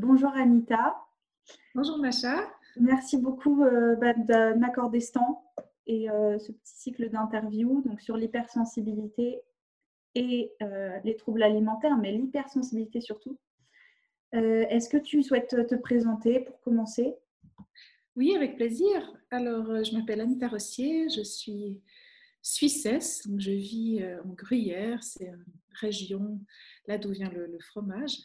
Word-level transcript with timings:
bonjour 0.00 0.30
Anita. 0.30 0.96
Bonjour 1.74 1.98
Macha. 1.98 2.50
Merci 2.76 3.18
beaucoup 3.18 3.64
euh, 3.64 3.96
bah, 3.96 4.14
de 4.14 4.58
m'accorder 4.58 5.00
ce 5.00 5.12
temps 5.12 5.44
et 5.86 6.06
ce 6.08 6.52
petit 6.52 6.72
cycle 6.76 7.10
d'interview 7.10 7.82
donc 7.82 8.00
sur 8.00 8.16
l'hypersensibilité 8.16 9.40
et 10.14 10.52
les 11.04 11.16
troubles 11.16 11.42
alimentaires, 11.42 11.96
mais 11.96 12.12
l'hypersensibilité 12.12 13.00
surtout. 13.00 13.38
Est-ce 14.32 14.88
que 14.88 14.98
tu 14.98 15.24
souhaites 15.24 15.66
te 15.66 15.74
présenter 15.74 16.40
pour 16.40 16.60
commencer? 16.60 17.16
Oui, 18.14 18.36
avec 18.36 18.54
plaisir. 18.54 19.16
Alors, 19.32 19.82
je 19.82 19.96
m'appelle 19.96 20.20
Anita 20.20 20.46
Rossier, 20.46 21.08
je 21.08 21.22
suis 21.22 21.80
suissesse, 22.40 23.26
donc 23.26 23.40
je 23.40 23.50
vis 23.50 24.04
en 24.24 24.28
Gruyère, 24.28 25.02
c'est 25.02 25.26
une 25.26 25.44
région 25.80 26.40
là 26.86 26.98
d'où 26.98 27.10
vient 27.10 27.30
le, 27.30 27.58
fromage. 27.58 28.16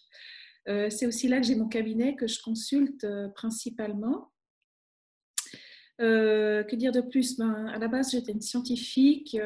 Euh, 0.68 0.90
c'est 0.90 1.06
aussi 1.06 1.28
là 1.28 1.40
que 1.40 1.46
j'ai 1.46 1.56
mon 1.56 1.68
cabinet 1.68 2.16
que 2.16 2.28
je 2.28 2.42
consulte 2.42 3.04
euh, 3.04 3.30
principalement. 3.30 4.32
Euh, 6.02 6.64
que 6.64 6.76
dire 6.76 6.92
de 6.92 7.02
plus? 7.02 7.38
Ben, 7.38 7.68
À 7.68 7.80
la 7.80 7.88
base, 7.88 8.12
j'étais 8.12 8.32
une 8.32 8.42
scientifique. 8.42 9.38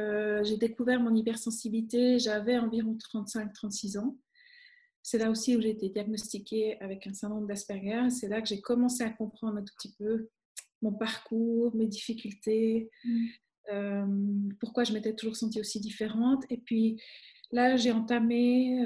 j'ai 0.43 0.57
découvert 0.57 0.99
mon 0.99 1.13
hypersensibilité. 1.15 2.19
J'avais 2.19 2.57
environ 2.57 2.97
35-36 3.13 3.99
ans. 3.99 4.17
C'est 5.01 5.17
là 5.17 5.29
aussi 5.29 5.55
où 5.55 5.61
j'ai 5.61 5.69
été 5.71 5.89
diagnostiquée 5.89 6.79
avec 6.81 7.05
un 7.07 7.13
syndrome 7.13 7.47
d'Asperger. 7.47 8.09
C'est 8.09 8.27
là 8.27 8.41
que 8.41 8.47
j'ai 8.47 8.61
commencé 8.61 9.03
à 9.03 9.09
comprendre 9.09 9.57
un 9.57 9.63
tout 9.63 9.73
petit 9.75 9.93
peu 9.97 10.29
mon 10.81 10.93
parcours, 10.93 11.75
mes 11.75 11.87
difficultés, 11.87 12.89
mmh. 13.03 14.53
pourquoi 14.61 14.85
je 14.85 14.93
m'étais 14.93 15.13
toujours 15.13 15.35
sentie 15.35 15.59
aussi 15.59 15.81
différente. 15.81 16.45
Et 16.49 16.57
puis, 16.57 17.01
Là, 17.51 17.77
j'ai 17.77 17.91
entamé 17.91 18.85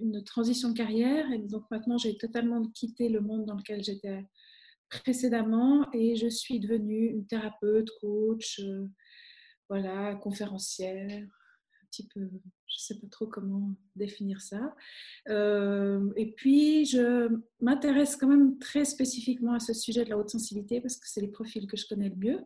une 0.00 0.22
transition 0.24 0.70
de 0.70 0.76
carrière 0.76 1.30
et 1.32 1.38
donc 1.38 1.64
maintenant 1.70 1.98
j'ai 1.98 2.16
totalement 2.16 2.66
quitté 2.68 3.08
le 3.08 3.20
monde 3.20 3.46
dans 3.46 3.54
lequel 3.54 3.82
j'étais 3.82 4.24
précédemment 4.88 5.88
et 5.92 6.16
je 6.16 6.28
suis 6.28 6.60
devenue 6.60 7.06
une 7.06 7.26
thérapeute, 7.26 7.90
coach, 8.00 8.60
euh, 8.60 8.86
voilà, 9.68 10.14
conférencière, 10.14 11.22
un 11.22 11.86
petit 11.90 12.06
peu, 12.14 12.28
je 12.66 12.78
sais 12.78 12.98
pas 13.00 13.06
trop 13.08 13.26
comment 13.26 13.74
définir 13.96 14.40
ça. 14.40 14.74
Euh, 15.28 16.12
et 16.16 16.32
puis 16.32 16.84
je 16.84 17.28
m'intéresse 17.60 18.16
quand 18.16 18.28
même 18.28 18.58
très 18.58 18.84
spécifiquement 18.84 19.54
à 19.54 19.60
ce 19.60 19.72
sujet 19.72 20.04
de 20.04 20.10
la 20.10 20.18
haute 20.18 20.30
sensibilité 20.30 20.80
parce 20.80 20.96
que 20.96 21.08
c'est 21.08 21.20
les 21.20 21.28
profils 21.28 21.66
que 21.66 21.76
je 21.76 21.86
connais 21.86 22.08
le 22.08 22.16
mieux. 22.16 22.40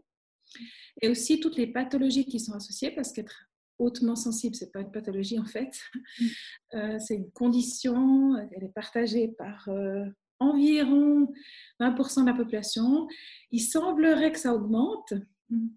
Et 1.03 1.09
aussi 1.09 1.41
toutes 1.41 1.57
les 1.57 1.67
pathologies 1.67 2.27
qui 2.27 2.41
sont 2.41 2.55
associées 2.55 2.91
parce 2.91 3.13
qu'être 3.13 3.50
hautement 3.81 4.17
sensible, 4.17 4.55
c'est 4.55 4.73
pas 4.73 4.81
une 4.81 4.93
pathologie 4.93 5.39
en 5.39 5.45
fait, 5.45 5.81
mm. 5.95 6.27
euh, 6.75 6.99
c'est 6.99 7.17
une 7.17 7.31
condition, 7.31 8.37
elle 8.53 8.65
est 8.65 8.75
partagée 8.75 9.29
par 9.29 9.69
euh, 9.69 10.05
environ 10.39 11.33
20% 11.81 12.23
de 12.23 12.27
la 12.27 12.35
population. 12.35 13.09
Il 13.51 13.61
semblerait 13.61 14.33
que 14.33 14.39
ça 14.39 14.55
augmente. 14.55 15.15
Mm. 15.49 15.69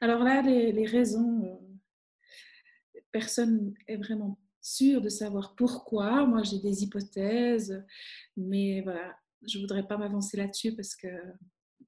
Alors 0.00 0.22
là, 0.22 0.42
les, 0.42 0.86
raisons, 0.86 1.44
euh, 1.44 3.00
personne 3.12 3.74
n'est 3.88 3.96
vraiment 3.96 4.38
sûr 4.60 5.00
de 5.00 5.08
savoir 5.08 5.54
pourquoi. 5.54 6.26
Moi, 6.26 6.42
j'ai 6.42 6.58
des 6.58 6.82
hypothèses, 6.82 7.84
mais 8.36 8.82
voilà, 8.82 9.16
je 9.46 9.58
voudrais 9.58 9.86
pas 9.86 9.96
m'avancer 9.96 10.36
là-dessus 10.36 10.74
parce 10.74 10.94
que 10.96 11.08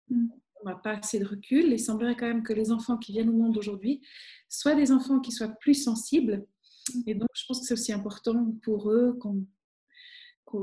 mm 0.09 0.29
on 0.63 0.69
n'a 0.69 0.77
pas 0.77 0.97
assez 0.97 1.19
de 1.19 1.27
recul. 1.27 1.73
Il 1.73 1.79
semblerait 1.79 2.17
quand 2.17 2.27
même 2.27 2.43
que 2.43 2.53
les 2.53 2.71
enfants 2.71 2.97
qui 2.97 3.13
viennent 3.13 3.31
au 3.31 3.37
monde 3.37 3.57
aujourd'hui 3.57 4.01
soient 4.49 4.75
des 4.75 4.93
enfants 4.93 5.21
qui 5.21 5.33
soient 5.33 5.49
plus 5.49 5.75
sensibles. 5.75 6.47
Et 7.07 7.15
donc, 7.15 7.29
je 7.35 7.45
pense 7.47 7.61
que 7.61 7.67
c'est 7.67 7.75
aussi 7.75 7.93
important 7.93 8.53
pour 8.63 8.91
eux 8.91 9.19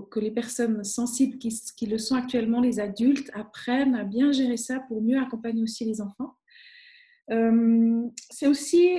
que 0.09 0.19
les 0.19 0.31
personnes 0.31 0.83
sensibles 0.83 1.37
qui, 1.37 1.49
qui, 1.77 1.85
le 1.85 1.97
sont 1.97 2.15
actuellement, 2.15 2.61
les 2.61 2.79
adultes, 2.79 3.29
apprennent 3.33 3.95
à 3.95 4.03
bien 4.03 4.31
gérer 4.31 4.57
ça 4.57 4.79
pour 4.87 5.01
mieux 5.01 5.19
accompagner 5.19 5.61
aussi 5.61 5.85
les 5.85 6.01
enfants. 6.01 6.35
Euh, 7.31 8.03
c'est 8.31 8.47
aussi 8.47 8.97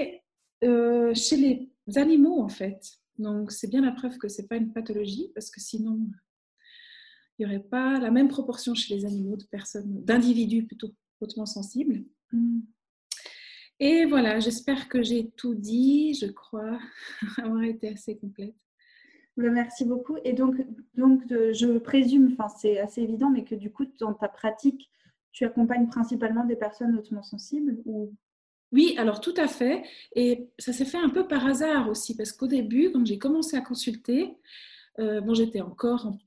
euh, 0.65 1.15
chez 1.15 1.37
les 1.37 1.99
animaux, 1.99 2.41
en 2.41 2.49
fait. 2.49 2.81
Donc, 3.19 3.51
c'est 3.51 3.69
bien 3.69 3.81
la 3.81 3.93
preuve 3.93 4.19
que 4.19 4.29
ce 4.29 4.43
n'est 4.43 4.49
pas 4.49 4.57
une 4.57 4.73
pathologie, 4.73 5.31
parce 5.35 5.51
que 5.51 5.61
sinon, 5.61 5.99
il 7.39 7.47
n'y 7.47 7.53
aurait 7.53 7.65
pas 7.65 7.99
la 7.99 8.11
même 8.11 8.29
proportion 8.29 8.75
chez 8.75 8.95
les 8.95 9.05
animaux 9.05 9.37
de 9.37 9.45
personnes, 9.45 10.05
d'individus 10.05 10.65
plutôt 10.65 10.93
hautement 11.21 11.47
sensibles. 11.47 12.05
Mm. 12.33 12.61
Et 13.79 14.07
voilà, 14.07 14.41
j'espère 14.41 14.89
que 14.89 15.03
j'ai 15.03 15.31
tout 15.37 15.55
dit, 15.55 16.15
je 16.15 16.27
crois 16.27 16.79
avoir 17.39 17.63
été 17.63 17.89
assez 17.89 18.17
complète. 18.17 18.55
Ben, 19.37 19.53
merci 19.53 19.85
beaucoup. 19.85 20.17
Et 20.25 20.33
donc, 20.33 20.57
donc 20.95 21.23
je 21.29 21.79
présume, 21.79 22.33
enfin 22.33 22.49
c'est 22.49 22.79
assez 22.79 23.03
évident, 23.03 23.31
mais 23.31 23.45
que 23.45 23.55
du 23.55 23.71
coup, 23.71 23.85
dans 24.01 24.15
ta 24.15 24.29
pratique, 24.29 24.91
tu 25.33 25.45
accompagnes 25.45 25.89
principalement 25.89 26.45
des 26.45 26.57
personnes 26.57 26.97
hautement 26.97 27.23
sensibles 27.23 27.83
ou... 27.85 28.15
Oui, 28.73 28.95
alors 28.99 29.21
tout 29.21 29.35
à 29.37 29.47
fait. 29.47 29.85
Et 30.15 30.49
ça 30.59 30.73
s'est 30.73 30.87
fait 30.87 30.99
un 30.99 31.11
peu 31.11 31.29
par 31.29 31.47
hasard 31.47 31.89
aussi, 31.89 32.17
parce 32.17 32.33
qu'au 32.33 32.47
début, 32.47 32.91
quand 32.91 33.05
j'ai 33.05 33.19
commencé 33.19 33.57
à 33.57 33.61
consulter, 33.61 34.35
euh, 34.99 35.21
bon, 35.21 35.35
j'étais 35.35 35.61
encore 35.61 36.07
en 36.07 36.19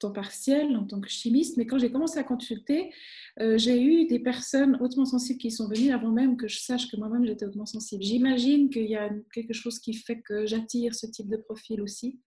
temps 0.00 0.10
partiel 0.10 0.76
en 0.76 0.84
tant 0.84 1.00
que 1.00 1.08
chimiste, 1.08 1.56
mais 1.56 1.66
quand 1.66 1.78
j'ai 1.78 1.92
commencé 1.92 2.18
à 2.18 2.24
consulter, 2.24 2.92
euh, 3.38 3.56
j'ai 3.58 3.80
eu 3.80 4.06
des 4.06 4.18
personnes 4.18 4.76
hautement 4.80 5.04
sensibles 5.04 5.38
qui 5.38 5.50
sont 5.50 5.68
venues 5.68 5.92
avant 5.92 6.10
même 6.10 6.36
que 6.36 6.48
je 6.48 6.58
sache 6.58 6.90
que 6.90 6.96
moi-même 6.96 7.24
j'étais 7.24 7.44
hautement 7.44 7.66
sensible. 7.66 8.02
J'imagine 8.02 8.70
qu'il 8.70 8.86
y 8.86 8.96
a 8.96 9.10
quelque 9.32 9.52
chose 9.52 9.78
qui 9.78 9.94
fait 9.94 10.20
que 10.20 10.46
j'attire 10.46 10.94
ce 10.94 11.06
type 11.06 11.28
de 11.28 11.36
profil 11.36 11.80
aussi. 11.80 12.20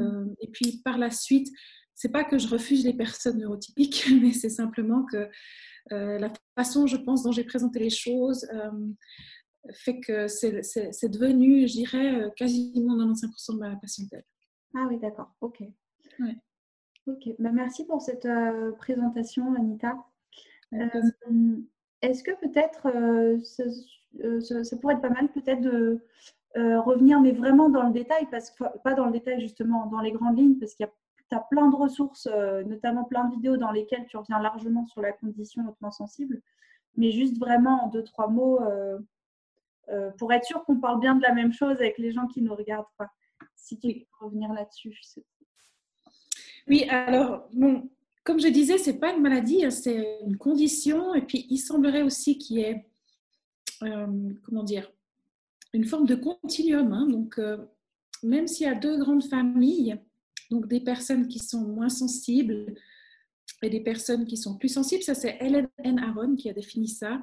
Euh, 0.00 0.26
et 0.40 0.48
puis 0.48 0.80
par 0.84 0.98
la 0.98 1.10
suite, 1.10 1.48
c'est 1.94 2.10
pas 2.10 2.24
que 2.24 2.38
je 2.38 2.48
refuse 2.48 2.84
les 2.84 2.94
personnes 2.94 3.38
neurotypiques, 3.38 4.06
mais 4.22 4.32
c'est 4.32 4.48
simplement 4.48 5.04
que 5.04 5.28
euh, 5.92 6.18
la 6.18 6.32
façon, 6.56 6.86
je 6.86 6.96
pense, 6.96 7.22
dont 7.22 7.32
j'ai 7.32 7.44
présenté 7.44 7.78
les 7.78 7.90
choses 7.90 8.46
fait 9.72 10.00
que 10.00 10.28
c'est 10.28 11.08
devenu, 11.10 11.68
je 11.68 11.72
dirais, 11.74 12.32
quasiment 12.36 12.96
95% 12.96 13.54
de 13.54 13.58
ma 13.58 13.76
patientèle. 13.76 14.24
Ah 14.74 14.86
oui, 14.88 14.98
d'accord, 14.98 15.34
ok. 15.40 15.60
Ouais. 16.20 16.36
Ok, 17.08 17.30
bah, 17.38 17.52
merci 17.52 17.86
pour 17.86 18.02
cette 18.02 18.26
euh, 18.26 18.72
présentation, 18.72 19.54
Anita. 19.54 19.96
Euh, 20.74 21.56
est-ce 22.02 22.22
que 22.22 22.32
peut-être 22.32 22.86
euh, 22.94 23.38
ça, 24.62 24.76
pourrait 24.76 24.94
être 24.94 25.00
pas 25.00 25.08
mal 25.08 25.28
peut-être 25.32 25.62
de 25.62 26.04
revenir, 26.54 27.20
mais 27.20 27.32
vraiment 27.32 27.70
dans 27.70 27.84
le 27.84 27.92
détail, 27.92 28.26
parce 28.30 28.50
que 28.50 28.64
pas 28.84 28.92
dans 28.92 29.06
le 29.06 29.12
détail 29.12 29.40
justement, 29.40 29.86
dans 29.86 30.00
les 30.00 30.12
grandes 30.12 30.36
lignes, 30.36 30.58
parce 30.58 30.74
qu'il 30.74 30.84
y 30.84 30.88
a 30.88 30.92
tu 31.30 31.36
as 31.36 31.40
plein 31.40 31.68
de 31.68 31.76
ressources, 31.76 32.26
notamment 32.66 33.04
plein 33.04 33.26
de 33.26 33.34
vidéos 33.34 33.58
dans 33.58 33.70
lesquelles 33.70 34.06
tu 34.06 34.16
reviens 34.16 34.40
largement 34.40 34.86
sur 34.86 35.02
la 35.02 35.12
condition 35.12 35.68
hautement 35.68 35.90
sensible, 35.90 36.40
mais 36.96 37.10
juste 37.10 37.38
vraiment 37.38 37.84
en 37.84 37.88
deux, 37.88 38.02
trois 38.02 38.28
mots 38.28 38.60
pour 40.16 40.32
être 40.32 40.44
sûr 40.44 40.64
qu'on 40.64 40.80
parle 40.80 41.00
bien 41.00 41.16
de 41.16 41.22
la 41.22 41.34
même 41.34 41.52
chose 41.52 41.76
avec 41.76 41.98
les 41.98 42.12
gens 42.12 42.26
qui 42.26 42.40
nous 42.40 42.54
regardent. 42.54 42.86
Si 43.56 43.78
tu 43.78 43.88
peux 43.88 44.24
revenir 44.24 44.52
là-dessus. 44.54 44.98
Oui, 46.68 46.84
alors, 46.84 47.48
bon, 47.52 47.88
comme 48.24 48.40
je 48.40 48.48
disais, 48.48 48.78
ce 48.78 48.90
n'est 48.90 48.98
pas 48.98 49.14
une 49.14 49.22
maladie, 49.22 49.64
hein, 49.64 49.70
c'est 49.70 50.18
une 50.26 50.36
condition. 50.36 51.14
Et 51.14 51.22
puis, 51.22 51.46
il 51.50 51.58
semblerait 51.58 52.02
aussi 52.02 52.38
qu'il 52.38 52.58
y 52.58 52.62
ait, 52.62 52.86
euh, 53.82 54.32
comment 54.44 54.64
dire, 54.64 54.92
une 55.72 55.84
forme 55.84 56.06
de 56.06 56.14
continuum. 56.14 56.92
Hein. 56.92 57.06
donc, 57.06 57.38
euh, 57.38 57.56
même 58.22 58.46
s'il 58.46 58.66
y 58.66 58.70
a 58.70 58.74
deux 58.74 58.98
grandes 58.98 59.24
familles, 59.24 59.96
donc 60.50 60.66
des 60.66 60.80
personnes 60.80 61.28
qui 61.28 61.38
sont 61.38 61.60
moins 61.60 61.88
sensibles 61.88 62.74
et 63.62 63.70
des 63.70 63.80
personnes 63.80 64.26
qui 64.26 64.36
sont 64.36 64.56
plus 64.56 64.68
sensibles, 64.68 65.02
ça 65.02 65.14
c'est 65.14 65.36
Helen 65.40 65.68
Aaron 65.98 66.36
qui 66.36 66.48
a 66.48 66.52
défini 66.52 66.88
ça 66.88 67.20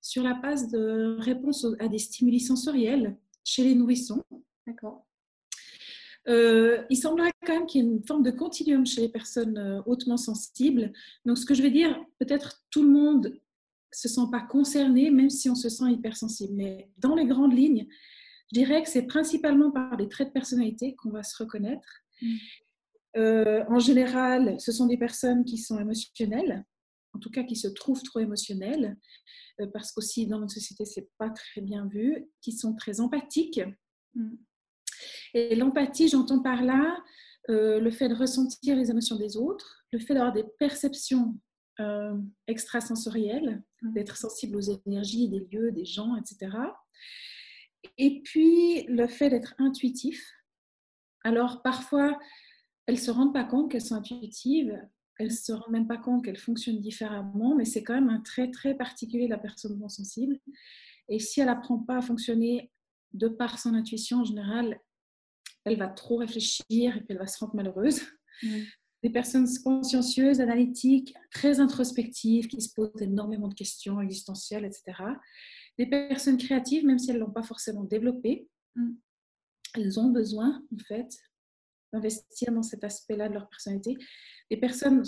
sur 0.00 0.22
la 0.22 0.34
base 0.34 0.70
de 0.70 1.16
réponse 1.20 1.66
à 1.78 1.88
des 1.88 1.98
stimuli 1.98 2.40
sensoriels 2.40 3.16
chez 3.44 3.64
les 3.64 3.74
nourrissons. 3.74 4.22
D'accord. 4.66 5.05
Euh, 6.28 6.84
il 6.90 6.96
semblerait 6.96 7.32
quand 7.44 7.54
même 7.54 7.66
qu'il 7.66 7.84
y 7.84 7.86
ait 7.86 7.90
une 7.90 8.04
forme 8.04 8.22
de 8.22 8.30
continuum 8.30 8.84
chez 8.84 9.02
les 9.02 9.08
personnes 9.08 9.58
euh, 9.58 9.82
hautement 9.86 10.16
sensibles. 10.16 10.92
Donc, 11.24 11.38
ce 11.38 11.46
que 11.46 11.54
je 11.54 11.62
veux 11.62 11.70
dire, 11.70 11.96
peut-être 12.18 12.64
tout 12.70 12.82
le 12.82 12.90
monde 12.90 13.26
ne 13.26 13.38
se 13.92 14.08
sent 14.08 14.28
pas 14.30 14.40
concerné, 14.40 15.10
même 15.10 15.30
si 15.30 15.48
on 15.48 15.54
se 15.54 15.68
sent 15.68 15.90
hypersensible. 15.90 16.54
Mais 16.54 16.90
dans 16.98 17.14
les 17.14 17.26
grandes 17.26 17.56
lignes, 17.56 17.86
je 18.52 18.60
dirais 18.60 18.82
que 18.82 18.88
c'est 18.88 19.06
principalement 19.06 19.70
par 19.70 19.96
des 19.96 20.08
traits 20.08 20.28
de 20.28 20.32
personnalité 20.32 20.96
qu'on 20.96 21.10
va 21.10 21.22
se 21.22 21.36
reconnaître. 21.40 22.02
Mm. 22.20 22.36
Euh, 23.18 23.64
en 23.68 23.78
général, 23.78 24.60
ce 24.60 24.72
sont 24.72 24.86
des 24.86 24.98
personnes 24.98 25.44
qui 25.44 25.58
sont 25.58 25.78
émotionnelles, 25.78 26.64
en 27.14 27.18
tout 27.18 27.30
cas 27.30 27.44
qui 27.44 27.56
se 27.56 27.68
trouvent 27.68 28.02
trop 28.02 28.18
émotionnelles, 28.20 28.98
parce 29.72 29.90
qu'aussi 29.90 30.26
dans 30.26 30.38
notre 30.38 30.52
société, 30.52 30.84
c'est 30.84 31.08
pas 31.16 31.30
très 31.30 31.62
bien 31.62 31.86
vu, 31.86 32.26
qui 32.42 32.52
sont 32.52 32.74
très 32.74 33.00
empathiques. 33.00 33.62
Mm. 35.34 35.38
Et 35.38 35.54
l'empathie, 35.56 36.08
j'entends 36.08 36.42
par 36.42 36.62
là 36.62 36.96
euh, 37.48 37.78
le 37.78 37.90
fait 37.90 38.08
de 38.08 38.14
ressentir 38.14 38.76
les 38.76 38.90
émotions 38.90 39.16
des 39.16 39.36
autres, 39.36 39.84
le 39.92 39.98
fait 39.98 40.14
d'avoir 40.14 40.32
des 40.32 40.44
perceptions 40.58 41.38
euh, 41.78 42.14
extrasensorielles, 42.48 43.62
mmh. 43.82 43.92
d'être 43.92 44.16
sensible 44.16 44.56
aux 44.56 44.80
énergies 44.86 45.28
des 45.28 45.46
lieux, 45.52 45.70
des 45.70 45.84
gens, 45.84 46.16
etc. 46.16 46.56
Et 47.98 48.22
puis 48.22 48.84
le 48.84 49.06
fait 49.06 49.30
d'être 49.30 49.54
intuitif. 49.58 50.32
Alors 51.22 51.62
parfois, 51.62 52.18
elles 52.86 52.96
ne 52.96 53.00
se 53.00 53.10
rendent 53.10 53.34
pas 53.34 53.44
compte 53.44 53.70
qu'elles 53.70 53.82
sont 53.82 53.94
intuitives, 53.94 54.76
elles 55.18 55.28
ne 55.28 55.32
se 55.32 55.52
rendent 55.52 55.72
même 55.72 55.86
pas 55.86 55.98
compte 55.98 56.24
qu'elles 56.24 56.38
fonctionnent 56.38 56.80
différemment, 56.80 57.54
mais 57.54 57.64
c'est 57.64 57.82
quand 57.82 57.94
même 57.94 58.10
un 58.10 58.20
trait 58.20 58.50
très 58.50 58.74
particulier 58.74 59.26
de 59.26 59.30
la 59.30 59.38
personne 59.38 59.78
non 59.78 59.88
sensible. 59.88 60.38
Et 61.08 61.18
si 61.18 61.40
elle 61.40 61.46
n'apprend 61.46 61.78
pas 61.78 61.98
à 61.98 62.02
fonctionner 62.02 62.70
de 63.16 63.28
par 63.28 63.58
son 63.58 63.74
intuition, 63.74 64.20
en 64.20 64.24
général, 64.24 64.80
elle 65.64 65.78
va 65.78 65.88
trop 65.88 66.16
réfléchir 66.16 66.96
et 66.96 67.00
puis 67.00 67.08
elle 67.10 67.18
va 67.18 67.26
se 67.26 67.38
rendre 67.38 67.56
malheureuse. 67.56 68.00
Mm. 68.42 68.62
Des 69.02 69.10
personnes 69.10 69.46
consciencieuses, 69.62 70.40
analytiques, 70.40 71.14
très 71.30 71.60
introspectives, 71.60 72.48
qui 72.48 72.60
se 72.60 72.72
posent 72.72 73.00
énormément 73.00 73.48
de 73.48 73.54
questions 73.54 74.00
existentielles, 74.00 74.64
etc. 74.64 75.02
Des 75.78 75.86
personnes 75.86 76.38
créatives, 76.38 76.84
même 76.84 76.98
si 76.98 77.10
elles 77.10 77.16
ne 77.16 77.20
l'ont 77.20 77.32
pas 77.32 77.42
forcément 77.42 77.84
développé, 77.84 78.48
mm. 78.74 78.92
elles 79.74 80.00
ont 80.00 80.10
besoin, 80.10 80.62
en 80.72 80.78
fait, 80.78 81.08
d'investir 81.92 82.52
dans 82.52 82.62
cet 82.62 82.84
aspect-là 82.84 83.28
de 83.28 83.34
leur 83.34 83.48
personnalité. 83.48 83.96
Des 84.50 84.56
personnes 84.56 85.02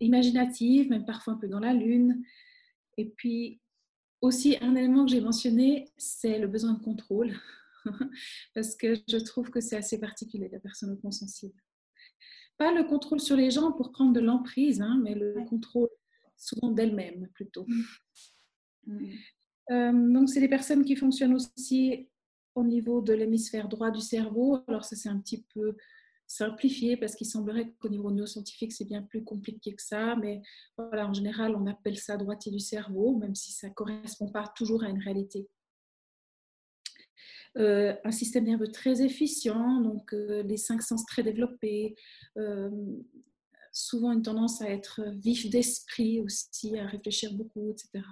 imaginatives, 0.00 0.88
même 0.90 1.04
parfois 1.04 1.34
un 1.34 1.38
peu 1.38 1.48
dans 1.48 1.60
la 1.60 1.72
lune. 1.72 2.22
Et 2.96 3.06
puis, 3.16 3.60
aussi, 4.20 4.56
un 4.60 4.74
élément 4.74 5.04
que 5.04 5.10
j'ai 5.12 5.20
mentionné, 5.20 5.90
c'est 5.96 6.38
le 6.38 6.46
besoin 6.46 6.74
de 6.74 6.82
contrôle. 6.82 7.32
parce 8.54 8.74
que 8.74 8.94
je 9.08 9.16
trouve 9.18 9.50
que 9.50 9.60
c'est 9.60 9.76
assez 9.76 9.98
particulier, 10.00 10.48
la 10.50 10.60
personne 10.60 10.90
hautement 10.90 11.12
sensible. 11.12 11.54
Pas 12.58 12.72
le 12.72 12.84
contrôle 12.84 13.20
sur 13.20 13.36
les 13.36 13.50
gens 13.50 13.72
pour 13.72 13.92
prendre 13.92 14.12
de 14.12 14.20
l'emprise, 14.20 14.80
hein, 14.80 15.00
mais 15.02 15.14
le 15.14 15.44
contrôle 15.48 15.90
souvent 16.36 16.70
d'elle-même 16.70 17.28
plutôt. 17.34 17.66
Mm. 17.66 17.84
Mm. 18.86 19.10
Euh, 19.70 20.12
donc, 20.12 20.28
c'est 20.28 20.40
des 20.40 20.48
personnes 20.48 20.84
qui 20.84 20.96
fonctionnent 20.96 21.34
aussi 21.34 22.08
au 22.54 22.64
niveau 22.64 23.02
de 23.02 23.12
l'hémisphère 23.12 23.68
droit 23.68 23.90
du 23.90 24.00
cerveau. 24.00 24.58
Alors, 24.68 24.84
ça, 24.84 24.96
c'est 24.96 25.08
un 25.08 25.18
petit 25.18 25.44
peu 25.54 25.76
simplifié 26.26 26.96
parce 26.96 27.14
qu'il 27.14 27.26
semblerait 27.26 27.72
qu'au 27.78 27.88
niveau 27.88 28.10
neuroscientifique, 28.10 28.72
c'est 28.72 28.84
bien 28.84 29.02
plus 29.02 29.24
compliqué 29.24 29.74
que 29.74 29.82
ça. 29.82 30.16
Mais 30.16 30.42
voilà, 30.76 31.08
en 31.08 31.14
général, 31.14 31.54
on 31.56 31.66
appelle 31.66 31.98
ça 31.98 32.16
droitier 32.16 32.52
du 32.52 32.60
cerveau, 32.60 33.16
même 33.16 33.34
si 33.34 33.52
ça 33.52 33.68
ne 33.68 33.74
correspond 33.74 34.30
pas 34.30 34.52
toujours 34.56 34.84
à 34.84 34.88
une 34.88 35.00
réalité. 35.00 35.48
Euh, 37.58 37.94
un 38.04 38.10
système 38.10 38.44
nerveux 38.44 38.70
très 38.70 39.00
efficient, 39.02 39.80
donc 39.80 40.12
euh, 40.12 40.42
les 40.42 40.58
cinq 40.58 40.82
sens 40.82 41.06
très 41.06 41.22
développés, 41.22 41.94
euh, 42.36 42.70
souvent 43.72 44.12
une 44.12 44.22
tendance 44.22 44.60
à 44.60 44.68
être 44.68 45.00
vif 45.16 45.48
d'esprit 45.48 46.20
aussi, 46.20 46.78
à 46.78 46.86
réfléchir 46.86 47.32
beaucoup, 47.32 47.70
etc. 47.70 48.04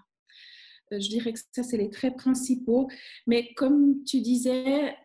je 0.90 1.08
dirais 1.08 1.32
que 1.32 1.40
ça, 1.52 1.62
c'est 1.62 1.76
les 1.76 1.90
traits 1.90 2.16
principaux. 2.16 2.88
Mais 3.26 3.52
comme 3.54 4.02
tu 4.04 4.20
disais, 4.20 4.96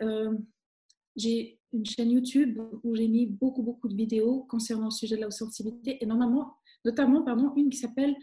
j'ai 1.16 1.59
une 1.74 1.86
chaîne 1.86 2.12
YouTube 2.12 2.60
où 2.84 2.96
j'ai 2.96 3.08
mis 3.08 3.28
beaucoup, 3.28 3.64
beaucoup 3.64 3.88
de 3.88 3.96
vidéos 3.96 4.46
concernant 4.50 4.86
le 4.86 4.92
sujet 4.92 5.16
de 5.16 5.22
la 5.22 5.32
sensibilité, 5.32 5.98
et 6.02 6.06
normalement, 6.06 6.56
notamment 6.86 7.24
pardon, 7.24 7.54
une 7.56 7.70
qui 7.70 7.78
s'appelle 7.78 8.16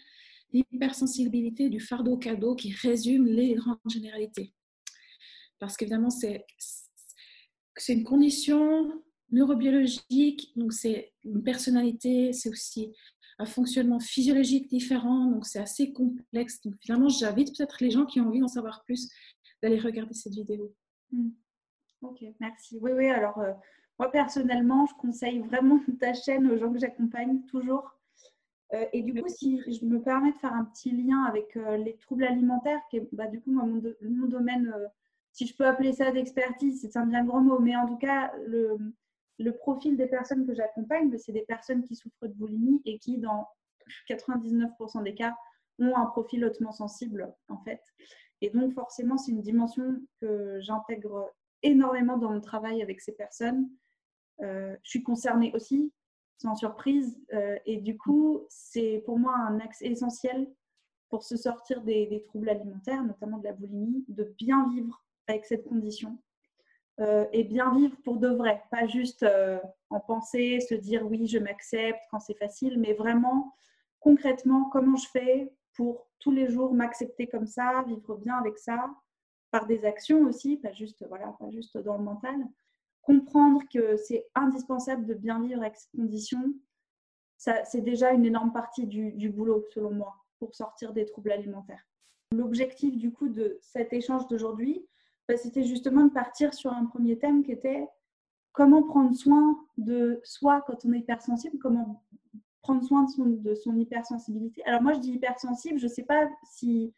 L'hypersensibilité 0.53 1.69
du 1.69 1.81
fardeau 1.81 2.17
cadeau 2.17 2.55
qui 2.55 2.73
résume 2.73 3.27
les 3.27 3.55
grandes 3.55 3.79
généralités 3.89 4.55
parce 5.59 5.77
qu'évidemment, 5.77 6.11
c'est 6.11 6.45
une 7.89 8.05
condition 8.05 9.03
neurobiologique, 9.31 10.53
donc 10.57 10.73
c'est 10.73 11.13
une 11.25 11.43
personnalité, 11.43 12.33
c'est 12.33 12.49
aussi 12.49 12.93
un 13.39 13.47
fonctionnement 13.47 14.01
physiologique 14.01 14.69
différent, 14.69 15.31
donc 15.31 15.47
c'est 15.47 15.59
assez 15.59 15.93
complexe. 15.93 16.61
Donc 16.63 16.75
finalement, 16.81 17.09
j'invite 17.09 17.57
peut-être 17.57 17.79
les 17.81 17.91
gens 17.91 18.07
qui 18.07 18.21
ont 18.21 18.29
envie 18.29 18.41
d'en 18.41 18.49
savoir 18.49 18.83
plus 18.85 19.11
d'aller 19.63 19.79
regarder 19.79 20.15
cette 20.15 20.35
vidéo. 20.35 20.75
Hmm. 21.11 21.31
Ok, 22.03 22.25
merci. 22.41 22.79
Oui, 22.81 22.93
oui, 22.93 23.09
alors 23.09 23.39
euh, 23.39 23.53
moi 23.99 24.11
personnellement, 24.11 24.87
je 24.87 24.95
conseille 24.95 25.41
vraiment 25.41 25.79
ta 26.01 26.15
chaîne 26.15 26.51
aux 26.51 26.57
gens 26.57 26.73
que 26.73 26.79
j'accompagne 26.79 27.43
toujours. 27.47 27.91
Euh, 28.75 28.85
et 28.93 29.03
du 29.03 29.21
coup, 29.21 29.29
si 29.29 29.61
je 29.73 29.85
me 29.85 30.01
permets 30.03 30.33
de 30.33 30.39
faire 30.39 30.53
un 30.53 30.65
petit 30.65 30.91
lien 30.91 31.23
avec 31.25 31.57
euh, 31.57 31.77
les 31.77 31.97
troubles 31.97 32.25
alimentaires, 32.25 32.81
qui 32.91 32.99
est 32.99 33.09
bah, 33.13 33.27
du 33.27 33.41
coup 33.41 33.53
mon, 33.53 33.81
mon 34.03 34.27
domaine 34.27 34.75
si 35.37 35.47
je 35.47 35.55
peux 35.55 35.67
appeler 35.67 35.93
ça 35.93 36.11
d'expertise, 36.13 36.81
c'est 36.81 36.97
un 36.97 37.05
bien 37.05 37.23
grand 37.23 37.43
mot, 37.43 37.59
mais 37.59 37.77
en 37.77 37.87
tout 37.87 37.99
cas, 37.99 38.33
le, 38.47 39.53
profil 39.53 39.95
des 39.99 40.07
personnes 40.07 40.47
que 40.47 40.55
j'accompagne, 40.55 41.11
ben, 41.11 41.19
c'est 41.19 41.33
des 41.33 41.45
personnes 41.45 41.83
qui 41.83 41.95
souffrent 41.95 42.27
de 42.27 42.33
boulimie 42.33 42.81
et 42.87 42.99
qui, 42.99 43.19
dans 43.19 43.47
99% 44.09 45.03
des 45.03 45.15
cas, 45.15 45.37
ont 45.79 45.95
un 45.95 46.07
profil 46.07 46.43
hautement 46.43 46.73
sensible, 46.73 47.31
en 47.49 47.59
fait. 47.59 47.83
Et 48.41 48.49
donc, 48.49 48.73
forcément, 48.73 49.19
c'est 49.19 49.31
une 49.31 49.43
dimension 49.43 50.01
que 50.23 50.59
j'intègre 50.61 51.31
énormément 51.63 52.17
dans 52.17 52.31
mon 52.31 52.41
travail 52.41 52.83
avec 52.83 53.01
ces 53.01 53.13
personnes. 53.13 53.69
Euh, 54.43 54.77
je 54.83 54.91
suis 54.91 55.03
concernée 55.03 55.53
aussi, 55.55 55.93
sans 56.39 56.55
surprise. 56.55 57.19
Euh, 57.33 57.59
et 57.67 57.79
du 57.79 57.97
coup, 57.97 58.43
c'est 58.49 59.03
pour 59.05 59.19
moi 59.19 59.35
un 59.35 59.61
axe 59.61 59.83
essentiel 59.83 60.49
pour 61.09 61.23
se 61.23 61.37
sortir 61.37 61.83
des, 61.83 62.25
troubles 62.27 62.49
alimentaires, 62.49 63.03
notamment 63.05 63.39
de 63.39 63.45
la 63.45 63.53
boulimie, 63.53 64.05
de 64.09 64.25
bien 64.39 64.69
vivre 64.71 65.05
avec 65.29 65.45
cette 65.45 65.65
condition 65.65 66.19
euh, 67.01 67.27
et 67.33 67.45
bien 67.45 67.73
vivre 67.75 67.97
pour 68.05 68.17
de 68.17 68.29
vrai, 68.29 68.63
pas 68.71 68.87
juste 68.87 69.25
en 69.91 70.01
penser, 70.01 70.61
se 70.61 70.75
dire 70.75 71.07
oui, 71.07 71.27
je 71.27 71.39
m'accepte 71.39 72.01
quand 72.11 72.21
c'est 72.21 72.37
facile, 72.37 72.79
mais 72.81 72.93
vraiment 72.93 73.53
concrètement 74.01 74.69
comment 74.71 74.97
je 74.97 75.09
fais 75.09 75.53
pour 75.75 76.09
tous 76.19 76.33
les 76.33 76.49
jours 76.49 76.75
m'accepter 76.75 77.27
comme 77.29 77.47
ça, 77.47 77.85
vivre 77.87 78.17
bien 78.17 78.37
avec 78.37 78.59
ça, 78.59 78.91
par 79.51 79.67
des 79.67 79.85
actions 79.85 80.23
aussi, 80.23 80.57
pas 80.57 80.73
juste 80.73 81.05
voilà, 81.09 81.35
pas 81.39 81.51
juste 81.51 81.79
dans 81.79 81.97
le 81.97 82.05
mental. 82.05 82.37
Comprendre 83.03 83.63
que 83.73 83.97
c'est 83.97 84.27
indispensable 84.35 85.07
de 85.07 85.15
bien 85.15 85.41
vivre 85.41 85.61
avec 85.61 85.77
cette 85.77 85.93
condition, 85.93 86.55
c'est 87.37 87.83
déjà 87.83 88.13
une 88.13 88.25
énorme 88.25 88.53
partie 88.53 88.87
du, 88.87 89.13
du 89.13 89.31
boulot 89.31 89.65
selon 89.73 89.93
moi 89.93 90.17
pour 90.39 90.55
sortir 90.55 90.93
des 90.93 91.07
troubles 91.07 91.33
alimentaires. 91.33 91.87
L'objectif 92.33 92.97
du 92.97 93.13
coup 93.13 93.29
de 93.29 93.59
cet 93.63 93.93
échange 93.93 94.27
d'aujourd'hui, 94.29 94.87
bah, 95.29 95.37
c'était 95.37 95.65
justement 95.65 96.05
de 96.05 96.13
partir 96.13 96.55
sur 96.55 96.73
un 96.73 96.87
premier 96.87 97.19
thème 97.19 97.43
qui 97.43 97.53
était 97.53 97.87
comment 98.53 98.83
prendre 98.83 99.15
soin 99.15 99.59
de 99.77 100.21
soi 100.25 100.63
quand 100.67 100.85
on 100.85 100.93
est 100.93 101.01
hypersensible, 101.01 101.59
comment 101.59 102.03
prendre 102.63 102.83
soin 102.83 103.05
de 103.05 103.11
son, 103.11 103.25
de 103.27 103.55
son 103.55 103.77
hypersensibilité. 103.77 104.65
Alors 104.65 104.83
moi, 104.83 104.93
je 104.95 104.99
dis 104.99 105.13
hypersensible, 105.13 105.79
je 105.79 105.87
ne 105.87 105.91
sais 105.91 106.03
pas 106.03 106.29
si 106.43 106.93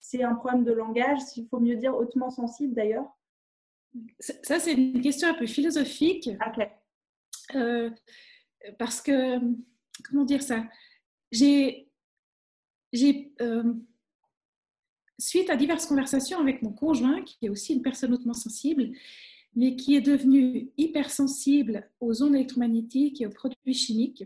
c'est 0.00 0.22
un 0.22 0.34
problème 0.34 0.64
de 0.64 0.72
langage, 0.72 1.20
s'il 1.20 1.46
faut 1.48 1.60
mieux 1.60 1.76
dire 1.76 1.94
hautement 1.94 2.30
sensible 2.30 2.74
d'ailleurs. 2.74 3.06
Ça, 4.18 4.58
c'est 4.58 4.72
une 4.72 5.00
question 5.00 5.28
un 5.28 5.34
peu 5.34 5.46
philosophique. 5.46 6.30
Ok. 6.46 6.68
Euh, 7.56 7.90
parce 8.78 9.00
que, 9.00 9.38
comment 10.04 10.24
dire 10.24 10.42
ça? 10.42 10.64
J'ai, 11.32 11.88
j'ai 12.92 13.32
euh, 13.40 13.74
suite 15.18 15.50
à 15.50 15.56
diverses 15.56 15.86
conversations 15.86 16.40
avec 16.40 16.62
mon 16.62 16.72
conjoint, 16.72 17.22
qui 17.22 17.38
est 17.42 17.48
aussi 17.48 17.74
une 17.74 17.82
personne 17.82 18.12
hautement 18.14 18.34
sensible, 18.34 18.90
mais 19.56 19.74
qui 19.74 19.96
est 19.96 20.00
devenu 20.00 20.70
hypersensible 20.76 21.90
aux 21.98 22.22
ondes 22.22 22.36
électromagnétiques 22.36 23.20
et 23.20 23.26
aux 23.26 23.30
produits 23.30 23.74
chimiques. 23.74 24.24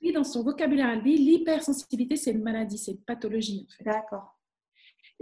Lui, 0.00 0.12
dans 0.12 0.24
son 0.24 0.42
vocabulaire 0.42 0.88
à 0.88 0.96
lui, 0.96 1.16
l'hypersensibilité, 1.16 2.16
c'est 2.16 2.32
une 2.32 2.42
maladie, 2.42 2.78
c'est 2.78 2.92
une 2.92 2.98
pathologie. 2.98 3.66
En 3.68 3.76
fait. 3.76 3.84
D'accord. 3.84 4.38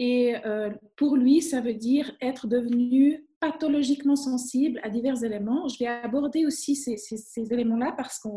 Et 0.01 0.35
euh, 0.47 0.71
pour 0.97 1.15
lui, 1.15 1.43
ça 1.43 1.61
veut 1.61 1.75
dire 1.75 2.17
être 2.23 2.47
devenu 2.47 3.29
pathologiquement 3.39 4.17
sensible 4.17 4.81
à 4.83 4.89
divers 4.89 5.23
éléments. 5.23 5.69
Je 5.69 5.79
vais 5.79 5.89
aborder 5.89 6.47
aussi 6.47 6.75
ces, 6.75 6.97
éléments-là 7.37 7.93
parce 7.99 8.19
que 8.19 8.29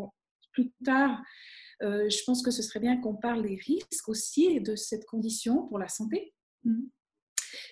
plus 0.52 0.70
tard, 0.84 1.22
euh, 1.82 2.06
je 2.10 2.22
pense 2.26 2.42
que 2.42 2.50
ce 2.50 2.60
serait 2.60 2.80
bien 2.80 2.98
qu'on 2.98 3.14
parle 3.14 3.42
des 3.42 3.56
risques 3.56 4.08
aussi 4.10 4.60
de 4.60 4.76
cette 4.76 5.06
condition 5.06 5.66
pour 5.68 5.78
la 5.78 5.88
santé. 5.88 6.34
Mm. 6.64 6.82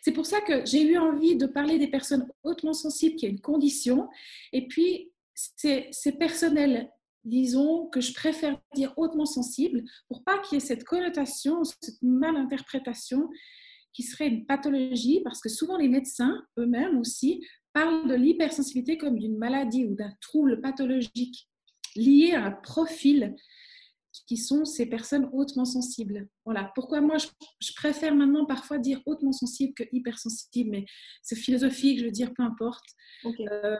C'est 0.00 0.12
pour 0.12 0.25
ça 0.25 0.40
que 0.40 0.64
j'ai 0.64 0.82
eu 0.82 0.96
envie 0.96 1.37
de 1.37 1.44
parler 1.44 1.78
des 1.78 1.88
personnes 1.88 2.26
hautement 2.44 2.72
sensibles 2.72 3.16
qui 3.16 3.26
ont 3.26 3.30
une 3.30 3.42
condition. 3.42 4.08
Et 4.54 4.68
puis, 4.68 5.12
c'est 5.34 6.18
personnel, 6.18 6.90
disons, 7.25 7.88
que 7.88 8.00
je 8.00 8.14
préfère 8.14 8.58
dire 8.75 8.94
hautement 8.96 9.26
sensible 9.26 9.82
pour 10.08 10.25
pas 10.25 10.38
qu'il 10.38 10.56
y 10.58 10.62
ait 10.62 10.66
cette 10.66 10.84
connotation, 10.84 11.62
cette 11.64 12.00
malinterprétation 12.00 13.28
qui 13.92 14.02
serait 14.02 14.28
une 14.28 14.46
pathologie, 14.46 15.20
parce 15.22 15.40
que 15.40 15.49
souvent 15.49 15.76
les 15.76 15.88
médecins 15.88 16.44
eux-mêmes 16.58 16.99
aussi 16.99 17.44
parlent 17.72 18.08
de 18.08 18.14
l'hypersensibilité 18.14 18.99
comme 18.99 19.18
d'une 19.18 19.38
maladie 19.38 19.84
ou 19.87 19.94
d'un 19.94 20.12
trouble 20.20 20.61
pathologique 20.61 21.49
lié 21.96 22.32
à 22.32 22.46
un 22.46 22.52
profil 22.52 23.34
qui 24.26 24.37
sont 24.37 24.64
ces 24.64 24.87
personnes 24.87 25.28
hautement 25.32 25.64
sensibles. 25.64 26.28
Voilà. 26.44 26.70
Pourquoi 26.75 27.00
moi, 27.00 27.16
je, 27.18 27.72
préfère 27.75 28.14
maintenant 28.14 28.44
parfois 28.44 28.78
dire 28.78 29.00
hautement 29.06 29.32
sensible 29.32 29.72
que 29.75 29.84
hypersensible, 29.92 30.70
mais 30.70 30.84
c'est 31.22 31.37
philosophique, 31.37 31.99
je 31.99 32.04
veux 32.04 32.11
dire, 32.11 32.32
peu 32.34 32.42
importe. 32.42 32.84
Euh, 33.25 33.76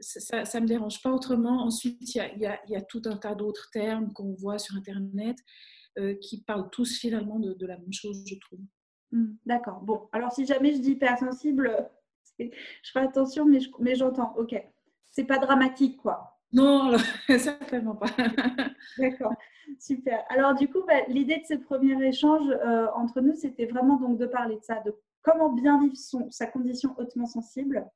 ça 0.00 0.42
ne 0.42 0.60
me 0.60 0.66
dérange 0.66 1.00
pas 1.02 1.12
autrement. 1.12 1.62
Ensuite, 1.62 2.14
il 2.14 2.18
y 2.18 2.46
a, 2.46 2.60
y 2.68 2.76
a, 2.76 2.82
tout 2.82 3.02
un 3.06 3.16
tas 3.16 3.34
d'autres 3.34 3.68
termes 3.72 4.12
qu'on 4.12 4.34
voit 4.34 4.58
sur 4.58 4.76
Internet 4.76 5.36
euh, 5.98 6.14
qui 6.20 6.42
parlent 6.42 6.70
tous 6.70 6.98
finalement 6.98 7.38
de, 7.40 7.66
la 7.66 7.78
même 7.78 7.92
chose, 7.92 8.22
je 8.26 8.36
trouve. 8.36 8.60
Hmm, 9.12 9.32
d'accord. 9.46 9.80
Bon, 9.80 10.08
alors 10.12 10.32
si 10.32 10.46
jamais 10.46 10.72
je 10.72 10.80
dis 10.80 10.92
hypersensible, 10.92 11.88
je 12.38 12.90
ferai 12.92 13.04
attention, 13.04 13.46
mais 13.78 13.94
j'entends. 13.94 14.34
ok. 14.36 14.54
C'est 15.10 15.24
pas 15.24 15.38
dramatique, 15.38 15.96
quoi 15.96 16.38
Non, 16.52 16.96
certainement 17.38 17.96
pas. 17.96 18.06
D'accord, 18.98 19.32
super. 19.80 20.22
Alors 20.28 20.54
du 20.54 20.68
coup, 20.68 20.82
bah, 20.86 21.00
l'idée 21.08 21.38
de 21.38 21.46
ce 21.46 21.54
premier 21.54 22.00
échange 22.06 22.48
euh, 22.48 22.86
entre 22.94 23.20
nous, 23.20 23.34
c'était 23.34 23.66
vraiment 23.66 23.96
donc 23.96 24.18
de 24.18 24.26
parler 24.26 24.56
de 24.56 24.62
ça, 24.62 24.80
de 24.84 24.94
comment 25.22 25.50
bien 25.50 25.80
vivre 25.80 25.96
son, 25.96 26.30
sa 26.30 26.46
condition 26.46 26.94
hautement 26.98 27.26
sensible, 27.26 27.86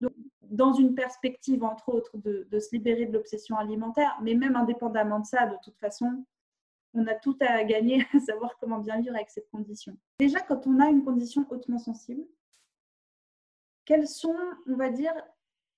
donc, 0.00 0.12
dans 0.42 0.74
une 0.74 0.94
perspective, 0.94 1.64
entre 1.64 1.88
autres, 1.88 2.18
de, 2.18 2.46
de 2.50 2.58
se 2.58 2.68
libérer 2.72 3.06
de 3.06 3.12
l'obsession 3.12 3.56
alimentaire, 3.56 4.18
mais 4.22 4.34
même 4.34 4.56
indépendamment 4.56 5.20
de 5.20 5.26
ça, 5.26 5.46
de 5.46 5.56
toute 5.64 5.78
façon, 5.78 6.24
on 6.96 7.06
a 7.06 7.14
tout 7.14 7.36
à 7.40 7.62
gagner 7.64 8.04
à 8.14 8.20
savoir 8.20 8.56
comment 8.58 8.80
bien 8.80 9.00
vivre 9.00 9.14
avec 9.14 9.30
cette 9.30 9.48
condition. 9.50 9.96
Déjà, 10.18 10.40
quand 10.40 10.66
on 10.66 10.80
a 10.80 10.88
une 10.88 11.04
condition 11.04 11.46
hautement 11.50 11.78
sensible, 11.78 12.24
quels 13.84 14.08
sont, 14.08 14.36
on 14.66 14.74
va 14.74 14.90
dire, 14.90 15.12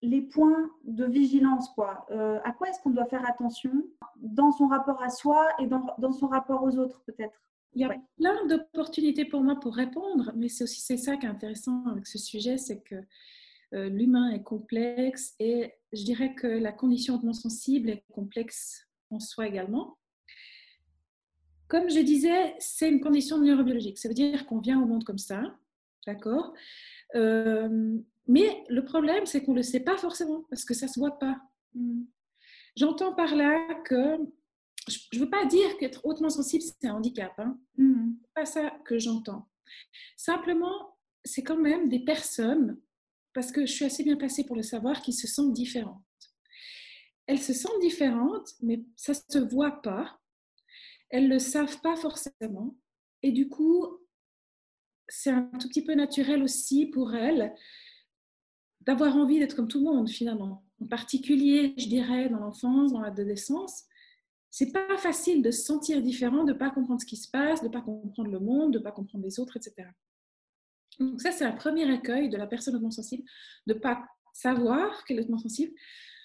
les 0.01 0.23
points 0.23 0.71
de 0.85 1.05
vigilance 1.05 1.69
quoi? 1.71 2.07
Euh, 2.11 2.39
À 2.45 2.53
quoi 2.53 2.69
est-ce 2.69 2.81
qu'on 2.81 2.91
doit 2.91 3.07
faire 3.07 3.29
attention 3.29 3.73
dans 4.17 4.53
son 4.53 4.69
rapport 4.69 5.03
à 5.03 5.11
soi 5.11 5.49
et 5.59 5.67
dans, 5.67 6.13
son 6.13 6.29
rapport 6.29 6.63
aux 6.63 6.79
autres 6.79 7.03
peut-être? 7.05 7.43
Il 7.75 7.83
y 7.83 7.85
a 7.85 7.95
plein 8.17 8.47
d'opportunités 8.47 9.25
pour 9.25 9.43
moi 9.43 9.57
pour 9.61 9.75
répondre, 9.75 10.33
mais 10.35 10.49
c'est 10.49 10.65
aussi 10.65 10.81
c'est 10.81 10.97
ça 10.97 11.17
qui 11.17 11.27
est 11.27 11.29
intéressant 11.29 11.85
avec 11.87 12.07
ce 12.07 12.17
sujet, 12.17 12.57
c'est 12.57 12.81
que 12.81 12.95
euh, 13.75 13.89
l'humain 13.91 14.31
est 14.31 14.43
complexe 14.43 15.35
et 15.39 15.75
je 15.93 16.03
dirais 16.05 16.35
que 16.35 16.47
la 16.47 16.73
condition 16.73 17.17
hautement 17.17 17.35
sensible 17.35 17.91
est 17.91 18.05
complexe 18.13 18.89
en 19.11 19.21
soi 19.21 19.47
également. 19.47 19.99
Comme 21.69 21.91
je 21.91 22.01
disais, 22.01 22.55
c'est 22.59 22.89
une 22.89 23.01
condition 23.01 23.39
neurobiologique. 23.39 23.99
Ça 23.99 24.09
veut 24.09 24.15
dire 24.15 24.47
qu'on 24.47 24.59
vient 24.59 24.81
au 24.81 24.87
monde 24.87 25.05
comme 25.05 25.19
ça, 25.19 25.43
d'accord 26.07 26.55
euh, 27.15 27.99
Mais 28.27 28.65
le 28.69 28.85
problème, 28.85 29.27
c'est 29.27 29.43
qu'on 29.43 29.53
ne 29.53 29.59
le 29.59 29.63
sait 29.63 29.81
pas 29.81 29.99
forcément 29.99 30.45
parce 30.51 30.65
que 30.65 30.75
ça 30.75 30.87
ne 30.87 30.91
se 30.91 30.99
voit 30.99 31.19
pas. 31.19 31.41
Hmm. 31.75 32.05
J'entends 32.77 33.15
par 33.15 33.35
là 33.35 33.59
que 33.85 34.19
je 34.89 34.99
ne 35.13 35.19
veux 35.21 35.31
pas 35.31 35.45
dire 35.45 35.77
qu'être 35.77 36.07
hautement 36.07 36.31
sensible, 36.31 36.63
c'est 36.63 36.89
un 36.89 36.95
handicap. 36.95 37.33
Hein. 37.39 37.59
Hmm. 37.77 38.13
pas 38.35 38.47
ça 38.47 38.73
que 38.87 38.99
j'entends. 38.99 39.49
Simplement, 40.17 40.97
c'est 41.25 41.43
quand 41.43 41.59
même 41.59 41.91
des 41.91 42.01
personnes, 42.01 42.81
parce 43.35 43.53
que 43.53 43.67
je 43.67 43.73
suis 43.73 43.85
assez 43.85 44.03
bien 44.03 44.17
placée 44.17 44.45
pour 44.45 44.57
le 44.57 44.63
savoir, 44.63 45.03
qui 45.03 45.13
se 45.13 45.27
sentent 45.27 45.53
différentes. 45.53 46.03
Elles 47.27 47.43
se 47.43 47.53
sentent 47.53 47.81
différentes, 47.83 48.55
mais 48.63 48.83
ça 48.97 49.13
ne 49.13 49.19
se 49.33 49.39
voit 49.39 49.83
pas 49.83 50.19
elles 51.11 51.29
ne 51.29 51.35
le 51.35 51.38
savent 51.38 51.81
pas 51.81 51.97
forcément. 51.97 52.77
Et 53.23 53.33
du 53.33 53.49
coup, 53.49 53.87
c'est 55.09 55.31
un 55.31 55.50
tout 55.59 55.69
petit 55.69 55.85
peu 55.85 55.95
naturel 55.95 56.43
aussi 56.43 56.87
pour 56.87 57.15
elles 57.15 57.55
d'avoir 58.81 59.17
envie 59.17 59.38
d'être 59.38 59.57
comme 59.57 59.69
tout 59.69 59.79
le 59.79 59.85
monde 59.85 60.09
finalement. 60.09 60.65
En 60.81 60.87
particulier, 60.87 61.75
je 61.77 61.88
dirais, 61.88 62.29
dans 62.29 62.38
l'enfance, 62.38 62.93
dans 62.93 63.00
l'adolescence, 63.00 63.85
c'est 64.50 64.73
pas 64.73 64.97
facile 64.97 65.43
de 65.43 65.50
se 65.50 65.62
sentir 65.62 66.00
différent, 66.00 66.45
de 66.45 66.53
pas 66.53 66.71
comprendre 66.71 67.00
ce 67.00 67.07
qui 67.07 67.17
se 67.17 67.31
passe, 67.31 67.62
de 67.62 67.69
pas 67.69 67.83
comprendre 67.83 68.31
le 68.31 68.41
monde, 68.41 68.73
de 68.73 68.79
pas 68.79 68.93
comprendre 68.93 69.25
les 69.25 69.41
autres, 69.41 69.57
etc. 69.57 69.88
Donc 70.99 71.21
ça, 71.21 71.33
c'est 71.33 71.45
un 71.45 71.53
premier 71.53 71.91
accueil 71.93 72.29
de 72.29 72.37
la 72.37 72.47
personne 72.47 72.75
hautement 72.77 72.91
sensible, 72.91 73.25
de 73.67 73.75
pas 73.75 74.07
savoir 74.33 75.05
qu'elle 75.05 75.19
est 75.19 75.23
hautement 75.23 75.38
sensible, 75.38 75.73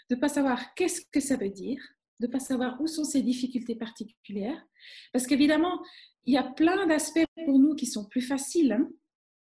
de 0.10 0.16
pas 0.16 0.30
savoir 0.30 0.74
qu'est-ce 0.76 1.02
que 1.12 1.20
ça 1.20 1.36
veut 1.36 1.50
dire, 1.50 1.82
de 2.20 2.28
pas 2.28 2.40
savoir 2.40 2.80
où 2.82 2.88
sont 2.88 3.04
ses 3.04 3.22
difficultés 3.22 3.76
particulières, 3.76 4.62
parce 5.12 5.28
qu'évidemment, 5.28 5.82
il 6.26 6.34
y 6.34 6.38
a 6.38 6.44
plein 6.44 6.88
d'aspects 6.88 7.26
pour 7.46 7.60
nous 7.60 7.76
qui 7.76 7.86
sont 7.86 8.08
plus 8.08 8.22
faciles, 8.22 8.72
hein. 8.72 8.90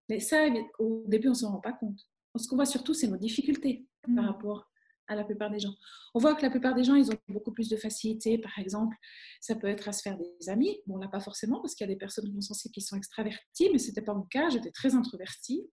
mais 0.07 0.19
ça, 0.19 0.47
au 0.79 1.03
début, 1.07 1.27
on 1.27 1.31
ne 1.31 1.35
s'en 1.35 1.51
rend 1.51 1.61
pas 1.61 1.73
compte. 1.73 1.99
Ce 2.35 2.47
qu'on 2.47 2.55
voit 2.55 2.65
surtout, 2.65 2.93
c'est 2.93 3.07
nos 3.07 3.17
difficultés 3.17 3.85
par 4.15 4.23
mm. 4.23 4.27
rapport 4.27 4.69
à 5.07 5.15
la 5.15 5.23
plupart 5.23 5.49
des 5.49 5.59
gens. 5.59 5.73
On 6.13 6.19
voit 6.19 6.35
que 6.35 6.43
la 6.43 6.51
plupart 6.51 6.75
des 6.75 6.83
gens, 6.83 6.95
ils 6.95 7.11
ont 7.11 7.17
beaucoup 7.27 7.51
plus 7.51 7.67
de 7.67 7.75
facilité. 7.75 8.37
Par 8.37 8.57
exemple, 8.59 8.95
ça 9.41 9.55
peut 9.55 9.67
être 9.67 9.89
à 9.89 9.91
se 9.91 10.03
faire 10.03 10.17
des 10.17 10.49
amis. 10.49 10.77
Bon, 10.85 10.97
là, 10.97 11.07
pas 11.07 11.19
forcément, 11.19 11.59
parce 11.61 11.73
qu'il 11.73 11.85
y 11.85 11.89
a 11.89 11.93
des 11.93 11.97
personnes 11.99 12.31
qui 12.31 12.81
sont 12.81 12.95
extraverties, 12.95 13.69
mais 13.71 13.79
ce 13.79 13.87
n'était 13.87 14.03
pas 14.03 14.13
mon 14.13 14.23
cas. 14.23 14.49
J'étais 14.49 14.71
très 14.71 14.95
introvertie. 14.95 15.67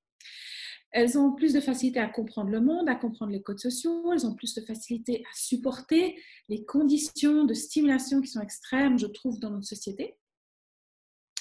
Elles 0.92 1.18
ont 1.18 1.32
plus 1.32 1.52
de 1.52 1.60
facilité 1.60 1.98
à 1.98 2.08
comprendre 2.08 2.50
le 2.50 2.60
monde, 2.60 2.88
à 2.88 2.94
comprendre 2.94 3.32
les 3.32 3.42
codes 3.42 3.58
sociaux, 3.58 4.12
elles 4.12 4.26
ont 4.26 4.34
plus 4.34 4.54
de 4.54 4.60
facilité 4.60 5.24
à 5.24 5.36
supporter 5.36 6.20
les 6.48 6.64
conditions 6.64 7.44
de 7.44 7.54
stimulation 7.54 8.20
qui 8.20 8.28
sont 8.28 8.40
extrêmes, 8.40 8.98
je 8.98 9.06
trouve, 9.06 9.38
dans 9.38 9.50
notre 9.50 9.66
société. 9.66 10.16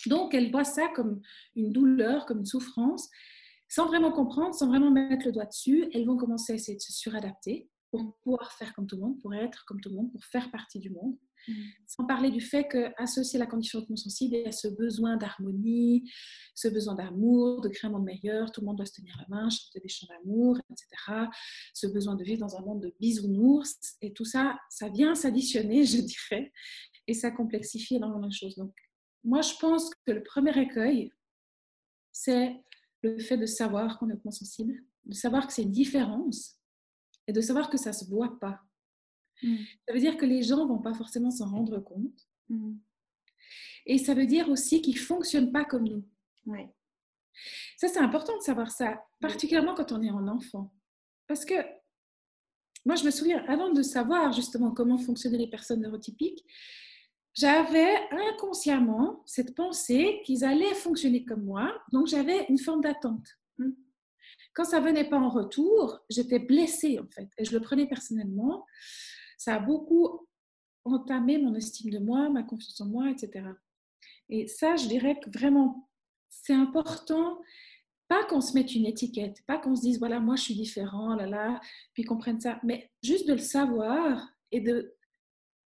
Donc, 0.07 0.33
elles 0.33 0.51
voient 0.51 0.63
ça 0.63 0.87
comme 0.89 1.21
une 1.55 1.71
douleur, 1.71 2.25
comme 2.25 2.39
une 2.39 2.45
souffrance, 2.45 3.09
sans 3.67 3.87
vraiment 3.87 4.11
comprendre, 4.11 4.53
sans 4.53 4.67
vraiment 4.67 4.91
mettre 4.91 5.25
le 5.25 5.31
doigt 5.31 5.45
dessus. 5.45 5.89
Elles 5.93 6.05
vont 6.05 6.17
commencer 6.17 6.53
à 6.53 6.55
essayer 6.55 6.77
de 6.77 6.81
se 6.81 6.91
suradapter 6.91 7.69
pour 7.91 8.17
pouvoir 8.23 8.51
faire 8.53 8.73
comme 8.73 8.87
tout 8.87 8.97
le 8.97 9.03
monde, 9.03 9.19
pour 9.21 9.33
être 9.33 9.65
comme 9.65 9.79
tout 9.79 9.89
le 9.89 9.95
monde, 9.95 10.11
pour 10.11 10.23
faire 10.25 10.51
partie 10.51 10.79
du 10.79 10.89
monde. 10.89 11.17
Mm. 11.47 11.53
Sans 11.87 12.05
parler 12.05 12.31
du 12.31 12.41
fait 12.41 12.67
qu'associer 12.67 13.39
la 13.39 13.45
condition 13.45 13.79
hautement 13.79 13.95
sensible 13.95 14.35
à 14.45 14.51
ce 14.51 14.67
besoin 14.67 15.17
d'harmonie, 15.17 16.09
ce 16.53 16.67
besoin 16.67 16.95
d'amour, 16.95 17.61
de 17.61 17.69
créer 17.69 17.89
un 17.89 17.93
monde 17.93 18.05
meilleur, 18.05 18.51
tout 18.51 18.61
le 18.61 18.67
monde 18.67 18.77
doit 18.77 18.85
se 18.85 18.93
tenir 18.93 19.15
la 19.17 19.35
main, 19.35 19.49
chanter 19.49 19.79
des 19.79 19.89
chants 19.89 20.07
d'amour, 20.07 20.57
etc. 20.69 21.27
Ce 21.73 21.87
besoin 21.87 22.15
de 22.15 22.23
vivre 22.23 22.39
dans 22.39 22.55
un 22.55 22.61
monde 22.61 22.81
de 22.81 22.93
bisounours. 22.99 23.77
Et 24.01 24.13
tout 24.13 24.25
ça, 24.25 24.57
ça 24.69 24.89
vient 24.89 25.15
s'additionner, 25.15 25.85
je 25.85 26.01
dirais, 26.01 26.51
et 27.07 27.13
ça 27.13 27.31
complexifie 27.31 27.95
énormément 27.95 28.27
de 28.27 28.33
choses. 28.33 28.55
Donc, 28.55 28.73
moi, 29.23 29.41
je 29.41 29.53
pense 29.59 29.89
que 30.05 30.11
le 30.11 30.23
premier 30.23 30.57
écueil, 30.59 31.11
c'est 32.11 32.55
le 33.01 33.19
fait 33.19 33.37
de 33.37 33.45
savoir 33.45 33.97
qu'on 33.99 34.09
est 34.09 34.31
sensible, 34.31 34.73
de 35.05 35.13
savoir 35.13 35.47
que 35.47 35.53
c'est 35.53 35.63
une 35.63 35.71
différence 35.71 36.59
et 37.27 37.33
de 37.33 37.41
savoir 37.41 37.69
que 37.69 37.77
ça 37.77 37.89
ne 37.89 37.95
se 37.95 38.05
voit 38.05 38.39
pas. 38.39 38.59
Mm. 39.44 39.56
Ça 39.88 39.94
veut 39.94 40.00
dire 40.00 40.18
que 40.18 40.25
les 40.25 40.44
gens 40.44 40.65
vont 40.68 40.80
pas 40.80 40.94
forcément 40.94 41.32
s'en 41.32 41.50
rendre 41.50 41.80
compte. 41.80 42.27
Mm. 42.50 42.75
Et 43.86 43.98
ça 43.98 44.13
veut 44.13 44.25
dire 44.25 44.50
aussi 44.50 44.82
qu'ils 44.82 44.96
ne 44.96 45.00
fonctionnent 45.00 45.51
pas 45.51 45.65
comme 45.65 45.88
nous. 45.88 46.04
Ouais. 46.46 46.70
Ça, 47.77 47.88
c'est 47.88 48.00
important 48.00 48.38
de 48.38 48.42
savoir 48.44 48.72
ça, 48.72 49.04
particulièrement 49.20 49.75
quand 49.75 49.92
on 49.92 50.01
est 50.01 50.10
en 50.10 50.27
enfant. 50.27 50.74
Parce 51.27 51.46
que 51.46 51.56
moi, 52.86 52.96
je 52.96 53.04
me 53.04 53.12
souviens, 53.12 53.44
avant 53.48 53.72
de 53.72 53.82
savoir 53.82 54.32
justement 54.32 54.72
comment 54.72 54.98
fonctionnaient 54.98 55.39
les 55.39 55.50
personnes 55.50 55.82
neurotypiques, 55.82 56.46
j'avais 57.34 57.96
inconsciemment 58.12 59.22
cette 59.25 59.56
pensée 59.56 60.22
qu'ils 60.24 60.46
allaient 60.46 60.74
fonctionner 60.75 61.25
comme 61.25 61.44
moi, 61.44 61.75
donc 61.92 62.08
j'avais 62.08 62.46
une 62.48 62.60
forme 62.60 62.82
d'attente. 62.82 63.27
Mm. 63.58 63.72
Quand 64.54 64.63
ça 64.63 64.80
venait 64.80 65.10
pas 65.10 65.18
en 65.18 65.30
retour, 65.30 66.00
j'étais 66.10 66.39
blessée 66.39 67.00
en 67.00 67.08
fait, 67.10 67.30
et 67.38 67.44
je 67.44 67.51
le 67.51 67.60
prenais 67.60 67.88
personnellement 67.88 68.65
ça 69.38 69.56
a 69.56 69.60
beaucoup 69.60 70.27
entamé 70.86 71.38
mon 71.38 71.56
estime 71.56 71.92
de 71.92 72.00
moi, 72.00 72.30
ma 72.30 72.44
confiance 72.44 72.80
en 72.80 72.86
moi, 72.86 73.10
etc. 73.10 73.50
Et 74.30 74.48
ça, 74.48 74.75
je 74.75 74.88
dirais 74.88 75.20
que 75.20 75.30
vraiment, 75.36 75.89
c'est 76.30 76.54
important, 76.54 77.39
pas 78.08 78.24
qu'on 78.25 78.42
se 78.42 78.54
mette 78.54 78.75
une 78.75 78.86
étiquette, 78.86 79.44
pas 79.48 79.58
qu'on 79.58 79.75
se 79.75 79.82
dise, 79.82 80.00
voilà, 80.00 80.20
moi 80.20 80.36
je 80.36 80.44
suis 80.44 80.56
différent, 80.56 81.15
là, 81.15 81.25
là, 81.25 81.60
puis 81.94 82.04
qu'on 82.04 82.18
prenne 82.18 82.39
ça, 82.39 82.60
mais 82.63 82.92
juste 83.04 83.27
de 83.27 83.34
le 83.34 83.39
savoir 83.39 84.30
et 84.51 84.62
de... 84.62 84.94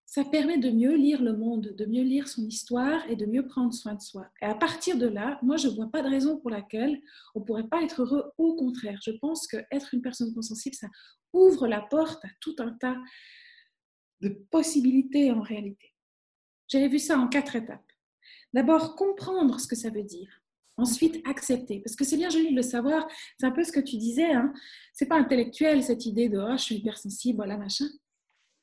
Ça 0.09 0.23
permet 0.23 0.57
de 0.57 0.69
mieux 0.69 0.95
lire 0.95 1.21
le 1.21 1.35
monde, 1.35 1.75
de 1.77 1.85
mieux 1.85 2.03
lire 2.03 2.29
son 2.29 2.45
histoire 2.45 3.05
et 3.09 3.17
de 3.17 3.25
mieux 3.25 3.45
prendre 3.45 3.73
soin 3.73 3.93
de 3.93 3.99
soi. 4.01 4.25
Et 4.41 4.45
à 4.45 4.55
partir 4.55 4.97
de 4.97 5.05
là, 5.05 5.37
moi, 5.41 5.57
je 5.57 5.67
ne 5.67 5.73
vois 5.73 5.91
pas 5.91 6.01
de 6.01 6.07
raison 6.07 6.37
pour 6.37 6.49
laquelle 6.49 7.01
on 7.35 7.41
ne 7.41 7.45
pourrait 7.45 7.67
pas 7.67 7.81
être 7.81 8.03
heureux. 8.03 8.31
Au 8.37 8.55
contraire, 8.55 9.01
je 9.03 9.11
pense 9.11 9.47
qu'être 9.47 9.93
une 9.93 10.01
personne 10.01 10.33
consensible, 10.33 10.75
ça 10.75 10.87
ouvre 11.33 11.67
la 11.67 11.81
porte 11.81 12.23
à 12.23 12.29
tout 12.39 12.55
un 12.59 12.71
tas 12.71 12.95
de 14.21 14.29
possibilités 14.29 15.31
en 15.31 15.41
réalité. 15.41 15.93
J'avais 16.67 16.87
vu 16.87 16.99
ça 16.99 17.17
en 17.17 17.27
quatre 17.27 17.55
étapes. 17.55 17.91
D'abord, 18.53 18.95
comprendre 18.95 19.59
ce 19.59 19.67
que 19.67 19.75
ça 19.75 19.89
veut 19.89 20.03
dire. 20.03 20.41
Ensuite, 20.77 21.21
accepter. 21.27 21.79
Parce 21.79 21.95
que 21.95 22.05
c'est 22.05 22.17
bien 22.17 22.29
joli 22.29 22.51
de 22.51 22.55
le 22.55 22.61
savoir. 22.61 23.07
C'est 23.39 23.47
un 23.47 23.51
peu 23.51 23.63
ce 23.63 23.71
que 23.71 23.79
tu 23.79 23.97
disais. 23.97 24.31
Hein. 24.31 24.53
C'est 24.93 25.07
pas 25.07 25.17
intellectuel, 25.17 25.83
cette 25.83 26.05
idée 26.05 26.29
de 26.29 26.37
oh, 26.37 26.51
je 26.51 26.63
suis 26.63 26.75
hypersensible, 26.75 27.37
voilà, 27.37 27.57
machin. 27.57 27.85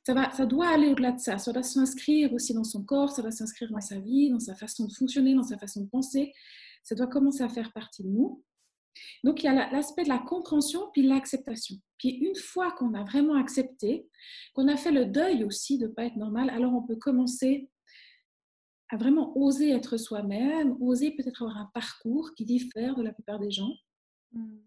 Ça, 0.07 0.15
va, 0.15 0.31
ça 0.33 0.47
doit 0.47 0.69
aller 0.69 0.89
au-delà 0.89 1.13
de 1.13 1.19
ça. 1.19 1.39
Ça 1.39 1.53
doit 1.53 1.63
s'inscrire 1.63 2.33
aussi 2.33 2.55
dans 2.55 2.65
son 2.65 2.85
corps, 2.85 3.11
ça 3.11 3.23
doit 3.23 3.31
s'inscrire 3.31 3.71
dans 3.71 3.81
sa 3.81 3.99
vie, 3.99 4.31
dans 4.31 4.39
sa 4.39 4.55
façon 4.55 4.87
de 4.87 4.93
fonctionner, 4.93 5.35
dans 5.35 5.43
sa 5.43 5.59
façon 5.59 5.81
de 5.81 5.89
penser. 5.89 6.33
Ça 6.83 6.95
doit 6.95 7.07
commencer 7.07 7.43
à 7.43 7.49
faire 7.49 7.73
partie 7.73 8.05
de 8.05 8.09
nous. 8.09 8.43
Donc, 9.23 9.43
il 9.43 9.47
y 9.47 9.49
a 9.49 9.71
l'aspect 9.71 10.05
de 10.05 10.09
la 10.09 10.19
compréhension 10.19 10.91
puis 10.93 11.03
l'acceptation. 11.03 11.77
Puis, 11.99 12.11
une 12.11 12.37
fois 12.37 12.73
qu'on 12.73 12.95
a 12.95 13.05
vraiment 13.05 13.35
accepté, 13.35 14.09
qu'on 14.55 14.69
a 14.69 14.77
fait 14.77 14.93
le 14.93 15.07
deuil 15.07 15.45
aussi 15.45 15.79
de 15.79 15.87
ne 15.87 15.93
pas 15.93 16.05
être 16.05 16.17
normal, 16.17 16.51
alors 16.51 16.75
on 16.75 16.83
peut 16.83 16.97
commencer 16.97 17.69
à 18.91 18.97
vraiment 18.97 19.37
oser 19.37 19.71
être 19.71 19.97
soi-même, 19.97 20.77
oser 20.81 21.13
peut-être 21.13 21.43
avoir 21.43 21.59
un 21.59 21.71
parcours 21.75 22.33
qui 22.37 22.45
diffère 22.45 22.95
de 22.95 23.03
la 23.03 23.13
plupart 23.13 23.39
des 23.39 23.51
gens. 23.51 23.75
Hmm. 24.33 24.59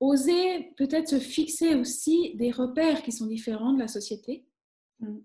Oser 0.00 0.72
peut-être 0.76 1.08
se 1.08 1.18
fixer 1.18 1.74
aussi 1.74 2.34
des 2.36 2.50
repères 2.50 3.02
qui 3.02 3.12
sont 3.12 3.26
différents 3.26 3.72
de 3.72 3.78
la 3.78 3.88
société. 3.88 4.46
Hmm. 4.98 5.20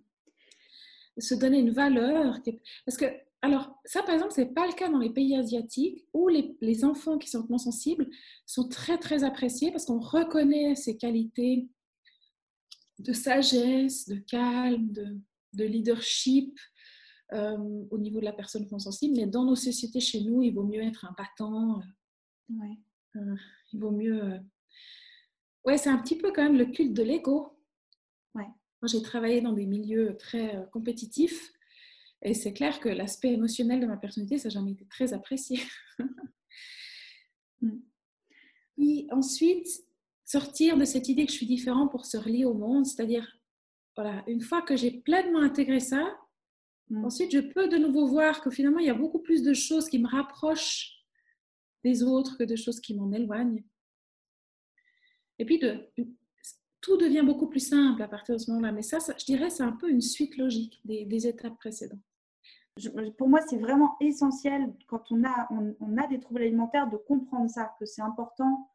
Se 1.17 1.34
donner 1.34 1.60
une 1.60 1.72
valeur. 1.72 2.39
Parce 2.86 2.98
que 2.98 3.05
alors, 3.45 3.79
ça, 3.85 4.01
par 4.01 4.15
exemple, 4.15 4.33
ce 4.33 4.41
n'est 4.41 4.51
pas 4.51 4.65
le 4.65 4.73
cas 4.73 4.89
dans 4.89 4.97
les 4.97 5.11
pays 5.11 5.35
asiatiques 5.37 6.07
où 6.13 6.27
les, 6.27 6.83
enfants 6.83 7.19
qui 7.19 7.29
sont 7.29 7.41
hautement 7.41 7.59
sensibles 7.59 8.09
sont 8.47 8.67
très, 8.67 8.97
très 8.97 9.23
appréciés 9.23 9.71
parce 9.71 9.85
qu'on 9.85 9.99
reconnaît 9.99 10.73
ces 10.73 10.97
qualités 10.97 11.69
de 12.97 13.13
sagesse, 13.13 14.09
de 14.09 14.15
calme, 14.15 14.91
de, 14.91 15.63
leadership 15.63 16.57
euh, 17.33 17.55
au 17.91 17.99
niveau 17.99 18.19
de 18.19 18.25
la 18.25 18.33
personne 18.33 18.67
sensible. 18.79 19.15
Mais 19.15 19.27
dans 19.27 19.45
nos 19.45 19.55
sociétés 19.55 19.99
chez 19.99 20.21
nous, 20.21 20.41
il 20.41 20.51
vaut 20.51 20.65
mieux 20.65 20.81
être 20.81 21.05
un 21.05 21.13
battant. 21.15 21.83
Ouais. 22.49 22.79
il 23.13 23.79
vaut 23.79 23.91
mieux. 23.91 24.39
Ouais, 25.65 25.77
c'est 25.77 25.91
un 25.91 25.99
petit 25.99 26.17
peu 26.17 26.31
quand 26.31 26.43
même 26.43 26.57
le 26.57 26.65
culte 26.65 26.93
de 26.93 27.03
l'ego. 27.03 27.59
Ouais. 28.33 28.47
Moi, 28.81 28.87
j'ai 28.87 29.03
travaillé 29.03 29.41
dans 29.41 29.53
des 29.53 29.67
milieux 29.67 30.17
très 30.17 30.67
compétitifs. 30.71 31.54
Et 32.25 32.34
c'est 32.34 32.53
clair 32.53 32.79
que 32.79 32.89
l'aspect 32.89 33.34
émotionnel 33.34 33.79
de 33.79 33.86
ma 33.86 33.98
personnalité, 33.98 34.39
ça 34.39 34.50
n'a 34.50 34.53
jamais 34.53 34.72
été 34.72 34.86
très 34.88 35.13
apprécié. 35.13 35.60
Puis 38.75 39.08
ensuite, 39.12 39.67
sortir 40.25 40.75
de 40.75 40.86
cette 40.86 41.08
idée 41.08 41.25
que 41.25 41.32
je 41.32 41.38
suis 41.38 41.46
différent 41.46 41.88
pour 41.88 42.05
se 42.05 42.17
relier 42.17 42.44
au 42.44 42.55
monde, 42.55 42.86
c'est-à-dire, 42.86 43.39
voilà, 43.96 44.24
une 44.27 44.41
fois 44.41 44.63
que 44.63 44.75
j'ai 44.75 44.91
pleinement 44.91 45.41
intégré 45.41 45.79
ça, 45.79 46.17
mm. 46.89 47.05
ensuite 47.05 47.32
je 47.32 47.39
peux 47.39 47.70
de 47.70 47.77
nouveau 47.77 48.08
voir 48.08 48.41
que 48.41 48.50
finalement 48.50 48.79
il 48.79 48.88
y 48.88 48.89
a 48.89 48.96
beaucoup 48.96 49.20
plus 49.20 49.44
de 49.44 49.53
choses 49.53 49.88
qui 49.88 50.00
me 50.00 50.08
rapprochent 50.08 51.05
des 51.84 52.03
autres 52.03 52.38
que 52.38 52.44
de 52.44 52.55
choses 52.55 52.82
qui 52.82 52.96
m'en 52.96 53.12
éloignent. 53.12 53.63
Et 55.38 55.46
puis 55.46 55.60
de, 55.60 55.88
tout 56.86 56.98
devient 56.98 57.24
beaucoup 57.25 57.48
plus 57.48 57.67
simple 57.67 58.01
à 58.03 58.08
partir 58.08 58.36
de 58.36 58.39
ce 58.39 58.51
moment-là. 58.51 58.72
Mais 58.72 58.84
ça, 58.84 59.00
je 59.17 59.25
dirais, 59.25 59.50
c'est 59.50 59.63
un 59.63 59.72
peu 59.72 59.89
une 59.89 60.01
suite 60.01 60.38
logique 60.38 60.79
des, 60.86 61.27
étapes 61.27 61.58
précédentes. 61.58 62.00
Pour 63.17 63.29
moi, 63.29 63.39
c'est 63.48 63.58
vraiment 63.58 63.96
essentiel 64.01 64.74
quand 64.88 65.12
on 65.12 65.24
a, 65.24 65.48
on, 65.79 65.98
a 65.98 66.08
des 66.08 66.20
troubles 66.20 66.41
alimentaires 66.41 66.89
de 66.89 66.98
comprendre 66.98 67.50
ça, 67.50 67.74
que 67.79 67.86
c'est 67.86 68.01
important 68.01 68.70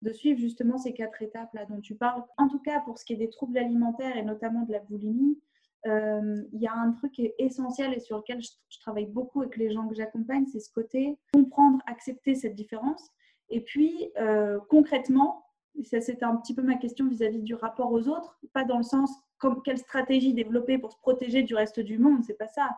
de 0.00 0.10
suivre 0.12 0.40
justement 0.40 0.78
ces 0.78 0.94
quatre 0.94 1.20
étapes-là 1.22 1.66
dont 1.66 1.80
tu 1.80 1.94
parles. 1.94 2.24
En 2.38 2.48
tout 2.48 2.58
cas, 2.58 2.80
pour 2.80 2.98
ce 2.98 3.04
qui 3.04 3.12
est 3.12 3.16
des 3.16 3.30
troubles 3.30 3.58
alimentaires 3.58 4.16
et 4.16 4.22
notamment 4.22 4.62
de 4.62 4.72
la 4.72 4.80
boulimie, 4.80 5.38
euh, 5.86 6.42
il 6.52 6.60
y 6.60 6.66
a 6.66 6.74
un 6.74 6.92
truc 6.92 7.12
qui 7.12 7.26
est 7.26 7.34
essentiel 7.38 7.92
et 7.92 8.00
sur 8.00 8.18
lequel 8.18 8.40
je, 8.40 8.78
travaille 8.80 9.06
beaucoup 9.06 9.42
avec 9.42 9.56
les 9.56 9.70
gens 9.72 9.86
que 9.88 9.94
j'accompagne, 9.94 10.46
c'est 10.46 10.60
ce 10.60 10.72
côté 10.72 11.18
comprendre, 11.32 11.78
accepter 11.86 12.34
cette 12.34 12.54
différence. 12.54 13.10
Et 13.50 13.60
puis, 13.60 14.10
euh, 14.18 14.58
concrètement, 14.70 15.44
ça 15.84 16.00
c'était 16.00 16.24
un 16.24 16.36
petit 16.36 16.54
peu 16.54 16.62
ma 16.62 16.76
question 16.76 17.08
vis-à-vis 17.08 17.42
du 17.42 17.54
rapport 17.54 17.92
aux 17.92 18.08
autres, 18.08 18.38
pas 18.52 18.64
dans 18.64 18.76
le 18.76 18.82
sens 18.82 19.10
comme 19.38 19.62
quelle 19.62 19.78
stratégie 19.78 20.34
développer 20.34 20.78
pour 20.78 20.92
se 20.92 20.98
protéger 20.98 21.42
du 21.42 21.54
reste 21.54 21.80
du 21.80 21.98
monde, 21.98 22.22
c'est 22.24 22.38
pas 22.38 22.48
ça. 22.48 22.68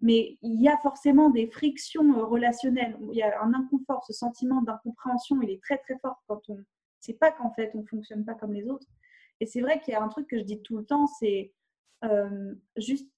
Mais 0.00 0.38
il 0.42 0.60
y 0.62 0.68
a 0.68 0.76
forcément 0.78 1.30
des 1.30 1.48
frictions 1.48 2.18
euh, 2.18 2.24
relationnelles. 2.24 2.96
Il 3.10 3.16
y 3.16 3.22
a 3.22 3.42
un 3.42 3.52
inconfort, 3.54 4.04
ce 4.04 4.12
sentiment 4.12 4.62
d'incompréhension, 4.62 5.40
il 5.42 5.50
est 5.50 5.62
très 5.62 5.78
très 5.78 5.98
fort 5.98 6.22
quand 6.28 6.40
on 6.48 6.56
ne 6.56 6.62
sait 7.00 7.14
pas 7.14 7.32
qu'en 7.32 7.50
fait 7.52 7.72
on 7.74 7.80
ne 7.80 7.86
fonctionne 7.86 8.24
pas 8.24 8.34
comme 8.34 8.52
les 8.52 8.68
autres. 8.68 8.86
Et 9.40 9.46
c'est 9.46 9.60
vrai 9.60 9.80
qu'il 9.80 9.92
y 9.92 9.96
a 9.96 10.02
un 10.02 10.08
truc 10.08 10.28
que 10.28 10.38
je 10.38 10.44
dis 10.44 10.60
tout 10.62 10.78
le 10.78 10.84
temps, 10.84 11.06
c'est 11.06 11.52
euh, 12.04 12.54
juste, 12.76 13.08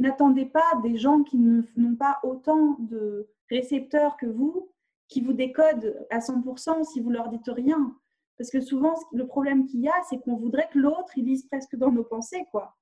n'attendez 0.00 0.46
pas 0.46 0.80
des 0.82 0.96
gens 0.96 1.22
qui 1.22 1.38
n'ont 1.38 1.96
pas 1.96 2.20
autant 2.22 2.76
de 2.80 3.28
récepteurs 3.50 4.16
que 4.16 4.26
vous 4.26 4.70
qui 5.08 5.20
vous 5.20 5.32
décodent 5.32 6.06
à 6.10 6.18
100% 6.18 6.84
si 6.84 7.00
vous 7.00 7.10
leur 7.10 7.28
dites 7.28 7.48
rien. 7.48 7.96
Parce 8.36 8.50
que 8.50 8.60
souvent, 8.60 8.94
le 9.12 9.26
problème 9.26 9.66
qu'il 9.66 9.80
y 9.80 9.88
a, 9.88 9.94
c'est 10.08 10.18
qu'on 10.18 10.36
voudrait 10.36 10.68
que 10.72 10.78
l'autre, 10.78 11.16
il 11.16 11.26
lise 11.26 11.46
presque 11.46 11.76
dans 11.76 11.92
nos 11.92 12.04
pensées, 12.04 12.46
quoi. 12.50 12.76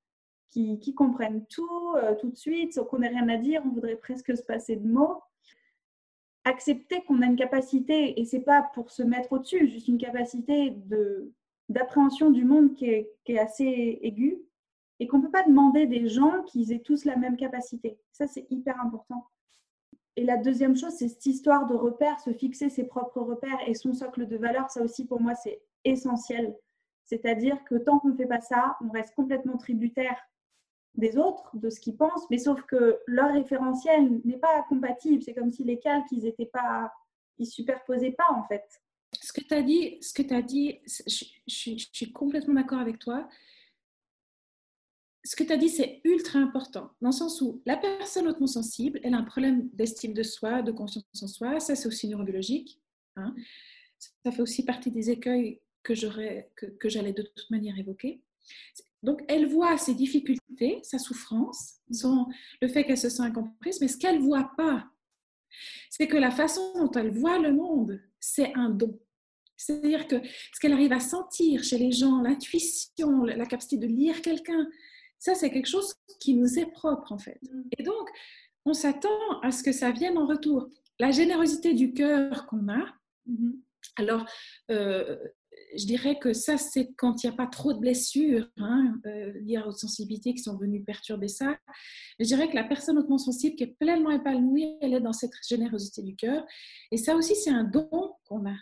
Qui, 0.53 0.93
comprennent 0.93 1.47
tout, 1.47 1.95
euh, 1.95 2.13
tout 2.13 2.29
de 2.29 2.35
suite, 2.35 2.79
qu'on 2.83 3.01
ait 3.01 3.07
rien 3.07 3.27
à 3.27 3.37
dire, 3.37 3.63
on 3.65 3.69
voudrait 3.69 3.95
presque 3.95 4.37
se 4.37 4.43
passer 4.43 4.75
de 4.75 4.87
mots. 4.87 5.19
Accepter 6.45 7.01
qu'on 7.07 7.23
a 7.23 7.25
une 7.25 7.35
capacité, 7.35 8.19
et 8.19 8.25
c'est 8.25 8.41
pas 8.41 8.69
pour 8.75 8.91
se 8.91 9.01
mettre 9.01 9.33
au-dessus, 9.33 9.67
juste 9.67 9.87
une 9.87 9.97
capacité 9.97 10.77
d'appréhension 11.69 12.29
du 12.29 12.45
monde 12.45 12.75
qui 12.75 12.85
est, 12.85 13.09
qui 13.25 13.31
est 13.31 13.39
assez 13.39 13.97
aiguë, 14.03 14.43
et 14.99 15.07
qu'on 15.07 15.17
ne 15.17 15.23
peut 15.23 15.31
pas 15.31 15.41
demander 15.41 15.87
des 15.87 16.07
gens 16.07 16.43
qu'ils 16.43 16.71
aient 16.71 16.83
tous 16.83 17.03
la 17.05 17.15
même 17.15 17.35
capacité. 17.35 17.97
Ça, 18.11 18.27
c'est 18.27 18.45
hyper 18.51 18.79
important. 18.79 19.25
Et 20.15 20.23
la 20.23 20.37
deuxième 20.37 20.75
chose, 20.75 20.93
c'est 20.93 21.07
cette 21.07 21.25
histoire 21.25 21.65
de 21.65 21.73
repères, 21.73 22.19
se 22.19 22.31
fixer 22.31 22.69
ses 22.69 22.83
propres 22.83 23.21
repères 23.21 23.57
et 23.65 23.73
son 23.73 23.93
socle 23.93 24.27
de 24.27 24.37
valeurs. 24.37 24.69
Ça 24.69 24.83
aussi, 24.83 25.05
pour 25.05 25.19
moi, 25.19 25.33
c'est 25.33 25.63
essentiel. 25.83 26.55
C'est-à-dire 27.05 27.63
que 27.63 27.75
tant 27.75 27.97
qu'on 27.97 28.09
ne 28.09 28.15
fait 28.15 28.27
pas 28.27 28.41
ça, 28.41 28.77
on 28.81 28.89
reste 28.89 29.15
complètement 29.15 29.57
tributaire 29.57 30.17
des 30.95 31.17
autres, 31.17 31.49
de 31.53 31.69
ce 31.69 31.79
qu'ils 31.79 31.97
pensent, 31.97 32.29
mais 32.29 32.37
sauf 32.37 32.61
que 32.63 32.99
leur 33.07 33.33
référentiel 33.33 34.21
n'est 34.25 34.37
pas 34.37 34.63
compatible. 34.69 35.23
C'est 35.23 35.33
comme 35.33 35.51
si 35.51 35.63
les 35.63 35.79
calques, 35.79 36.11
ils 36.11 36.25
étaient 36.25 36.45
pas, 36.45 36.91
ils 37.37 37.47
superposaient 37.47 38.15
pas 38.17 38.31
en 38.31 38.43
fait. 38.43 38.63
Ce 39.21 39.31
que 39.31 39.41
tu 39.41 39.53
as 39.53 39.61
dit, 39.61 39.97
ce 40.01 40.13
que 40.13 40.33
as 40.33 40.41
dit, 40.41 40.79
je, 40.85 41.25
suis 41.47 42.11
complètement 42.11 42.55
d'accord 42.55 42.79
avec 42.79 42.99
toi 42.99 43.27
ce 45.25 45.35
que 45.35 45.43
tu 45.43 45.53
as 45.53 45.57
dit, 45.57 45.69
c'est 45.69 46.01
ultra 46.03 46.39
important, 46.39 46.91
dans 47.01 47.09
le 47.09 47.13
sens 47.13 47.39
où 47.41 47.61
la 47.65 47.77
personne 47.77 48.27
hautement 48.27 48.47
sensible, 48.47 48.99
elle 49.03 49.13
a 49.13 49.17
un 49.17 49.23
problème 49.23 49.69
d'estime 49.71 50.13
de 50.13 50.23
soi, 50.23 50.61
de 50.61 50.71
conscience 50.71 51.05
en 51.21 51.27
soi, 51.27 51.59
ça 51.59 51.75
c'est 51.75 51.87
aussi 51.87 52.09
neurobiologique. 52.09 52.81
Hein. 53.15 53.33
Ça 54.25 54.31
fait 54.31 54.41
aussi 54.41 54.65
partie 54.65 54.91
des 54.91 55.11
écueils 55.11 55.61
que, 55.81 55.93
que, 56.55 56.65
que 56.65 56.89
j'allais 56.89 57.13
de 57.13 57.21
toute 57.21 57.49
manière 57.49 57.77
évoquer. 57.79 58.21
Donc, 59.03 59.21
elle 59.27 59.47
voit 59.47 59.77
ses 59.77 59.93
difficultés, 59.93 60.79
sa 60.81 60.97
souffrance, 60.97 61.75
son, 61.91 62.27
le 62.61 62.67
fait 62.69 62.85
qu'elle 62.85 62.97
se 62.97 63.09
sent 63.09 63.23
incomprise, 63.23 63.79
mais 63.81 63.89
ce 63.89 63.97
qu'elle 63.97 64.19
ne 64.19 64.25
voit 64.25 64.51
pas, 64.57 64.87
c'est 65.89 66.07
que 66.07 66.17
la 66.17 66.31
façon 66.31 66.61
dont 66.75 66.91
elle 66.91 67.11
voit 67.11 67.37
le 67.37 67.53
monde, 67.53 68.01
c'est 68.19 68.53
un 68.55 68.69
don. 68.69 68.99
C'est-à-dire 69.57 70.07
que 70.07 70.15
ce 70.53 70.59
qu'elle 70.59 70.73
arrive 70.73 70.93
à 70.93 70.99
sentir 70.99 71.63
chez 71.63 71.77
les 71.77 71.91
gens, 71.91 72.21
l'intuition, 72.21 73.23
la 73.23 73.45
capacité 73.45 73.77
de 73.77 73.87
lire 73.87 74.21
quelqu'un, 74.21 74.67
ça, 75.19 75.35
c'est 75.35 75.51
quelque 75.51 75.69
chose 75.69 75.93
qui 76.19 76.33
nous 76.33 76.59
est 76.59 76.65
propre, 76.65 77.11
en 77.11 77.17
fait. 77.17 77.39
Mm. 77.43 77.63
Et 77.77 77.83
donc, 77.83 78.09
on 78.65 78.73
s'attend 78.73 79.39
à 79.41 79.51
ce 79.51 79.63
que 79.63 79.71
ça 79.71 79.91
vienne 79.91 80.17
en 80.17 80.27
retour. 80.27 80.69
La 80.99 81.11
générosité 81.11 81.73
du 81.73 81.93
cœur 81.93 82.45
qu'on 82.47 82.67
a, 82.69 82.85
mm-hmm. 83.29 83.59
alors, 83.97 84.25
euh, 84.71 85.17
je 85.75 85.85
dirais 85.85 86.19
que 86.19 86.33
ça, 86.33 86.57
c'est 86.57 86.93
quand 86.93 87.23
il 87.23 87.27
n'y 87.27 87.33
a 87.33 87.35
pas 87.35 87.47
trop 87.47 87.73
de 87.73 87.79
blessures 87.79 88.49
hein, 88.57 88.99
euh, 89.05 89.33
liées 89.41 89.57
à 89.57 89.71
sensibilité 89.71 90.33
qui 90.33 90.41
sont 90.41 90.57
venues 90.57 90.83
perturber 90.83 91.27
ça. 91.27 91.57
Je 92.19 92.25
dirais 92.25 92.49
que 92.49 92.55
la 92.55 92.63
personne 92.63 92.97
hautement 92.97 93.17
sensible 93.17 93.55
qui 93.55 93.63
est 93.63 93.75
pleinement 93.79 94.11
épanouie, 94.11 94.77
elle 94.81 94.93
est 94.93 95.01
dans 95.01 95.13
cette 95.13 95.33
générosité 95.47 96.01
du 96.01 96.15
cœur. 96.15 96.45
Et 96.91 96.97
ça 96.97 97.15
aussi, 97.15 97.35
c'est 97.35 97.49
un 97.49 97.63
don 97.63 98.15
qu'on 98.25 98.45
a. 98.47 98.55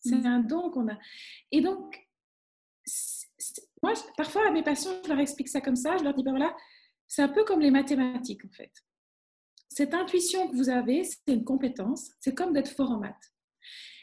C'est 0.00 0.16
mm. 0.16 0.26
un 0.26 0.40
don 0.40 0.70
qu'on 0.70 0.88
a. 0.88 0.98
Et 1.50 1.60
donc, 1.60 1.98
moi, 3.82 3.94
parfois, 4.16 4.48
à 4.48 4.50
mes 4.50 4.62
patients, 4.62 4.92
je 5.04 5.08
leur 5.08 5.20
explique 5.20 5.48
ça 5.48 5.60
comme 5.60 5.76
ça. 5.76 5.96
Je 5.96 6.04
leur 6.04 6.14
dis, 6.14 6.22
ben 6.22 6.32
voilà, 6.32 6.54
c'est 7.06 7.22
un 7.22 7.28
peu 7.28 7.44
comme 7.44 7.60
les 7.60 7.70
mathématiques, 7.70 8.44
en 8.44 8.50
fait. 8.50 8.72
Cette 9.68 9.94
intuition 9.94 10.48
que 10.48 10.56
vous 10.56 10.68
avez, 10.68 11.04
c'est 11.04 11.32
une 11.32 11.44
compétence. 11.44 12.10
C'est 12.20 12.34
comme 12.34 12.52
d'être 12.52 12.70
fort 12.70 12.90
en 12.90 12.98
maths. 12.98 13.32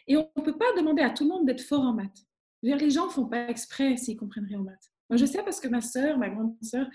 Et 0.08 0.16
on 0.16 0.30
ne 0.36 0.42
peut 0.42 0.58
pas 0.58 0.72
demander 0.78 1.04
à 1.04 1.10
tout 1.10 1.24
le 1.26 1.30
monde 1.30 1.46
d'être 1.46 1.62
fort 1.62 1.82
en 1.82 1.94
maths. 1.94 2.27
Les 2.76 2.90
gens 2.90 3.08
ne 3.08 3.12
font 3.12 3.26
pas 3.26 3.50
exprès 3.50 3.98
s'ils 3.98 4.18
comprennent 4.18 4.46
rien 4.46 4.60
en 4.60 4.64
maths. 4.64 4.92
Moi, 5.10 5.18
je 5.18 5.26
sais 5.26 5.44
parce 5.44 5.60
que 5.60 5.68
ma 5.68 5.82
sœur, 5.82 6.18
ma 6.18 6.30
grande 6.30 6.56
sœur, 6.62 6.88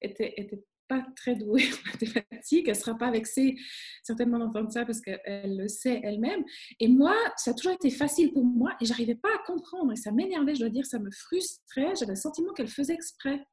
était, 0.00 0.34
était 0.36 0.62
pas 0.88 1.04
très 1.16 1.34
douée 1.34 1.64
en 1.72 1.90
mathématiques, 1.90 2.68
elle 2.68 2.76
sera 2.76 2.96
pas 2.96 3.10
vexée 3.10 3.56
certainement 4.02 4.38
d'entendre 4.38 4.70
ça 4.70 4.84
parce 4.84 5.00
qu'elle 5.00 5.56
le 5.56 5.68
sait 5.68 6.00
elle-même. 6.04 6.44
Et 6.80 6.88
moi, 6.88 7.14
ça 7.36 7.50
a 7.50 7.54
toujours 7.54 7.72
été 7.72 7.90
facile 7.90 8.32
pour 8.32 8.44
moi 8.44 8.76
et 8.80 8.84
j'arrivais 8.84 9.16
pas 9.16 9.34
à 9.34 9.38
comprendre 9.46 9.92
et 9.92 9.96
ça 9.96 10.12
m'énervait, 10.12 10.54
je 10.54 10.60
dois 10.60 10.68
dire, 10.68 10.86
ça 10.86 10.98
me 10.98 11.10
frustrait. 11.10 11.94
J'avais 11.96 12.12
le 12.12 12.16
sentiment 12.16 12.52
qu'elle 12.52 12.68
faisait 12.68 12.94
exprès. 12.94 13.44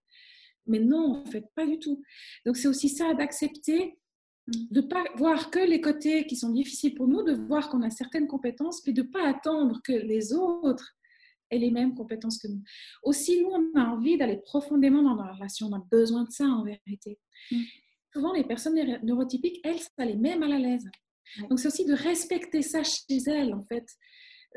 Mais 0.65 0.79
non, 0.79 1.23
en 1.23 1.25
fait, 1.25 1.45
pas 1.55 1.65
du 1.65 1.79
tout. 1.79 2.01
Donc 2.45 2.55
c'est 2.55 2.67
aussi 2.67 2.89
ça 2.89 3.13
d'accepter 3.13 3.97
de 4.47 4.81
ne 4.81 4.85
pas 4.85 5.03
voir 5.15 5.49
que 5.51 5.59
les 5.59 5.81
côtés 5.81 6.25
qui 6.25 6.35
sont 6.35 6.49
difficiles 6.49 6.95
pour 6.95 7.07
nous, 7.07 7.23
de 7.23 7.33
voir 7.33 7.69
qu'on 7.69 7.81
a 7.81 7.89
certaines 7.89 8.27
compétences, 8.27 8.85
mais 8.85 8.93
de 8.93 9.01
ne 9.01 9.07
pas 9.07 9.27
attendre 9.27 9.81
que 9.83 9.93
les 9.93 10.33
autres 10.33 10.95
les 11.51 11.71
mêmes 11.71 11.95
compétences 11.95 12.39
que 12.39 12.47
nous. 12.47 12.63
Aussi, 13.03 13.41
nous, 13.41 13.49
on 13.49 13.79
a 13.79 13.85
envie 13.85 14.17
d'aller 14.17 14.37
profondément 14.37 15.03
dans 15.03 15.15
la 15.15 15.33
relation, 15.33 15.67
on 15.67 15.75
a 15.75 15.85
besoin 15.91 16.23
de 16.23 16.31
ça 16.31 16.45
en 16.45 16.63
vérité. 16.63 17.19
Mm. 17.51 17.61
Souvent, 18.13 18.33
les 18.33 18.43
personnes 18.43 18.75
neurotypiques, 19.03 19.59
elles, 19.63 19.79
ça 19.79 20.05
les 20.05 20.15
met 20.15 20.37
mal 20.37 20.51
à 20.51 20.59
l'aise. 20.59 20.89
Donc, 21.49 21.59
c'est 21.59 21.67
aussi 21.67 21.85
de 21.85 21.93
respecter 21.93 22.61
ça 22.61 22.83
chez 22.83 23.17
elles, 23.27 23.53
en 23.53 23.63
fait, 23.63 23.85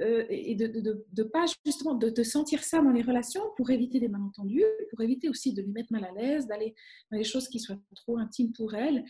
euh, 0.00 0.26
et 0.28 0.54
de 0.54 0.66
ne 0.66 1.22
pas 1.22 1.46
justement 1.64 1.94
de, 1.94 2.22
sentir 2.22 2.62
ça 2.62 2.82
dans 2.82 2.90
les 2.90 3.02
relations 3.02 3.42
pour 3.56 3.70
éviter 3.70 3.98
des 3.98 4.08
malentendus, 4.08 4.64
pour 4.90 5.00
éviter 5.00 5.28
aussi 5.28 5.54
de 5.54 5.62
les 5.62 5.68
mettre 5.68 5.90
mal 5.90 6.04
à 6.04 6.12
l'aise, 6.12 6.46
d'aller 6.46 6.74
dans 7.10 7.16
des 7.16 7.24
choses 7.24 7.48
qui 7.48 7.60
soient 7.60 7.80
trop 7.94 8.18
intimes 8.18 8.52
pour 8.52 8.74
elles. 8.74 9.04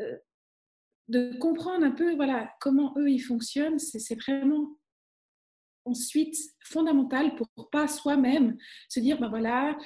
Euh, 0.00 0.16
de 1.08 1.38
comprendre 1.38 1.84
un 1.84 1.92
peu 1.92 2.16
voilà 2.16 2.52
comment 2.60 2.92
eux 2.98 3.08
ils 3.08 3.20
fonctionnent, 3.20 3.78
c'est 3.78 4.16
vraiment 4.16 4.76
ensuite 5.86 6.36
fondamental 6.64 7.34
pour 7.36 7.70
pas 7.70 7.88
soi-même 7.88 8.56
se 8.88 9.00
dire, 9.00 9.18
ben 9.18 9.28
voilà, 9.28 9.76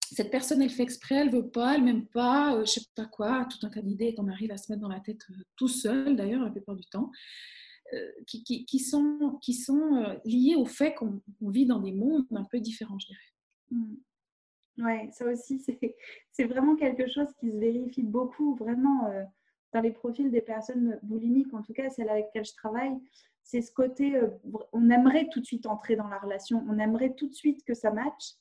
cette 0.00 0.30
personne, 0.30 0.62
elle 0.62 0.70
fait 0.70 0.82
exprès, 0.82 1.16
elle 1.16 1.30
veut 1.30 1.48
pas, 1.48 1.74
elle 1.74 1.84
m'aime 1.84 2.06
pas, 2.06 2.54
euh, 2.54 2.64
je 2.64 2.72
sais 2.72 2.80
pas 2.94 3.06
quoi, 3.06 3.46
tout 3.50 3.64
un 3.66 3.70
tas 3.70 3.82
d'idées 3.82 4.14
qu'on 4.14 4.28
arrive 4.28 4.52
à 4.52 4.56
se 4.56 4.70
mettre 4.70 4.82
dans 4.82 4.88
la 4.88 5.00
tête 5.00 5.22
euh, 5.30 5.42
tout 5.56 5.68
seul, 5.68 6.16
d'ailleurs, 6.16 6.42
la 6.42 6.50
plupart 6.50 6.76
du 6.76 6.84
temps, 6.84 7.10
euh, 7.94 8.10
qui, 8.26 8.44
qui, 8.44 8.78
sont, 8.78 9.38
qui 9.42 9.54
sont 9.54 10.18
liées 10.24 10.56
au 10.56 10.66
fait 10.66 10.94
qu'on 10.94 11.20
vit 11.40 11.66
dans 11.66 11.80
des 11.80 11.92
mondes 11.92 12.26
un 12.34 12.44
peu 12.44 12.60
différents, 12.60 12.98
je 12.98 13.06
dirais. 13.06 13.20
Hmm. 13.70 13.96
Ouais, 14.78 15.08
ça 15.12 15.26
aussi, 15.26 15.62
c'est 16.30 16.44
vraiment 16.44 16.76
quelque 16.76 17.06
chose 17.06 17.28
qui 17.38 17.50
se 17.50 17.56
vérifie 17.56 18.02
beaucoup, 18.02 18.54
vraiment, 18.54 19.06
euh, 19.10 19.22
dans 19.74 19.80
les 19.80 19.90
profils 19.90 20.30
des 20.30 20.40
personnes 20.40 20.98
boulimiques, 21.02 21.52
en 21.52 21.62
tout 21.62 21.74
cas 21.74 21.90
celles 21.90 22.08
avec 22.08 22.26
lesquelles 22.26 22.46
je 22.46 22.54
travaille. 22.54 22.96
C'est 23.44 23.60
ce 23.60 23.72
côté, 23.72 24.16
euh, 24.16 24.28
on 24.72 24.90
aimerait 24.90 25.28
tout 25.30 25.40
de 25.40 25.46
suite 25.46 25.66
entrer 25.66 25.96
dans 25.96 26.08
la 26.08 26.18
relation, 26.18 26.64
on 26.68 26.78
aimerait 26.78 27.14
tout 27.14 27.28
de 27.28 27.34
suite 27.34 27.64
que 27.64 27.74
ça 27.74 27.90
matche. 27.90 28.34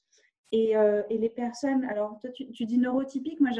Et, 0.53 0.75
euh, 0.75 1.01
et 1.09 1.17
les 1.17 1.29
personnes, 1.29 1.85
alors 1.85 2.19
toi 2.19 2.29
tu, 2.29 2.65
dis 2.65 2.77
neurotypique, 2.77 3.39
moi 3.39 3.51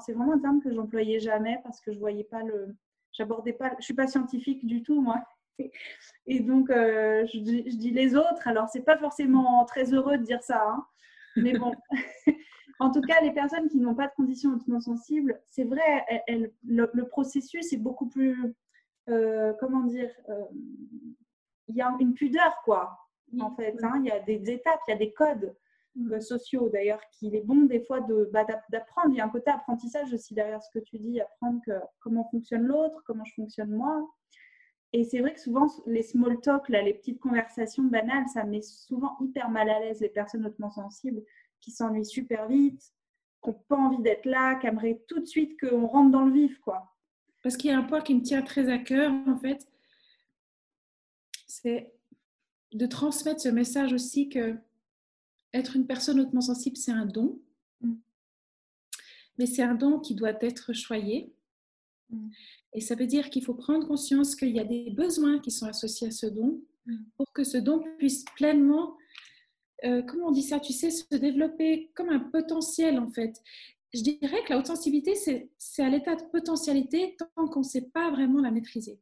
c'est 0.00 0.12
vraiment 0.12 0.34
un 0.34 0.38
terme 0.38 0.60
que 0.60 0.74
j'employais 0.74 1.18
jamais 1.18 1.58
parce 1.64 1.80
que 1.80 1.90
je 1.90 1.98
voyais 1.98 2.24
pas 2.24 2.42
le, 2.42 2.76
j'abordais 3.12 3.54
pas, 3.54 3.74
je 3.78 3.84
suis 3.84 3.94
pas 3.94 4.06
scientifique 4.06 4.66
du 4.66 4.82
tout 4.82 5.00
moi. 5.00 5.22
Et 6.26 6.40
donc 6.40 6.66
je, 6.68 7.26
je, 7.32 7.38
dis 7.38 7.90
les 7.92 8.14
autres, 8.14 8.46
alors 8.46 8.68
c'est 8.68 8.84
pas 8.84 8.98
forcément 8.98 9.64
très 9.64 9.94
heureux 9.94 10.18
de 10.18 10.22
dire 10.22 10.42
ça, 10.42 10.62
hein. 10.68 10.86
Mais 11.36 11.52
bon, 11.58 11.72
en 12.78 12.90
tout 12.90 13.00
cas, 13.00 13.20
les 13.20 13.32
personnes 13.32 13.68
qui 13.68 13.78
n'ont 13.78 13.94
pas 13.94 14.06
de 14.06 14.12
conditions 14.16 14.52
hautement 14.52 14.80
sensibles, 14.80 15.40
c'est 15.46 15.64
vrai, 15.64 16.04
le, 16.64 17.02
processus 17.04 17.72
est 17.72 17.78
beaucoup 17.78 18.08
plus, 18.08 18.54
euh, 19.08 19.52
comment 19.60 19.82
dire, 19.82 20.10
euh, 20.28 20.44
il 21.68 21.76
y 21.76 21.82
a 21.82 21.94
une 22.00 22.14
pudeur, 22.14 22.60
quoi, 22.64 22.98
en 23.40 23.54
fait. 23.54 23.76
Hein. 23.82 24.00
il 24.00 24.06
y 24.06 24.10
a 24.10 24.20
des 24.20 24.50
étapes, 24.50 24.80
il 24.88 24.92
y 24.92 24.94
a 24.94 24.98
des 24.98 25.12
codes 25.12 25.54
mm. 25.96 26.12
euh, 26.12 26.20
sociaux, 26.20 26.68
d'ailleurs, 26.68 27.00
qu'il 27.12 27.34
est 27.34 27.42
bon 27.42 27.62
des 27.62 27.80
fois 27.80 28.00
bah, 28.32 28.44
d'apprendre. 28.70 29.10
Il 29.10 29.16
y 29.16 29.20
a 29.20 29.24
un 29.24 29.30
côté 29.30 29.50
apprentissage 29.50 30.12
aussi 30.12 30.34
derrière 30.34 30.62
ce 30.62 30.70
que 30.70 30.84
tu 30.84 30.98
dis, 30.98 31.20
apprendre 31.20 31.60
que, 31.64 31.72
comment 32.00 32.28
fonctionne 32.30 32.66
l'autre, 32.66 33.02
comment 33.06 33.24
je 33.24 33.34
fonctionne 33.34 33.70
moi. 33.70 34.08
Et 34.92 35.02
c'est 35.02 35.18
vrai 35.18 35.34
que 35.34 35.40
souvent, 35.40 35.66
les 35.86 36.02
small 36.02 36.40
talk, 36.40 36.68
là, 36.68 36.80
les 36.80 36.94
petites 36.94 37.18
conversations 37.18 37.82
banales, 37.82 38.28
ça 38.32 38.44
met 38.44 38.62
souvent 38.62 39.16
hyper 39.20 39.50
mal 39.50 39.68
à 39.68 39.80
l'aise 39.80 40.00
les 40.00 40.08
personnes 40.08 40.46
hautement 40.46 40.70
sensibles 40.70 41.20
qui 41.60 41.72
s'ennuient 41.72 42.04
super 42.04 42.46
vite, 42.46 42.80
qui 43.42 43.50
n'ont 43.50 43.58
pas 43.68 43.76
envie 43.76 44.02
d'être 44.02 44.24
là, 44.24 44.54
qui 44.54 44.68
aimeraient 44.68 45.02
tout 45.08 45.18
de 45.18 45.26
suite 45.26 45.58
qu'on 45.58 45.86
rentre 45.86 46.12
dans 46.12 46.24
le 46.24 46.32
vif. 46.32 46.60
quoi. 46.60 46.94
Parce 47.42 47.56
qu'il 47.56 47.70
y 47.70 47.74
a 47.74 47.78
un 47.78 47.82
point 47.82 48.02
qui 48.02 48.14
me 48.14 48.22
tient 48.22 48.42
très 48.42 48.68
à 48.70 48.78
cœur, 48.78 49.12
en 49.26 49.36
fait, 49.36 49.66
c'est 51.62 51.92
de 52.72 52.86
transmettre 52.86 53.40
ce 53.40 53.48
message 53.48 53.92
aussi 53.92 54.28
que 54.28 54.56
être 55.52 55.76
une 55.76 55.86
personne 55.86 56.18
hautement 56.18 56.40
sensible, 56.40 56.76
c'est 56.76 56.92
un 56.92 57.06
don. 57.06 57.40
Mm. 57.80 57.94
Mais 59.38 59.46
c'est 59.46 59.62
un 59.62 59.74
don 59.74 60.00
qui 60.00 60.16
doit 60.16 60.36
être 60.40 60.72
choyé. 60.72 61.32
Mm. 62.10 62.30
Et 62.72 62.80
ça 62.80 62.96
veut 62.96 63.06
dire 63.06 63.30
qu'il 63.30 63.44
faut 63.44 63.54
prendre 63.54 63.86
conscience 63.86 64.34
qu'il 64.34 64.50
y 64.50 64.58
a 64.58 64.64
des 64.64 64.90
besoins 64.90 65.38
qui 65.38 65.52
sont 65.52 65.66
associés 65.66 66.08
à 66.08 66.10
ce 66.10 66.26
don 66.26 66.60
mm. 66.86 66.96
pour 67.16 67.32
que 67.32 67.44
ce 67.44 67.58
don 67.58 67.84
puisse 67.98 68.24
pleinement, 68.36 68.96
euh, 69.84 70.02
comment 70.02 70.28
on 70.28 70.32
dit 70.32 70.42
ça, 70.42 70.58
tu 70.58 70.72
sais, 70.72 70.90
se 70.90 71.14
développer 71.14 71.92
comme 71.94 72.08
un 72.08 72.20
potentiel 72.20 72.98
en 72.98 73.10
fait. 73.10 73.40
Je 73.92 74.02
dirais 74.02 74.42
que 74.44 74.52
la 74.52 74.58
haute 74.58 74.66
sensibilité, 74.66 75.14
c'est 75.14 75.82
à 75.82 75.88
l'état 75.88 76.16
de 76.16 76.24
potentialité 76.32 77.16
tant 77.16 77.46
qu'on 77.46 77.60
ne 77.60 77.64
sait 77.64 77.90
pas 77.92 78.10
vraiment 78.10 78.40
la 78.40 78.50
maîtriser. 78.50 78.98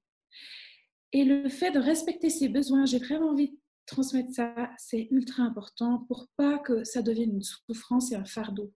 Et 1.12 1.25
le 1.25 1.48
fait 1.48 1.70
de 1.70 1.79
respecter 1.79 2.31
ses 2.31 2.48
besoins, 2.48 2.87
j'ai 2.87 2.98
vraiment 2.98 3.31
envie 3.31 3.51
de 3.51 3.57
transmettre 3.87 4.33
ça, 4.33 4.70
c'est 4.79 5.09
ultra 5.11 5.42
important 5.42 6.05
pour 6.09 6.29
pas 6.37 6.59
que 6.59 6.85
ça 6.85 7.03
devienne 7.03 7.35
une 7.35 7.42
souffrance 7.42 8.12
et 8.12 8.16
un 8.16 8.25
fardeau 8.25 8.72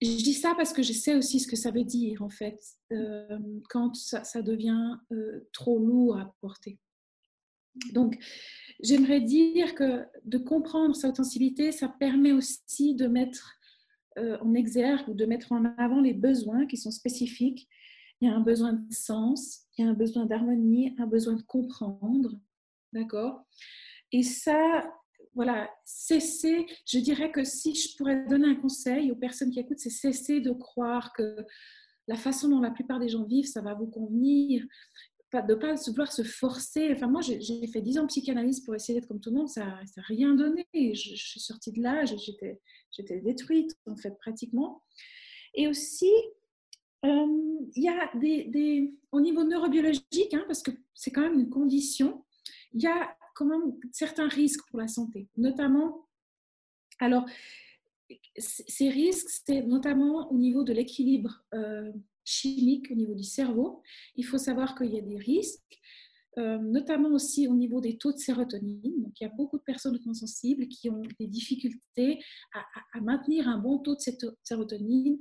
je 0.00 0.16
dis 0.16 0.34
ça 0.34 0.54
parce 0.56 0.72
que 0.72 0.82
je 0.82 0.92
sais 0.92 1.14
aussi 1.14 1.40
ce 1.40 1.46
que 1.46 1.56
ça 1.56 1.70
veut 1.70 1.84
dire, 1.84 2.22
en 2.22 2.30
fait, 2.30 2.58
euh, 2.92 3.38
quand 3.68 3.94
ça, 3.94 4.42
devient 4.42 4.96
euh, 5.12 5.48
trop 5.52 5.78
lourd 5.78 6.18
à 6.18 6.34
porter. 6.40 6.78
Donc, 7.92 8.18
j'aimerais 8.82 9.20
dire 9.20 9.74
que 9.74 10.04
de 10.24 10.38
comprendre 10.38 10.96
sa 10.96 11.14
sensibilité, 11.14 11.70
ça 11.70 11.88
permet 11.88 12.32
aussi 12.32 12.94
de 12.94 13.06
mettre 13.06 13.54
euh, 14.18 14.38
en 14.40 14.54
exergue 14.54 15.08
ou 15.08 15.14
de 15.14 15.26
mettre 15.26 15.52
en 15.52 15.64
avant 15.76 16.00
les 16.00 16.14
besoins 16.14 16.66
qui 16.66 16.76
sont 16.76 16.90
spécifiques. 16.90 17.68
Il 18.20 18.28
y 18.28 18.32
a 18.32 18.34
un 18.34 18.40
besoin 18.40 18.72
de 18.72 18.92
sens, 18.92 19.66
un 19.82 19.94
besoin 19.94 20.26
d'harmonie, 20.26 20.94
un 20.98 21.06
besoin 21.06 21.34
de 21.34 21.42
comprendre, 21.42 22.38
d'accord? 22.92 23.44
Et 24.12 24.22
ça, 24.22 24.90
voilà, 25.34 25.70
cesser, 25.84 26.66
je 26.86 26.98
dirais 26.98 27.30
que 27.30 27.44
si 27.44 27.74
je 27.74 27.96
pourrais 27.96 28.26
donner 28.26 28.48
un 28.48 28.56
conseil 28.56 29.10
aux 29.10 29.16
personnes 29.16 29.50
qui 29.50 29.60
écoutent, 29.60 29.78
c'est 29.78 29.90
cesser 29.90 30.40
de 30.40 30.52
croire 30.52 31.12
que 31.12 31.36
la 32.08 32.16
façon 32.16 32.48
dont 32.48 32.60
la 32.60 32.70
plupart 32.70 32.98
des 32.98 33.08
gens 33.08 33.24
vivent, 33.24 33.46
ça 33.46 33.62
va 33.62 33.74
vous 33.74 33.86
convenir, 33.86 34.64
de 35.32 35.54
ne 35.54 35.54
pas 35.54 35.74
vouloir 35.74 36.10
se 36.10 36.22
forcer. 36.22 36.90
Enfin, 36.92 37.06
moi, 37.06 37.20
j'ai 37.22 37.66
fait 37.68 37.80
10 37.80 37.98
ans 37.98 38.02
de 38.02 38.08
psychanalyse 38.08 38.60
pour 38.60 38.74
essayer 38.74 38.98
d'être 38.98 39.08
comme 39.08 39.20
tout 39.20 39.30
le 39.30 39.36
monde, 39.36 39.48
ça 39.48 39.64
n'a 39.64 40.02
rien 40.08 40.34
donné. 40.34 40.66
Je, 40.74 41.14
suis 41.14 41.40
sortie 41.40 41.70
de 41.72 41.80
là, 41.80 42.04
j'étais 42.04 43.20
détruite, 43.20 43.76
en 43.86 43.96
fait, 43.96 44.16
pratiquement. 44.18 44.82
Et 45.54 45.68
aussi, 45.68 46.10
euh, 47.04 47.26
il 47.74 47.82
y 47.82 47.88
a 47.88 48.10
des, 48.16 48.94
au 49.12 49.20
niveau 49.20 49.44
neurobiologique, 49.44 50.34
hein, 50.34 50.44
parce 50.46 50.62
que 50.62 50.70
c'est 50.94 51.10
quand 51.10 51.22
même 51.22 51.38
une 51.38 51.50
condition, 51.50 52.24
il 52.72 52.82
y 52.82 52.86
a 52.86 53.16
quand 53.34 53.46
même 53.46 53.74
certains 53.92 54.28
risques 54.28 54.68
pour 54.68 54.78
la 54.78 54.88
santé, 54.88 55.28
notamment, 55.36 56.06
alors, 56.98 57.24
ces 58.36 58.88
risques, 58.90 59.28
c'est 59.46 59.62
notamment 59.62 60.30
au 60.30 60.36
niveau 60.36 60.64
de 60.64 60.72
l'équilibre 60.72 61.42
euh, 61.54 61.92
chimique, 62.24 62.90
au 62.90 62.94
niveau 62.94 63.14
du 63.14 63.24
cerveau. 63.24 63.82
Il 64.16 64.24
faut 64.24 64.38
savoir 64.38 64.74
qu'il 64.76 64.92
y 64.92 64.98
a 64.98 65.02
des 65.02 65.16
risques, 65.16 65.79
euh, 66.38 66.58
notamment 66.58 67.10
aussi 67.10 67.48
au 67.48 67.54
niveau 67.54 67.80
des 67.80 67.98
taux 67.98 68.12
de 68.12 68.18
sérotonine. 68.18 69.02
Donc, 69.02 69.20
il 69.20 69.24
y 69.24 69.26
a 69.26 69.30
beaucoup 69.30 69.58
de 69.58 69.62
personnes 69.62 69.98
sensibles 70.14 70.68
qui 70.68 70.88
ont 70.88 71.02
des 71.18 71.26
difficultés 71.26 72.20
à, 72.54 73.00
maintenir 73.00 73.48
un 73.48 73.58
bon 73.58 73.78
taux 73.78 73.96
de 73.96 74.36
sérotonine. 74.44 75.18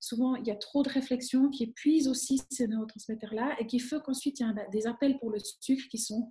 Souvent, 0.00 0.36
il 0.36 0.46
y 0.46 0.52
a 0.52 0.56
trop 0.56 0.84
de 0.84 0.88
réflexions 0.88 1.50
qui 1.50 1.64
épuisent 1.64 2.06
aussi 2.06 2.40
ces 2.50 2.68
neurotransmetteurs-là 2.68 3.56
et 3.58 3.66
qui 3.66 3.80
fait 3.80 4.00
qu'ensuite, 4.04 4.38
il 4.38 4.46
y 4.46 4.48
a 4.48 4.68
des 4.68 4.86
appels 4.86 5.18
pour 5.18 5.30
le 5.30 5.38
sucre 5.60 5.88
qui 5.90 5.98
sont 5.98 6.28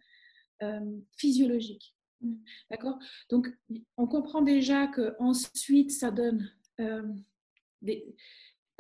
euh, 0.63 0.79
physiologique. 1.17 1.93
Mm. 2.21 2.35
D'accord? 2.69 2.99
Donc, 3.29 3.49
on 3.97 4.07
comprend 4.07 4.41
déjà 4.41 4.87
que 4.87 5.13
ensuite 5.19 5.91
ça 5.91 6.09
donne 6.09 6.49
euh, 6.79 7.03
des 7.81 8.15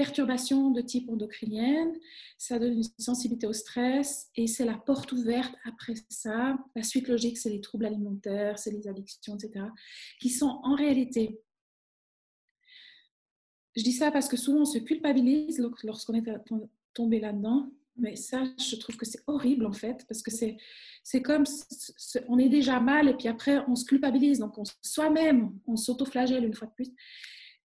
perturbations 0.03 0.71
de 0.71 0.81
type 0.81 1.09
endocrinienne, 1.09 1.93
ça 2.37 2.57
donne 2.57 2.73
une 2.73 2.83
sensibilité 2.97 3.45
au 3.45 3.53
stress 3.53 4.29
et 4.35 4.47
c'est 4.47 4.65
la 4.65 4.77
porte 4.77 5.11
ouverte 5.11 5.53
après 5.63 5.93
ça. 6.09 6.57
La 6.75 6.83
suite 6.83 7.07
logique, 7.07 7.37
c'est 7.37 7.49
les 7.49 7.61
troubles 7.61 7.85
alimentaires, 7.85 8.57
c'est 8.57 8.71
les 8.71 8.87
addictions, 8.87 9.35
etc., 9.35 9.65
qui 10.19 10.29
sont 10.29 10.59
en 10.63 10.75
réalité 10.75 11.39
je 13.75 13.83
dis 13.83 13.93
ça 13.93 14.11
parce 14.11 14.27
que 14.27 14.37
souvent 14.37 14.61
on 14.61 14.65
se 14.65 14.79
culpabilise 14.79 15.63
lorsqu'on 15.83 16.13
est 16.15 16.25
tombé 16.93 17.19
là-dedans. 17.19 17.69
Mais 17.97 18.15
ça, 18.15 18.43
je 18.57 18.75
trouve 18.77 18.97
que 18.97 19.05
c'est 19.05 19.21
horrible 19.27 19.65
en 19.65 19.73
fait, 19.73 20.05
parce 20.07 20.21
que 20.21 20.31
c'est, 20.31 20.57
c'est 21.03 21.21
comme, 21.21 21.43
on 22.27 22.37
est 22.39 22.49
déjà 22.49 22.79
mal 22.79 23.09
et 23.09 23.13
puis 23.13 23.27
après 23.27 23.59
on 23.67 23.75
se 23.75 23.85
culpabilise, 23.85 24.39
donc 24.39 24.57
on, 24.57 24.63
soi-même, 24.81 25.51
on 25.67 25.75
s'autoflagelle 25.75 26.45
une 26.45 26.53
fois 26.53 26.67
de 26.67 26.73
plus. 26.73 26.91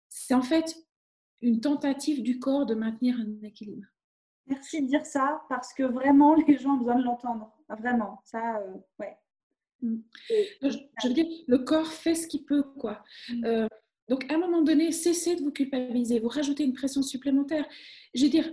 C'est 0.09 0.33
en 0.33 0.41
fait 0.41 0.75
une 1.45 1.61
tentative 1.61 2.23
du 2.23 2.39
corps 2.39 2.65
de 2.65 2.73
maintenir 2.73 3.17
un 3.19 3.45
équilibre. 3.45 3.85
Merci 4.47 4.81
de 4.81 4.87
dire 4.87 5.05
ça, 5.05 5.43
parce 5.47 5.73
que 5.73 5.83
vraiment 5.83 6.35
les 6.47 6.57
gens 6.57 6.71
ont 6.71 6.77
besoin 6.77 6.95
de 6.95 7.03
l'entendre. 7.03 7.51
Vraiment, 7.69 8.21
ça, 8.25 8.57
euh, 8.57 8.73
ouais. 8.99 9.17
Mm. 9.81 9.97
Je, 10.61 11.07
veux 11.07 11.13
dire, 11.13 11.27
le 11.47 11.59
corps 11.59 11.87
fait 11.87 12.15
ce 12.15 12.27
qu'il 12.27 12.45
peut, 12.45 12.63
quoi. 12.63 13.03
Mm. 13.29 13.45
Euh, 13.45 13.67
donc, 14.09 14.31
à 14.31 14.35
un 14.35 14.37
moment 14.37 14.61
donné, 14.61 14.91
cessez 14.91 15.35
de 15.35 15.41
vous 15.41 15.51
culpabiliser, 15.51 16.19
vous 16.19 16.29
rajoutez 16.29 16.63
une 16.63 16.73
pression 16.73 17.01
supplémentaire. 17.01 17.65
Je 18.13 18.23
veux 18.23 18.29
dire, 18.29 18.51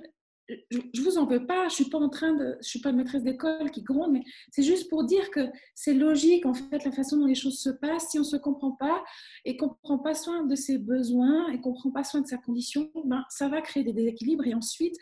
je 0.70 1.02
vous 1.02 1.18
en 1.18 1.26
veux 1.26 1.46
pas, 1.46 1.68
je 1.68 1.74
suis 1.74 1.88
pas 1.88 1.98
en 1.98 2.08
train 2.08 2.32
de, 2.34 2.56
je 2.60 2.68
suis 2.68 2.80
pas 2.80 2.92
maîtresse 2.92 3.22
d'école 3.22 3.70
qui 3.70 3.82
gronde, 3.82 4.12
mais 4.12 4.22
c'est 4.50 4.62
juste 4.62 4.88
pour 4.88 5.04
dire 5.04 5.30
que 5.30 5.48
c'est 5.74 5.94
logique 5.94 6.46
en 6.46 6.54
fait 6.54 6.84
la 6.84 6.92
façon 6.92 7.16
dont 7.16 7.26
les 7.26 7.34
choses 7.34 7.58
se 7.58 7.70
passent. 7.70 8.10
Si 8.10 8.18
on 8.18 8.24
se 8.24 8.36
comprend 8.36 8.72
pas 8.72 9.02
et 9.44 9.56
qu'on 9.56 9.70
prend 9.82 9.98
pas 9.98 10.14
soin 10.14 10.44
de 10.44 10.54
ses 10.54 10.78
besoins 10.78 11.50
et 11.50 11.60
qu'on 11.60 11.72
prend 11.72 11.90
pas 11.90 12.04
soin 12.04 12.20
de 12.20 12.26
sa 12.26 12.38
condition, 12.38 12.90
ben 13.04 13.24
ça 13.28 13.48
va 13.48 13.60
créer 13.60 13.84
des 13.84 13.92
déséquilibres 13.92 14.46
et 14.46 14.54
ensuite 14.54 14.96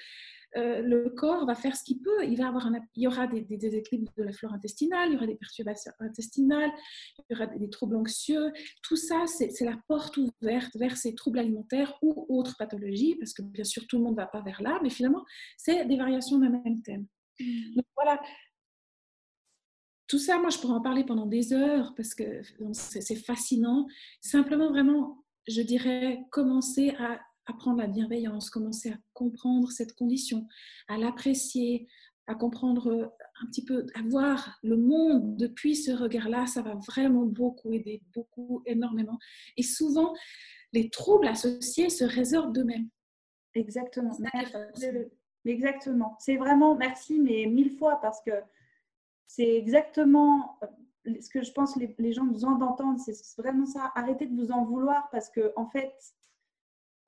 euh, 0.57 0.83
le 0.83 1.11
corps 1.11 1.47
va 1.47 1.55
faire 1.55 1.77
ce 1.77 1.85
qu'il 1.85 2.01
peut. 2.01 2.25
Il, 2.25 2.37
va 2.37 2.49
avoir 2.49 2.69
il 2.97 3.03
y 3.03 3.07
aura 3.07 3.27
des, 3.27 3.43
déséquilibres 3.43 4.13
de 4.17 4.25
la 4.25 4.33
flore 4.33 4.53
intestinale, 4.53 5.11
il 5.11 5.15
y 5.15 5.17
aura 5.17 5.27
des 5.27 5.37
perturbations 5.37 5.93
intestinales, 6.01 6.71
il 7.19 7.25
y 7.31 7.35
aura 7.35 7.47
des, 7.47 7.71
troubles 7.71 7.97
anxieux. 7.97 8.53
Tout 8.83 8.97
ça, 8.97 9.25
c'est 9.27 9.65
la 9.65 9.79
porte 9.89 10.17
ouverte 10.17 10.77
vers 10.77 10.97
ces 10.97 11.15
troubles 11.15 11.39
alimentaires 11.39 11.95
ou 12.03 12.27
autres 12.29 12.57
pathologies, 12.59 13.17
parce 13.17 13.33
que 13.33 13.43
bien 13.43 13.65
sûr, 13.65 13.87
tout 13.87 13.99
le 13.99 14.05
monde 14.05 14.17
ne 14.17 14.21
va 14.21 14.27
pas 14.27 14.43
vers 14.43 14.61
là, 14.63 14.79
mais 14.83 14.91
finalement, 14.91 15.25
c'est 15.57 15.85
des 15.87 15.97
variations 15.97 16.39
d'un 16.39 16.51
même 16.51 16.83
thème. 16.83 17.07
Mmh. 17.39 17.75
Donc 17.77 17.87
voilà, 17.97 18.21
tout 20.11 20.19
ça, 20.19 20.41
moi, 20.41 20.51
je 20.51 20.59
pourrais 20.59 20.75
en 20.75 20.81
parler 20.81 21.05
pendant 21.05 21.27
des 21.27 21.53
heures 21.53 21.95
parce 21.97 22.15
que 22.17 22.43
c'est 22.73 23.15
fascinant. 23.15 23.87
Simplement, 24.21 24.69
vraiment, 24.69 25.25
je 25.47 25.63
dirais, 25.63 26.19
commencer 26.33 26.91
à 26.99 27.21
apprendre 27.47 27.79
la 27.79 27.87
bienveillance, 27.87 28.51
commencer 28.51 28.91
à 28.91 28.99
comprendre 29.13 29.71
cette 29.71 29.95
condition, 29.95 30.47
à 30.89 30.99
l'apprécier, 30.99 31.89
à 32.27 32.35
comprendre 32.35 33.13
un 33.43 33.47
petit 33.47 33.65
peu 33.65 33.87
à 33.95 34.03
voir 34.03 34.59
le 34.63 34.77
monde 34.77 35.37
depuis 35.37 35.75
ce 35.75 35.91
regard-là, 35.91 36.47
ça 36.47 36.63
va 36.63 36.75
vraiment 36.75 37.25
beaucoup 37.25 37.73
aider, 37.73 38.03
beaucoup, 38.15 38.63
énormément. 38.67 39.19
Et 39.57 39.63
souvent, 39.63 40.15
les 40.73 40.91
troubles 40.91 41.27
associés 41.27 41.91
se 41.91 42.05
résorbent 42.05 42.55
d'eux-mêmes. 42.55 42.89
Exactement. 43.55 44.17
Exactement. 45.45 46.17
C'est 46.21 46.37
vraiment, 46.37 46.77
merci, 46.77 47.19
mais 47.19 47.47
mille 47.47 47.77
fois, 47.79 47.99
parce 48.01 48.21
que 48.23 48.33
c'est 49.27 49.57
exactement 49.57 50.59
euh, 50.63 51.15
ce 51.21 51.31
que 51.31 51.43
je 51.43 51.51
pense 51.53 51.75
que 51.75 51.81
les, 51.81 51.95
les 51.99 52.13
gens 52.13 52.27
besoin 52.27 52.59
d'entendre, 52.59 53.01
c'est 53.01 53.17
vraiment 53.39 53.65
ça. 53.65 53.91
Arrêtez 53.95 54.27
de 54.27 54.37
vous 54.37 54.53
en 54.53 54.65
vouloir 54.65 55.09
parce 55.11 55.31
que, 55.31 55.53
en 55.57 55.67
fait, 55.67 55.95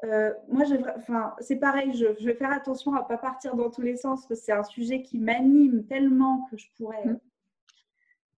euh, 0.05 0.33
moi, 0.49 0.65
enfin, 0.97 1.35
c'est 1.41 1.57
pareil, 1.57 1.93
je, 1.95 2.07
vais 2.25 2.35
faire 2.35 2.51
attention 2.51 2.95
à 2.95 3.03
ne 3.03 3.07
pas 3.07 3.19
partir 3.19 3.55
dans 3.55 3.71
tous 3.71 3.83
les 3.83 3.97
sens 3.97 4.27
parce 4.27 4.29
que 4.29 4.35
c'est 4.35 4.53
un 4.53 4.65
sujet 4.65 5.03
qui 5.03 5.19
m'anime 5.19 5.85
tellement 5.87 6.47
que 6.51 6.57
je 6.57 6.67
pourrais. 6.77 7.05
Mm. 7.07 7.19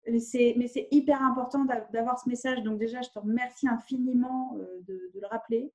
Mais 0.05 0.19
c'est 0.19 0.87
hyper 0.91 1.23
important 1.23 1.63
d'avoir 1.93 2.19
ce 2.19 2.27
message. 2.27 2.61
Donc, 2.63 2.77
déjà, 2.77 3.01
je 3.01 3.09
te 3.09 3.19
remercie 3.19 3.69
infiniment 3.69 4.57
euh, 4.59 4.81
de, 4.85 5.11
le 5.13 5.27
rappeler. 5.27 5.71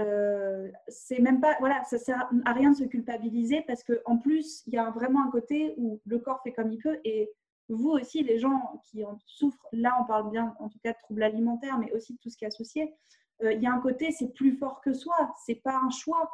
Euh, 0.00 0.70
c'est 0.88 1.20
même 1.20 1.40
pas, 1.40 1.56
voilà, 1.60 1.84
ça 1.84 1.98
sert 1.98 2.28
à 2.44 2.52
rien 2.52 2.72
de 2.72 2.76
se 2.76 2.84
culpabiliser 2.84 3.62
parce 3.66 3.84
qu'en 3.84 4.16
plus, 4.16 4.64
il 4.66 4.74
y 4.74 4.78
a 4.78 4.90
vraiment 4.90 5.24
un 5.24 5.30
côté 5.30 5.74
où 5.76 6.00
le 6.06 6.18
corps 6.18 6.40
fait 6.42 6.52
comme 6.52 6.72
il 6.72 6.78
peut 6.78 6.98
et 7.04 7.30
vous 7.68 7.90
aussi, 7.90 8.22
les 8.22 8.38
gens 8.38 8.80
qui 8.84 9.04
en 9.04 9.18
souffrent, 9.26 9.68
là, 9.72 9.96
on 10.00 10.04
parle 10.04 10.30
bien 10.30 10.54
en 10.58 10.68
tout 10.68 10.78
cas 10.82 10.92
de 10.92 10.98
troubles 10.98 11.22
alimentaires, 11.22 11.78
mais 11.78 11.92
aussi 11.92 12.14
de 12.14 12.18
tout 12.18 12.30
ce 12.30 12.36
qui 12.36 12.44
est 12.44 12.48
associé. 12.48 12.94
Euh, 13.42 13.52
il 13.52 13.62
y 13.62 13.66
a 13.66 13.72
un 13.72 13.80
côté, 13.80 14.10
c'est 14.10 14.32
plus 14.34 14.56
fort 14.56 14.80
que 14.80 14.92
soi, 14.92 15.34
c'est 15.44 15.62
pas 15.62 15.80
un 15.84 15.90
choix. 15.90 16.30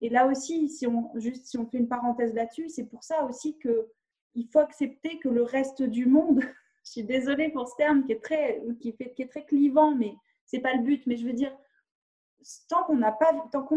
Et 0.00 0.08
là 0.08 0.26
aussi, 0.26 0.68
si 0.68 0.86
on, 0.86 1.10
juste, 1.14 1.46
si 1.46 1.58
on 1.58 1.66
fait 1.66 1.78
une 1.78 1.88
parenthèse 1.88 2.34
là-dessus, 2.34 2.68
c'est 2.68 2.86
pour 2.86 3.04
ça 3.04 3.24
aussi 3.24 3.58
qu'il 3.58 4.48
faut 4.52 4.58
accepter 4.58 5.18
que 5.20 5.28
le 5.28 5.42
reste 5.42 5.82
du 5.82 6.06
monde, 6.06 6.40
je 6.84 6.90
suis 6.90 7.04
désolée 7.04 7.50
pour 7.50 7.68
ce 7.68 7.76
terme 7.76 8.04
qui 8.04 8.12
est 8.12 8.22
très, 8.22 8.60
qui 8.80 8.92
fait, 8.92 9.12
qui 9.14 9.22
est 9.22 9.28
très 9.28 9.44
clivant, 9.44 9.94
mais 9.94 10.14
c'est 10.46 10.60
pas 10.60 10.74
le 10.74 10.82
but, 10.82 11.06
mais 11.06 11.16
je 11.16 11.26
veux 11.26 11.32
dire, 11.32 11.56
tant 12.68 12.82
qu'on 12.84 12.96
n'a 12.96 13.12
pas, 13.12 13.32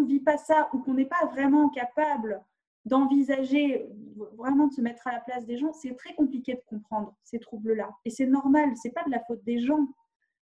vit 0.08 0.19
pas 0.19 0.38
ça 0.38 0.69
ou 0.73 0.80
qu'on 0.80 0.95
n'est 0.95 1.06
pas 1.06 1.25
vraiment 1.28 1.69
capable 1.69 2.43
d'envisager 2.86 3.88
vraiment 4.34 4.67
de 4.67 4.73
se 4.73 4.82
mettre 4.82 5.08
à 5.08 5.13
la 5.13 5.19
place 5.19 5.45
des 5.45 5.58
gens, 5.58 5.73
c'est 5.73 5.95
très 5.95 6.13
compliqué 6.13 6.54
de 6.54 6.62
comprendre 6.67 7.15
ces 7.23 7.39
troubles-là. 7.39 7.89
Et 8.06 8.10
c'est 8.10 8.28
normal, 8.28 8.71
c'est 8.75 8.91
pas 8.91 9.04
de 9.04 9.12
la 9.12 9.23
faute 9.25 9.43
des 9.43 9.60
gens. 9.60 9.88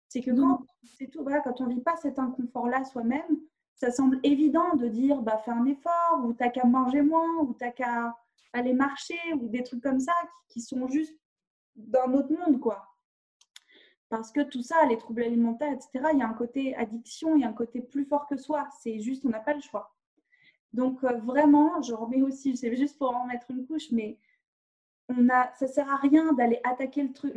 C'est 0.09 0.21
que 0.21 0.31
quand, 0.31 0.65
c'est 0.97 1.07
tout, 1.07 1.21
voilà, 1.21 1.39
quand 1.39 1.61
on 1.61 1.67
ne 1.67 1.75
vit 1.75 1.81
pas 1.81 1.95
cet 1.97 2.19
inconfort-là 2.19 2.83
soi-même, 2.83 3.39
ça 3.75 3.91
semble 3.91 4.19
évident 4.23 4.75
de 4.75 4.87
dire 4.87 5.21
bah, 5.21 5.37
fais 5.37 5.51
un 5.51 5.65
effort, 5.65 6.21
ou 6.25 6.33
t'as 6.33 6.49
qu'à 6.49 6.65
manger 6.65 7.01
moins, 7.01 7.37
ou 7.43 7.53
t'as 7.53 7.71
qu'à 7.71 8.15
aller 8.51 8.73
marcher, 8.73 9.19
ou 9.39 9.47
des 9.47 9.63
trucs 9.63 9.83
comme 9.83 9.99
ça 9.99 10.13
qui, 10.49 10.61
sont 10.61 10.87
juste 10.87 11.15
d'un 11.75 12.11
autre 12.13 12.33
monde, 12.33 12.59
quoi. 12.59 12.85
Parce 14.09 14.31
que 14.31 14.41
tout 14.41 14.63
ça, 14.63 14.85
les 14.87 14.97
troubles 14.97 15.21
alimentaires, 15.21 15.71
etc., 15.71 16.09
il 16.13 16.19
y 16.19 16.23
a 16.23 16.27
un 16.27 16.33
côté 16.33 16.75
addiction, 16.75 17.35
il 17.35 17.41
y 17.41 17.45
a 17.45 17.49
un 17.49 17.53
côté 17.53 17.79
plus 17.79 18.05
fort 18.05 18.25
que 18.27 18.37
soi. 18.37 18.67
C'est 18.81 18.99
juste, 18.99 19.23
on 19.25 19.29
n'a 19.29 19.39
pas 19.39 19.53
le 19.53 19.61
choix. 19.61 19.95
Donc, 20.73 21.03
euh, 21.03 21.17
vraiment, 21.19 21.81
je 21.81 21.93
remets 21.93 22.23
aussi, 22.23 22.57
c'est 22.57 22.75
juste 22.75 22.97
pour 22.97 23.15
en 23.15 23.25
mettre 23.25 23.49
une 23.51 23.65
couche, 23.67 23.91
mais 23.91 24.17
on 25.09 25.29
a, 25.29 25.51
ça 25.55 25.67
sert 25.67 25.89
à 25.89 25.97
rien 25.97 26.33
d'aller 26.33 26.59
attaquer 26.63 27.03
le 27.03 27.11
truc, 27.11 27.33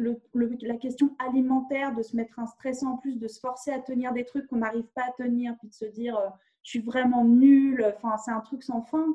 la 0.62 0.76
question 0.76 1.14
alimentaire, 1.18 1.94
de 1.94 2.02
se 2.02 2.14
mettre 2.16 2.38
un 2.38 2.46
stress 2.46 2.82
en 2.82 2.96
plus, 2.98 3.18
de 3.18 3.28
se 3.28 3.40
forcer 3.40 3.70
à 3.72 3.80
tenir 3.80 4.12
des 4.12 4.24
trucs 4.24 4.46
qu'on 4.46 4.58
n'arrive 4.58 4.87
pas 4.94 5.04
à 5.04 5.12
tenir, 5.12 5.56
puis 5.58 5.68
de 5.68 5.74
se 5.74 5.87
dire 5.87 6.16
euh, 6.18 6.28
je 6.62 6.70
suis 6.70 6.80
vraiment 6.80 7.24
nulle, 7.24 7.85
enfin 7.96 8.18
c'est 8.18 8.30
un 8.30 8.40
truc 8.40 8.62
sans 8.62 8.82
fin. 8.82 9.14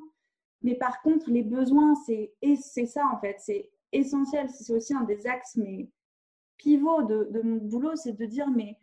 Mais 0.63 0.75
par 0.75 1.01
contre, 1.03 1.29
les 1.29 1.43
besoins, 1.43 1.93
c'est 1.95 2.85
ça 2.87 3.05
en 3.13 3.19
fait, 3.19 3.35
c'est 3.39 3.69
essentiel. 3.91 4.49
C'est 4.49 4.73
aussi 4.73 4.93
un 4.93 5.03
des 5.03 5.27
axes 5.27 5.55
mais 5.55 5.89
pivots 6.57 7.03
de, 7.03 7.29
de 7.31 7.41
mon 7.41 7.57
boulot, 7.57 7.95
c'est 7.95 8.13
de 8.13 8.25
dire 8.25 8.49
mais 8.49 8.77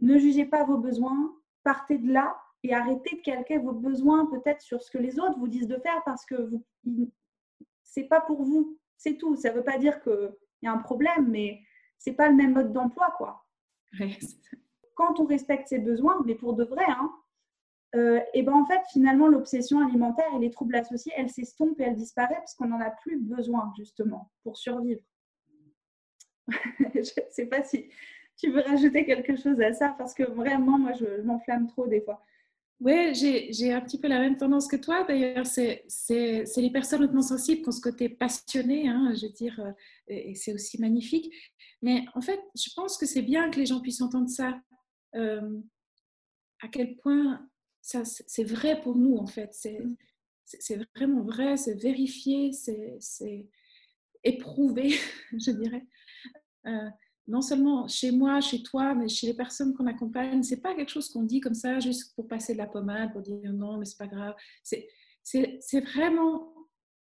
ne 0.00 0.18
jugez 0.18 0.44
pas 0.44 0.64
vos 0.64 0.76
besoins, 0.76 1.34
partez 1.64 1.96
de 1.98 2.12
là 2.12 2.36
et 2.62 2.74
arrêtez 2.74 3.16
de 3.16 3.22
calquer 3.22 3.56
vos 3.56 3.72
besoins 3.72 4.26
peut-être 4.26 4.60
sur 4.60 4.82
ce 4.82 4.90
que 4.90 4.98
les 4.98 5.18
autres 5.18 5.38
vous 5.38 5.48
disent 5.48 5.66
de 5.66 5.78
faire 5.78 6.02
parce 6.04 6.26
que 6.26 6.34
vous 6.84 7.10
c'est 7.82 8.04
pas 8.04 8.20
pour 8.20 8.42
vous. 8.42 8.78
C'est 8.98 9.16
tout. 9.16 9.36
Ça 9.36 9.50
ne 9.50 9.54
veut 9.54 9.64
pas 9.64 9.78
dire 9.78 10.02
qu'il 10.02 10.30
y 10.62 10.66
a 10.66 10.72
un 10.72 10.78
problème, 10.78 11.28
mais 11.30 11.62
c'est 11.96 12.12
pas 12.12 12.28
le 12.28 12.34
même 12.34 12.52
mode 12.52 12.72
d'emploi, 12.72 13.14
quoi. 13.16 13.46
Quand 14.94 15.20
on 15.20 15.24
respecte 15.24 15.68
ses 15.68 15.78
besoins, 15.78 16.22
mais 16.26 16.34
pour 16.34 16.54
de 16.54 16.64
vrai, 16.64 16.84
hein, 16.86 17.10
euh, 17.94 18.20
et 18.34 18.42
ben 18.42 18.52
en 18.52 18.66
fait, 18.66 18.80
finalement, 18.92 19.28
l'obsession 19.28 19.80
alimentaire 19.80 20.26
et 20.36 20.38
les 20.38 20.50
troubles 20.50 20.76
associés, 20.76 21.12
elle 21.16 21.30
s'estompe 21.30 21.80
et 21.80 21.84
elle 21.84 21.96
disparaît 21.96 22.36
parce 22.36 22.54
qu'on 22.54 22.66
n'en 22.66 22.80
a 22.80 22.90
plus 22.90 23.18
besoin, 23.18 23.72
justement, 23.78 24.30
pour 24.42 24.58
survivre. 24.58 25.00
je 26.48 26.98
ne 26.98 27.30
sais 27.30 27.46
pas 27.46 27.62
si 27.62 27.88
tu 28.36 28.50
veux 28.50 28.60
rajouter 28.60 29.04
quelque 29.04 29.36
chose 29.36 29.60
à 29.60 29.72
ça, 29.72 29.94
parce 29.96 30.14
que 30.14 30.24
vraiment, 30.24 30.78
moi, 30.78 30.92
je 30.92 31.22
m'enflamme 31.22 31.66
trop 31.66 31.86
des 31.86 32.00
fois. 32.00 32.22
Oui, 32.80 33.12
j'ai 33.14 33.72
un 33.72 33.80
petit 33.80 33.98
peu 33.98 34.06
la 34.06 34.20
même 34.20 34.36
tendance 34.36 34.68
que 34.68 34.76
toi. 34.76 35.02
D'ailleurs, 35.02 35.46
c'est 35.46 35.84
les 36.56 36.70
personnes 36.70 37.02
hautement 37.02 37.22
sensibles 37.22 37.62
qui 37.62 37.68
ont 37.68 37.72
ce 37.72 37.80
côté 37.80 38.08
passionné, 38.08 38.88
hein, 38.88 39.12
je 39.16 39.26
veux 39.26 39.32
dire, 39.32 39.58
euh, 39.58 39.72
et, 40.06 40.34
c'est 40.36 40.52
aussi 40.52 40.80
magnifique. 40.80 41.32
Mais 41.82 42.04
en 42.14 42.20
fait, 42.20 42.40
je 42.54 42.70
pense 42.76 42.96
que 42.96 43.06
c'est 43.06 43.22
bien 43.22 43.50
que 43.50 43.58
les 43.58 43.66
gens 43.66 43.80
puissent 43.80 44.00
entendre 44.00 44.28
ça. 44.28 44.60
Euh, 45.16 45.60
à 46.60 46.68
quel 46.68 46.96
point 46.96 47.48
ça 47.80 48.04
c'est 48.04 48.44
vrai 48.44 48.80
pour 48.80 48.96
nous, 48.96 49.16
en 49.16 49.26
fait. 49.26 49.50
C'est 50.44 50.76
vraiment 50.94 51.22
vrai, 51.22 51.56
c'est 51.56 51.74
vérifié, 51.74 52.52
c'est 52.52 53.48
éprouvé, 54.22 54.90
je 55.32 55.50
dirais. 55.50 55.84
Euh, 56.66 56.90
non 57.28 57.42
seulement 57.42 57.86
chez 57.86 58.10
moi, 58.10 58.40
chez 58.40 58.62
toi, 58.62 58.94
mais 58.94 59.06
chez 59.06 59.26
les 59.26 59.34
personnes 59.34 59.74
qu'on 59.74 59.86
accompagne. 59.86 60.42
C'est 60.42 60.62
pas 60.62 60.74
quelque 60.74 60.90
chose 60.90 61.10
qu'on 61.10 61.22
dit 61.22 61.40
comme 61.40 61.54
ça 61.54 61.78
juste 61.78 62.14
pour 62.16 62.26
passer 62.26 62.54
de 62.54 62.58
la 62.58 62.66
pommade, 62.66 63.12
pour 63.12 63.20
dire 63.20 63.52
non, 63.52 63.76
mais 63.76 63.84
c'est 63.84 63.98
pas 63.98 64.06
grave. 64.06 64.34
C'est 64.62 65.80
vraiment 65.80 66.54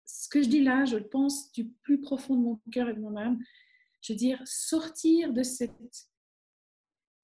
ce 0.05 0.27
que 0.27 0.43
je 0.43 0.49
dis 0.49 0.61
là, 0.61 0.85
je 0.85 0.97
le 0.97 1.07
pense 1.07 1.51
du 1.53 1.69
plus 1.69 2.01
profond 2.01 2.35
de 2.35 2.41
mon 2.41 2.59
cœur 2.71 2.89
et 2.89 2.93
de 2.93 2.99
mon 2.99 3.15
âme. 3.15 3.39
Je 4.01 4.13
veux 4.13 4.17
dire, 4.17 4.41
sortir 4.45 5.31
de 5.31 5.43
cette 5.43 6.09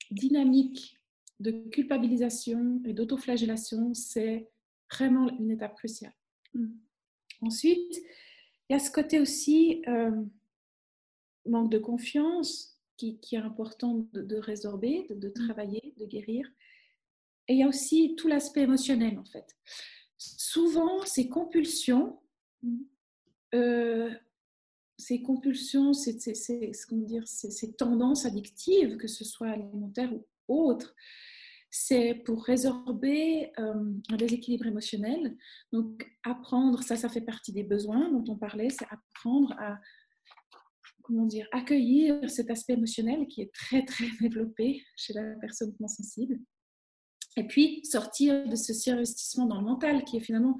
dynamique 0.09 0.97
de 1.39 1.51
culpabilisation 1.69 2.81
et 2.85 2.93
d'autoflagellation, 2.93 3.93
c'est 3.93 4.49
vraiment 4.91 5.29
une 5.39 5.51
étape 5.51 5.75
cruciale. 5.75 6.13
Mm. 6.53 6.67
Ensuite, 7.41 7.97
il 8.69 8.73
y 8.73 8.75
a 8.75 8.79
ce 8.79 8.91
côté 8.91 9.19
aussi 9.19 9.81
euh, 9.87 10.23
manque 11.45 11.69
de 11.69 11.79
confiance, 11.79 12.72
qui, 13.21 13.35
est 13.35 13.39
important 13.39 14.07
de, 14.13 14.35
résorber, 14.37 15.05
de, 15.09 15.29
mmh. 15.29 15.33
travailler, 15.33 15.93
de 15.97 16.05
guérir. 16.05 16.47
Et 17.47 17.53
il 17.53 17.59
y 17.59 17.63
a 17.63 17.67
aussi 17.67 18.15
tout 18.17 18.27
l'aspect 18.27 18.61
émotionnel, 18.61 19.19
en 19.19 19.25
fait. 19.25 19.55
Souvent, 20.17 21.05
ces 21.05 21.27
compulsions, 21.27 22.19
mmh. 22.61 22.77
euh, 23.55 24.11
ces 24.97 25.21
compulsions, 25.21 25.93
ces, 25.93 26.13
dire, 26.91 27.27
ces, 27.27 27.73
tendances 27.73 28.25
addictives, 28.25 28.97
que 28.97 29.07
ce 29.07 29.25
soit 29.25 29.49
alimentaires 29.49 30.13
ou 30.13 30.25
autres, 30.47 30.95
c'est 31.75 32.13
pour 32.13 32.43
résorber 32.45 33.51
euh, 33.57 33.93
un 34.11 34.15
déséquilibre 34.15 34.67
émotionnel. 34.67 35.35
Donc, 35.71 36.07
apprendre, 36.23 36.83
ça, 36.83 36.95
ça 36.95 37.09
fait 37.09 37.21
partie 37.21 37.51
des 37.51 37.63
besoins 37.63 38.11
dont 38.11 38.23
on 38.31 38.37
parlait, 38.37 38.69
c'est 38.69 38.85
apprendre 38.91 39.53
à 39.57 39.79
comment 41.03 41.25
dire, 41.25 41.47
accueillir 41.51 42.29
cet 42.29 42.49
aspect 42.49 42.73
émotionnel 42.73 43.27
qui 43.27 43.41
est 43.41 43.53
très, 43.53 43.85
très 43.85 44.05
développé 44.21 44.83
chez 44.95 45.13
la 45.13 45.35
personne 45.35 45.75
non 45.79 45.87
sensible. 45.87 46.39
Et 47.35 47.45
puis, 47.45 47.83
sortir 47.85 48.47
de 48.47 48.55
ce 48.55 48.73
surinvestissement 48.73 49.45
dans 49.45 49.59
le 49.59 49.65
mental 49.65 50.03
qui 50.03 50.17
est 50.17 50.21
finalement 50.21 50.57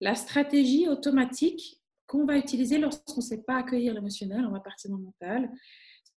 la 0.00 0.14
stratégie 0.14 0.88
automatique 0.88 1.80
qu'on 2.06 2.24
va 2.24 2.36
utiliser 2.36 2.78
lorsqu'on 2.78 3.16
ne 3.16 3.26
sait 3.26 3.42
pas 3.42 3.58
accueillir 3.58 3.94
l'émotionnel, 3.94 4.44
on 4.44 4.50
va 4.50 4.60
partir 4.60 4.90
dans 4.90 4.96
le 4.96 5.04
mental. 5.04 5.50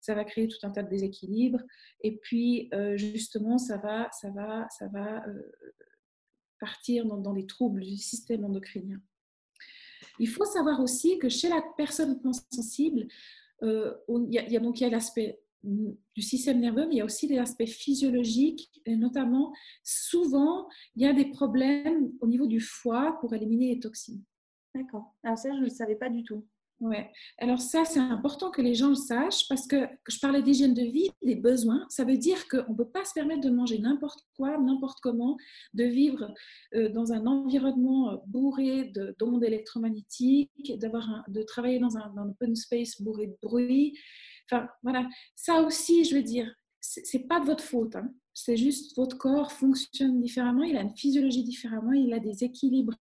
Ça 0.01 0.15
va 0.15 0.25
créer 0.25 0.47
tout 0.47 0.57
un 0.63 0.71
tas 0.71 0.83
de 0.83 0.89
déséquilibres. 0.89 1.61
Et 2.01 2.17
puis, 2.17 2.69
euh, 2.73 2.97
justement, 2.97 3.57
ça 3.57 3.77
va, 3.77 4.09
ça 4.11 4.31
va, 4.31 4.67
ça 4.69 4.87
va 4.87 5.25
euh, 5.27 5.51
partir 6.59 7.05
dans, 7.05 7.17
dans 7.17 7.33
des 7.33 7.45
troubles 7.45 7.81
du 7.81 7.97
système 7.97 8.43
endocrinien. 8.43 8.99
Il 10.19 10.27
faut 10.27 10.45
savoir 10.45 10.79
aussi 10.81 11.17
que 11.17 11.29
chez 11.29 11.49
la 11.49 11.63
personne 11.77 12.19
sensible, 12.51 13.07
euh, 13.63 13.93
il, 14.09 14.33
y 14.33 14.57
a, 14.85 14.89
l'aspect 14.89 15.39
du 15.63 16.21
système 16.21 16.59
nerveux, 16.59 16.85
mais 16.87 16.95
il 16.95 16.97
y 16.97 17.01
a 17.01 17.05
aussi 17.05 17.27
des 17.27 17.37
aspects 17.37 17.65
physiologiques, 17.65 18.69
et 18.85 18.95
notamment, 18.95 19.53
souvent, 19.83 20.67
il 20.95 21.03
y 21.03 21.05
a 21.05 21.13
des 21.13 21.25
problèmes 21.25 22.11
au 22.19 22.27
niveau 22.27 22.47
du 22.47 22.59
foie 22.59 23.17
pour 23.21 23.33
éliminer 23.33 23.73
les 23.73 23.79
toxines. 23.79 24.23
D'accord. 24.75 25.13
Alors 25.23 25.37
ça, 25.37 25.51
je 25.51 25.59
ne 25.59 25.63
le 25.63 25.69
savais 25.69 25.95
pas 25.95 26.09
du 26.09 26.23
tout. 26.23 26.45
Ouais. 26.83 27.09
Alors 27.37 27.61
ça, 27.61 27.85
c'est 27.85 28.01
important 28.01 28.51
que 28.51 28.61
les 28.61 28.73
gens 28.75 28.89
le 28.89 28.95
sachent 28.95 29.47
parce 29.47 29.67
que 29.67 29.87
je 30.09 30.19
parlais 30.19 30.41
d'hygiène 30.41 30.73
de 30.73 30.81
vie, 30.81 31.09
des 31.21 31.35
besoins. 31.35 31.85
Ça 31.87 32.03
veut 32.03 32.17
dire 32.17 32.45
qu'on 32.49 32.73
ne 32.73 32.75
peut 32.75 32.89
pas 32.89 33.05
se 33.05 33.13
permettre 33.13 33.39
de 33.39 33.49
manger 33.49 33.79
n'importe 33.79 34.19
quoi, 34.35 34.57
n'importe 34.57 34.99
comment, 35.01 35.37
de 35.73 35.85
vivre 35.85 36.33
euh, 36.75 36.89
dans 36.89 37.13
un 37.13 37.25
environnement 37.25 38.11
euh, 38.11 38.17
bourré 38.27 38.91
d'ondes 39.17 39.45
électromagnétiques, 39.45 40.77
d'avoir 40.77 41.23
de 41.29 41.41
travailler 41.43 41.79
dans 41.79 41.95
un, 41.95 42.11
open 42.17 42.53
space 42.53 43.01
bourré 43.01 43.27
de 43.27 43.37
bruit. 43.41 43.97
Enfin, 44.51 44.67
voilà. 44.83 45.07
Ça 45.37 45.61
aussi, 45.61 46.03
je 46.03 46.15
veux 46.15 46.21
dire, 46.21 46.53
c'est 46.81 47.27
pas 47.29 47.39
de 47.39 47.45
votre 47.45 47.63
faute. 47.63 47.95
Hein. 47.95 48.13
C'est 48.33 48.57
juste 48.57 48.97
votre 48.97 49.17
corps 49.17 49.53
fonctionne 49.53 50.19
différemment, 50.19 50.63
il 50.63 50.75
a 50.75 50.81
une 50.81 50.97
physiologie 50.97 51.45
différemment, 51.45 51.93
il 51.93 52.13
a 52.13 52.19
des 52.19 52.43
équilibres 52.43 52.97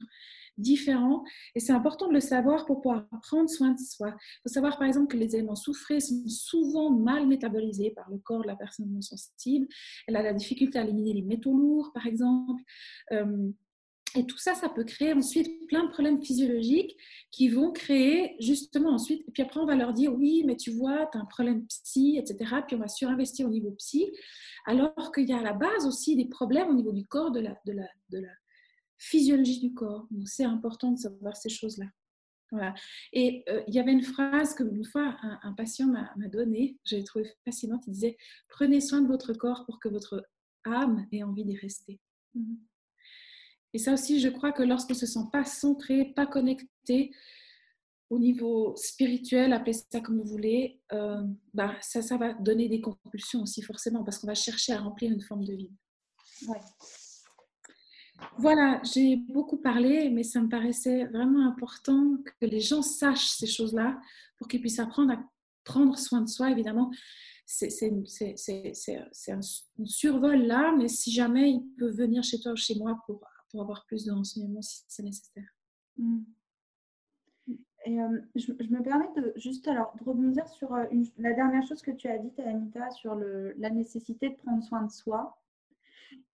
différents. 0.59 1.25
Et 1.55 1.61
c'est 1.61 1.73
important 1.73 2.09
de 2.09 2.13
le 2.13 2.21
savoir 2.21 2.67
pour 2.67 2.81
pouvoir 2.81 3.07
prendre 3.23 3.49
soin 3.49 3.73
de 3.73 3.79
soi. 3.79 4.09
Il 4.09 4.41
faut 4.45 4.53
savoir, 4.55 4.79
par 4.79 4.87
exemple, 4.87 5.09
que 5.09 5.17
les 5.17 5.35
éléments 5.35 5.55
soufrés 5.55 6.01
sont 6.01 6.29
souvent 6.29 6.91
mal 6.91 7.27
métabolisés 7.27 7.91
par 7.91 8.11
le 8.11 8.19
corps 8.19 8.43
de 8.43 8.49
la 8.49 8.57
personne 8.57 8.91
non 8.91 9.01
sensible. 9.01 9.67
Elle 10.07 10.17
a 10.17 10.23
la 10.23 10.35
difficulté 10.35 10.79
à 10.79 10.83
éliminer 10.83 11.15
les 11.15 11.23
métaux 11.23 11.57
lourds, 11.57 11.93
par 11.95 12.07
exemple. 12.07 12.63
Euh, 13.13 13.51
et 14.15 14.25
tout 14.25 14.39
ça, 14.39 14.55
ça 14.55 14.69
peut 14.69 14.85
créer 14.85 15.13
ensuite 15.13 15.67
plein 15.67 15.85
de 15.85 15.91
problèmes 15.91 16.23
physiologiques 16.23 16.97
qui 17.31 17.49
vont 17.49 17.73
créer 17.73 18.37
justement 18.41 18.91
ensuite. 18.91 19.23
Et 19.29 19.31
puis 19.33 19.43
après, 19.43 19.61
on 19.61 19.67
va 19.67 19.77
leur 19.77 19.93
dire 19.93 20.15
oui, 20.15 20.45
mais 20.47 20.57
tu 20.57 20.71
vois, 20.71 21.09
tu 21.13 21.19
as 21.19 21.21
un 21.21 21.27
problème 21.27 21.67
psy, 21.67 22.19
etc. 22.19 22.57
Puis 22.67 22.77
on 22.77 22.81
va 22.81 22.89
surinvestir 22.89 23.47
au 23.47 23.51
niveau 23.51 23.71
psy, 23.73 24.11
alors 24.65 25.13
qu'il 25.13 25.29
y 25.29 25.33
a 25.33 25.39
à 25.39 25.43
la 25.43 25.53
base 25.53 25.87
aussi 25.87 26.17
des 26.17 26.25
problèmes 26.25 26.69
au 26.69 26.75
niveau 26.75 26.93
du 26.93 27.07
corps, 27.07 27.31
de 27.31 27.41
la, 27.41 27.57
de 27.67 27.73
la, 27.73 27.89
de 28.11 28.19
la, 28.21 28.29
physiologie 28.99 29.61
du 29.61 29.75
corps. 29.75 30.07
Donc, 30.11 30.29
c'est 30.29 30.45
important 30.45 30.93
de 30.93 30.99
savoir 30.99 31.37
ces 31.37 31.49
choses-là. 31.49 31.87
Voilà. 32.51 32.75
Et 33.13 33.45
euh, 33.49 33.63
il 33.69 33.75
y 33.75 33.79
avait 33.79 33.93
une 33.93 34.03
phrase 34.03 34.55
que 34.55 34.65
une 34.65 34.85
fois 34.85 35.17
un, 35.21 35.53
patient 35.53 35.87
m'a 35.87 36.29
donnée, 36.29 36.79
j'ai 36.85 37.05
trouvé 37.05 37.31
fascinante. 37.45 37.85
Il 37.87 37.93
disait 37.93 38.17
Prenez 38.49 38.81
soin 38.81 39.03
de 39.03 39.07
votre 39.07 39.35
corps 39.35 39.67
pour 39.67 39.79
que 39.81 39.89
votre 39.89 40.27
âme 40.65 41.07
ait 41.13 41.23
envie 41.23 41.45
d'y 41.45 41.57
rester. 41.57 42.01
Mm-hmm. 42.35 42.57
Et 43.75 43.79
ça 43.79 43.93
aussi, 43.93 44.21
je 44.21 44.29
crois 44.29 44.53
que 44.53 44.63
lorsqu'on 44.63 44.95
ne 44.95 44.99
se 44.99 45.07
sent 45.07 45.27
pas 45.31 45.45
centré, 45.45 46.07
pas 46.17 46.27
connecté 46.27 47.13
au 48.11 48.19
niveau 48.19 48.75
spirituel, 48.77 49.53
appelez 49.53 49.75
ça 49.75 50.01
comme 50.01 50.19
vous 50.19 50.29
voulez, 50.29 50.81
euh, 50.93 51.23
bah, 51.53 51.77
ça, 51.83 52.01
ça 52.01 52.17
va 52.17 52.33
donner 52.33 52.69
des 52.69 52.81
compulsions 52.81 53.43
aussi 53.43 53.61
forcément 53.61 54.05
parce 54.05 54.19
qu'on 54.19 54.27
va 54.27 54.35
chercher 54.35 54.73
à 54.73 54.81
remplir 54.81 55.13
une 55.13 55.21
forme 55.21 55.45
de 55.45 55.53
vide. 55.53 55.75
Ouais. 56.49 56.61
Voilà, 58.37 58.81
j'ai 58.83 59.17
beaucoup 59.17 59.57
parlé, 59.57 60.11
mais 60.11 60.23
ça 60.23 60.41
me 60.41 60.49
paraissait 60.49 61.07
vraiment 61.07 61.47
important 61.47 62.17
que 62.25 62.47
les 62.47 62.61
gens 62.61 62.83
sachent 62.83 63.31
ces 63.31 63.47
choses-là 63.47 64.01
pour 64.37 64.49
qu'ils 64.49 64.61
puissent 64.61 64.79
apprendre 64.79 65.13
à 65.13 65.23
prendre 65.65 65.97
soin 65.97 66.21
de 66.23 66.29
soi. 66.29 66.51
Évidemment, 66.51 66.91
c'est 67.47 67.69
un, 69.31 69.41
survol 69.85 70.43
là, 70.43 70.75
mais 70.77 70.89
si 70.89 71.11
jamais 71.11 71.51
ils 71.51 71.67
peuvent 71.79 71.97
venir 71.97 72.23
chez 72.23 72.41
toi 72.41 72.53
ou 72.53 72.57
chez 72.57 72.75
moi 72.77 73.01
pour, 73.07 73.25
pour 73.51 73.63
avoir 73.63 73.87
plus 73.87 74.05
de 74.05 74.13
renseignements 74.13 74.63
si 74.63 74.83
c'est 74.89 75.03
nécessaire. 75.03 75.49
Mm. 75.97 76.23
Et 77.85 78.01
euh, 78.01 78.21
je, 78.35 78.53
me 78.53 78.83
permets 78.83 79.09
de 79.17 79.33
juste 79.37 79.67
alors 79.67 79.95
de 79.99 80.05
rebondir 80.05 80.47
sur 80.49 80.75
euh, 80.75 80.85
la 81.17 81.33
dernière 81.33 81.67
chose 81.67 81.81
que 81.81 81.93
tu 81.93 82.09
as 82.09 82.19
dit, 82.19 82.31
Anita, 82.45 82.91
sur 82.91 83.15
la 83.15 83.71
nécessité 83.71 84.31
de 84.31 84.35
prendre 84.35 84.63
soin 84.63 84.83
de 84.83 84.91
soi. 84.91 85.38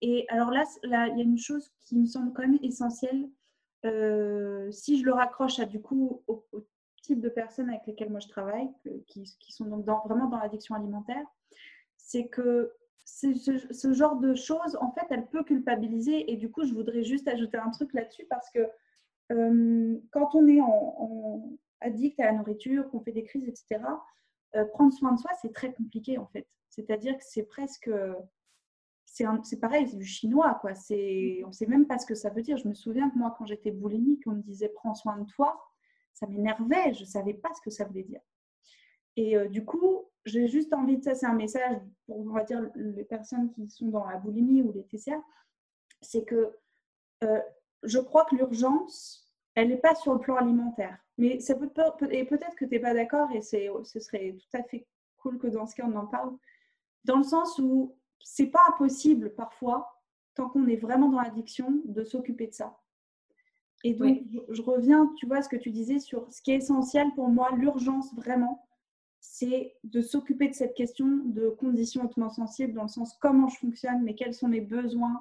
Et 0.00 0.26
alors 0.28 0.50
là, 0.50 0.64
il 0.82 0.90
y 0.90 1.20
a 1.20 1.24
une 1.24 1.38
chose 1.38 1.72
qui 1.80 1.96
me 1.96 2.06
semble 2.06 2.32
quand 2.32 2.42
même 2.42 2.58
essentielle. 2.62 3.28
Euh, 3.84 4.70
si 4.70 4.98
je 4.98 5.04
le 5.04 5.12
raccroche 5.12 5.58
à, 5.58 5.66
du 5.66 5.80
coup 5.80 6.22
au, 6.26 6.44
type 7.02 7.20
de 7.20 7.28
personnes 7.28 7.68
avec 7.68 7.86
lesquelles 7.86 8.10
moi 8.10 8.20
je 8.20 8.28
travaille, 8.28 8.68
qui, 9.06 9.26
sont 9.52 9.66
donc 9.66 9.84
vraiment 9.84 10.26
dans 10.28 10.38
l'addiction 10.38 10.74
alimentaire, 10.74 11.24
c'est 11.98 12.28
que 12.28 12.72
ce, 13.04 13.92
genre 13.92 14.16
de 14.16 14.34
choses, 14.34 14.76
en 14.80 14.90
fait, 14.92 15.06
elle 15.10 15.26
peut 15.26 15.44
culpabiliser. 15.44 16.32
Et 16.32 16.36
du 16.36 16.50
coup, 16.50 16.64
je 16.64 16.72
voudrais 16.72 17.02
juste 17.02 17.28
ajouter 17.28 17.58
un 17.58 17.70
truc 17.70 17.92
là-dessus 17.92 18.24
parce 18.30 18.48
que 18.50 18.60
euh, 19.32 19.98
quand 20.10 20.34
on 20.34 20.46
est 20.48 20.60
addict 21.80 22.18
à 22.20 22.26
la 22.26 22.32
nourriture, 22.32 22.88
qu'on 22.90 23.00
fait 23.00 23.12
des 23.12 23.24
crises, 23.24 23.46
etc., 23.46 23.80
euh, 24.56 24.64
prendre 24.66 24.92
soin 24.92 25.12
de 25.12 25.18
soi, 25.18 25.30
c'est 25.40 25.52
très 25.52 25.72
compliqué 25.72 26.18
en 26.18 26.26
fait. 26.26 26.46
C'est-à-dire 26.68 27.16
que 27.16 27.24
c'est 27.24 27.44
presque 27.44 27.90
c'est 29.14 29.60
pareil, 29.60 29.88
c'est 29.88 29.96
du 29.96 30.04
chinois, 30.04 30.58
quoi. 30.60 30.72
On 30.72 31.46
ne 31.46 31.52
sait 31.52 31.66
même 31.66 31.86
pas 31.86 31.98
ce 31.98 32.06
que 32.06 32.14
ça 32.14 32.30
veut 32.30 32.42
dire. 32.42 32.56
Je 32.56 32.68
me 32.68 32.74
souviens 32.74 33.10
que 33.10 33.18
moi, 33.18 33.34
quand 33.38 33.46
j'étais 33.46 33.70
boulimique, 33.70 34.22
on 34.26 34.32
me 34.32 34.42
disait 34.42 34.68
prends 34.68 34.94
soin 34.94 35.16
de 35.18 35.26
toi. 35.26 35.60
Ça 36.14 36.26
m'énervait, 36.26 36.94
je 36.94 37.00
ne 37.00 37.06
savais 37.06 37.34
pas 37.34 37.52
ce 37.54 37.60
que 37.60 37.70
ça 37.70 37.84
voulait 37.84 38.02
dire. 38.02 38.20
Et 39.16 39.36
euh, 39.36 39.48
du 39.48 39.64
coup, 39.64 40.04
j'ai 40.24 40.48
juste 40.48 40.72
envie 40.72 40.98
de 40.98 41.04
ça, 41.04 41.14
c'est 41.14 41.26
un 41.26 41.34
message 41.34 41.78
pour, 42.06 42.18
on 42.18 42.32
va 42.32 42.42
dire, 42.42 42.60
les 42.74 43.04
personnes 43.04 43.52
qui 43.52 43.68
sont 43.68 43.88
dans 43.88 44.06
la 44.06 44.16
boulimie 44.16 44.62
ou 44.62 44.72
les 44.72 44.84
TCA, 44.84 45.22
c'est 46.00 46.24
que 46.24 46.56
euh, 47.22 47.40
je 47.82 47.98
crois 47.98 48.24
que 48.24 48.34
l'urgence, 48.34 49.32
elle 49.54 49.68
n'est 49.68 49.76
pas 49.76 49.94
sur 49.94 50.14
le 50.14 50.20
plan 50.20 50.36
alimentaire. 50.36 50.98
Mais 51.18 51.38
ça 51.38 51.54
peut, 51.54 51.70
et 52.10 52.24
peut-être 52.24 52.56
que 52.56 52.64
tu 52.64 52.72
n'es 52.72 52.80
pas 52.80 52.94
d'accord, 52.94 53.30
et 53.32 53.42
ce 53.42 54.00
serait 54.00 54.36
tout 54.36 54.56
à 54.56 54.64
fait 54.64 54.86
cool 55.18 55.38
que 55.38 55.46
dans 55.46 55.66
ce 55.66 55.76
cas, 55.76 55.86
on 55.86 55.94
en 55.94 56.06
parle, 56.06 56.36
dans 57.04 57.18
le 57.18 57.22
sens 57.22 57.58
où 57.58 57.96
c'est 58.20 58.46
pas 58.46 58.62
impossible 58.68 59.34
parfois, 59.34 60.00
tant 60.34 60.48
qu'on 60.48 60.66
est 60.66 60.76
vraiment 60.76 61.08
dans 61.08 61.20
l'addiction, 61.20 61.80
de 61.84 62.04
s'occuper 62.04 62.48
de 62.48 62.54
ça. 62.54 62.78
Et 63.84 63.92
donc, 63.92 64.22
je, 64.48 64.62
reviens, 64.62 65.12
tu 65.18 65.26
vois, 65.26 65.42
ce 65.42 65.48
que 65.48 65.56
tu 65.56 65.70
disais 65.70 65.98
sur 65.98 66.32
ce 66.32 66.40
qui 66.40 66.52
est 66.52 66.56
essentiel 66.56 67.08
pour 67.14 67.28
moi, 67.28 67.50
l'urgence 67.54 68.14
vraiment, 68.14 68.66
c'est 69.20 69.76
de 69.84 70.00
s'occuper 70.00 70.48
de 70.48 70.54
cette 70.54 70.74
question 70.74 71.06
de 71.24 71.50
conditions 71.50 72.04
hautement 72.04 72.30
sensibles, 72.30 72.72
dans 72.72 72.82
le 72.82 72.88
sens 72.88 73.14
comment 73.20 73.48
je 73.48 73.58
fonctionne, 73.58 74.02
mais 74.02 74.14
quels 74.14 74.32
sont 74.32 74.48
mes 74.48 74.62
besoins. 74.62 75.20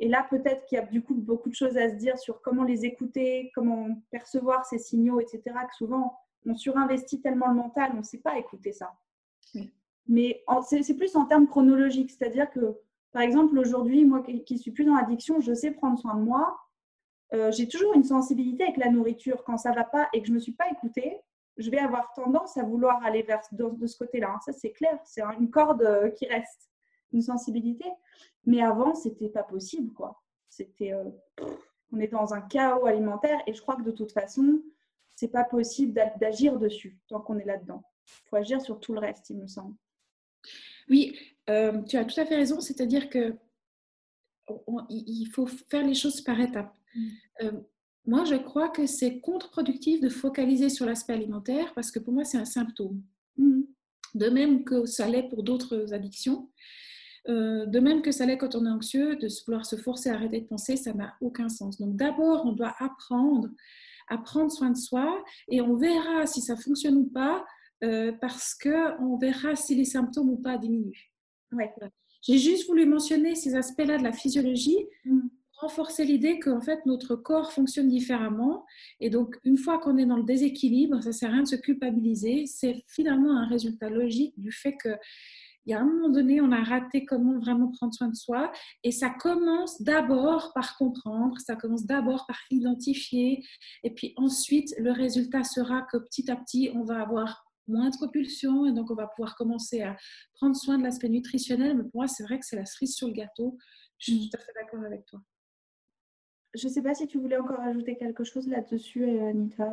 Et 0.00 0.08
là, 0.08 0.26
peut-être 0.28 0.66
qu'il 0.66 0.76
y 0.76 0.80
a 0.80 0.84
du 0.84 1.02
coup 1.02 1.14
beaucoup 1.14 1.48
de 1.48 1.54
choses 1.54 1.76
à 1.76 1.88
se 1.88 1.94
dire 1.94 2.18
sur 2.18 2.42
comment 2.42 2.64
les 2.64 2.84
écouter, 2.84 3.52
comment 3.54 3.88
percevoir 4.10 4.66
ces 4.66 4.78
signaux, 4.78 5.20
etc. 5.20 5.42
Que 5.44 5.74
souvent, 5.76 6.18
on 6.46 6.56
surinvestit 6.56 7.20
tellement 7.20 7.48
le 7.48 7.54
mental, 7.54 7.92
on 7.94 7.98
ne 7.98 8.02
sait 8.02 8.18
pas 8.18 8.38
écouter 8.38 8.72
ça. 8.72 8.92
Mais 10.06 10.44
c'est 10.66 10.94
plus 10.94 11.16
en 11.16 11.26
termes 11.26 11.46
chronologiques, 11.46 12.10
c'est-à-dire 12.10 12.50
que, 12.50 12.76
par 13.12 13.22
exemple, 13.22 13.58
aujourd'hui, 13.58 14.04
moi 14.04 14.22
qui 14.22 14.58
suis 14.58 14.70
plus 14.70 14.84
dans 14.84 14.96
l'addiction, 14.96 15.40
je 15.40 15.54
sais 15.54 15.70
prendre 15.70 15.98
soin 15.98 16.14
de 16.14 16.22
moi. 16.22 16.58
Euh, 17.32 17.50
j'ai 17.50 17.68
toujours 17.68 17.94
une 17.94 18.04
sensibilité 18.04 18.64
avec 18.64 18.76
la 18.76 18.90
nourriture. 18.90 19.44
Quand 19.44 19.56
ça 19.56 19.70
ne 19.70 19.76
va 19.76 19.84
pas 19.84 20.08
et 20.12 20.20
que 20.20 20.26
je 20.26 20.32
ne 20.32 20.36
me 20.36 20.40
suis 20.40 20.52
pas 20.52 20.70
écoutée, 20.70 21.20
je 21.56 21.70
vais 21.70 21.78
avoir 21.78 22.12
tendance 22.12 22.56
à 22.56 22.64
vouloir 22.64 23.02
aller 23.04 23.22
vers 23.22 23.40
de, 23.52 23.86
ce 23.86 23.96
côté-là. 23.96 24.38
Ça, 24.44 24.52
c'est 24.52 24.72
clair. 24.72 24.98
C'est 25.04 25.22
une 25.38 25.50
corde 25.50 25.82
euh, 25.82 26.10
qui 26.10 26.26
reste, 26.26 26.70
une 27.12 27.22
sensibilité. 27.22 27.86
Mais 28.44 28.62
avant, 28.62 28.94
c'était 28.94 29.28
pas 29.28 29.42
possible, 29.42 29.92
quoi. 29.92 30.20
C'était, 30.48 30.92
euh, 30.92 31.10
on 31.92 31.98
est 31.98 32.08
dans 32.08 32.34
un 32.34 32.42
chaos 32.42 32.86
alimentaire 32.86 33.40
et 33.46 33.54
je 33.54 33.62
crois 33.62 33.76
que 33.76 33.82
de 33.82 33.90
toute 33.90 34.12
façon, 34.12 34.60
c'est 35.14 35.28
pas 35.28 35.44
possible 35.44 35.94
d'agir 36.20 36.58
dessus 36.58 36.98
tant 37.08 37.20
qu'on 37.20 37.38
est 37.38 37.44
là-dedans. 37.44 37.82
Il 38.06 38.28
faut 38.28 38.36
agir 38.36 38.60
sur 38.60 38.80
tout 38.80 38.92
le 38.92 39.00
reste, 39.00 39.30
il 39.30 39.38
me 39.38 39.46
semble. 39.46 39.74
Oui, 40.88 41.16
euh, 41.50 41.82
tu 41.82 41.96
as 41.96 42.04
tout 42.04 42.18
à 42.20 42.26
fait 42.26 42.36
raison, 42.36 42.60
c'est-à-dire 42.60 43.08
que 43.08 43.34
il 44.90 45.26
faut 45.32 45.46
faire 45.46 45.86
les 45.86 45.94
choses 45.94 46.20
par 46.20 46.38
étapes. 46.38 46.76
Mm. 46.94 47.08
Euh, 47.42 47.52
moi, 48.06 48.24
je 48.24 48.34
crois 48.34 48.68
que 48.68 48.86
c'est 48.86 49.20
contre-productif 49.20 50.00
de 50.00 50.10
focaliser 50.10 50.68
sur 50.68 50.84
l'aspect 50.84 51.14
alimentaire 51.14 51.72
parce 51.74 51.90
que 51.90 51.98
pour 51.98 52.12
moi, 52.12 52.24
c'est 52.24 52.36
un 52.36 52.44
symptôme. 52.44 53.02
Mm. 53.36 53.62
De 54.14 54.28
même 54.28 54.64
que 54.64 54.84
ça 54.84 55.08
l'est 55.08 55.28
pour 55.28 55.42
d'autres 55.42 55.92
addictions. 55.94 56.50
Euh, 57.28 57.64
de 57.64 57.80
même 57.80 58.02
que 58.02 58.12
ça 58.12 58.26
l'est 58.26 58.36
quand 58.36 58.54
on 58.54 58.66
est 58.66 58.70
anxieux, 58.70 59.16
de 59.16 59.28
vouloir 59.46 59.64
se 59.64 59.76
forcer 59.76 60.10
à 60.10 60.14
arrêter 60.14 60.42
de 60.42 60.46
penser, 60.46 60.76
ça 60.76 60.92
n'a 60.92 61.14
aucun 61.22 61.48
sens. 61.48 61.78
Donc 61.78 61.96
d'abord, 61.96 62.44
on 62.44 62.52
doit 62.52 62.74
apprendre 62.78 63.48
à 64.08 64.18
prendre 64.18 64.52
soin 64.52 64.70
de 64.70 64.76
soi 64.76 65.24
et 65.48 65.62
on 65.62 65.76
verra 65.76 66.26
si 66.26 66.42
ça 66.42 66.56
fonctionne 66.56 66.96
ou 66.96 67.06
pas 67.06 67.44
euh, 67.84 68.12
parce 68.20 68.54
qu'on 68.54 69.16
verra 69.16 69.54
si 69.56 69.74
les 69.74 69.84
symptômes 69.84 70.30
ou 70.30 70.36
pas 70.36 70.56
diminuent. 70.56 71.10
Ouais. 71.52 71.72
J'ai 72.22 72.38
juste 72.38 72.66
voulu 72.66 72.86
mentionner 72.86 73.34
ces 73.34 73.54
aspects-là 73.54 73.98
de 73.98 74.02
la 74.02 74.12
physiologie, 74.12 74.78
mm. 75.04 75.20
renforcer 75.58 76.04
l'idée 76.04 76.40
qu'en 76.40 76.62
fait 76.62 76.84
notre 76.86 77.14
corps 77.14 77.52
fonctionne 77.52 77.88
différemment. 77.88 78.64
Et 79.00 79.10
donc, 79.10 79.38
une 79.44 79.58
fois 79.58 79.78
qu'on 79.78 79.98
est 79.98 80.06
dans 80.06 80.16
le 80.16 80.24
déséquilibre, 80.24 81.02
ça 81.02 81.10
ne 81.10 81.12
sert 81.12 81.28
à 81.28 81.32
rien 81.34 81.42
de 81.42 81.48
se 81.48 81.56
culpabiliser. 81.56 82.46
C'est 82.46 82.82
finalement 82.88 83.36
un 83.36 83.46
résultat 83.46 83.90
logique 83.90 84.32
du 84.38 84.50
fait 84.50 84.76
que 84.82 84.96
il 85.66 85.70
y 85.70 85.74
a 85.74 85.80
un 85.80 85.84
moment 85.84 86.10
donné, 86.10 86.40
on 86.40 86.52
a 86.52 86.62
raté 86.62 87.06
comment 87.06 87.38
vraiment 87.38 87.70
prendre 87.70 87.94
soin 87.94 88.08
de 88.08 88.14
soi. 88.14 88.52
Et 88.82 88.90
ça 88.90 89.08
commence 89.08 89.80
d'abord 89.80 90.52
par 90.54 90.76
comprendre, 90.76 91.38
ça 91.40 91.56
commence 91.56 91.86
d'abord 91.86 92.26
par 92.26 92.36
identifier. 92.50 93.42
Et 93.82 93.90
puis 93.90 94.12
ensuite, 94.16 94.74
le 94.78 94.92
résultat 94.92 95.42
sera 95.42 95.82
que 95.90 95.96
petit 95.96 96.30
à 96.30 96.36
petit, 96.36 96.70
on 96.74 96.84
va 96.84 97.00
avoir 97.00 97.43
moins 97.66 97.90
de 97.90 97.96
propulsion 97.96 98.66
et 98.66 98.72
donc 98.72 98.90
on 98.90 98.94
va 98.94 99.06
pouvoir 99.06 99.36
commencer 99.36 99.82
à 99.82 99.96
prendre 100.34 100.56
soin 100.56 100.78
de 100.78 100.82
l'aspect 100.82 101.08
nutritionnel. 101.08 101.76
Mais 101.76 101.82
pour 101.84 101.96
moi, 102.02 102.08
c'est 102.08 102.24
vrai 102.24 102.38
que 102.38 102.46
c'est 102.46 102.56
la 102.56 102.66
cerise 102.66 102.94
sur 102.94 103.08
le 103.08 103.14
gâteau. 103.14 103.56
Je 103.98 104.12
suis 104.12 104.30
tout 104.30 104.36
à 104.36 104.40
fait 104.40 104.52
d'accord 104.54 104.84
avec 104.84 105.06
toi. 105.06 105.20
Je 106.54 106.68
ne 106.68 106.72
sais 106.72 106.82
pas 106.82 106.94
si 106.94 107.06
tu 107.06 107.18
voulais 107.18 107.36
encore 107.36 107.60
ajouter 107.60 107.96
quelque 107.96 108.22
chose 108.22 108.46
là-dessus, 108.48 109.04
euh, 109.04 109.30
Anita. 109.30 109.72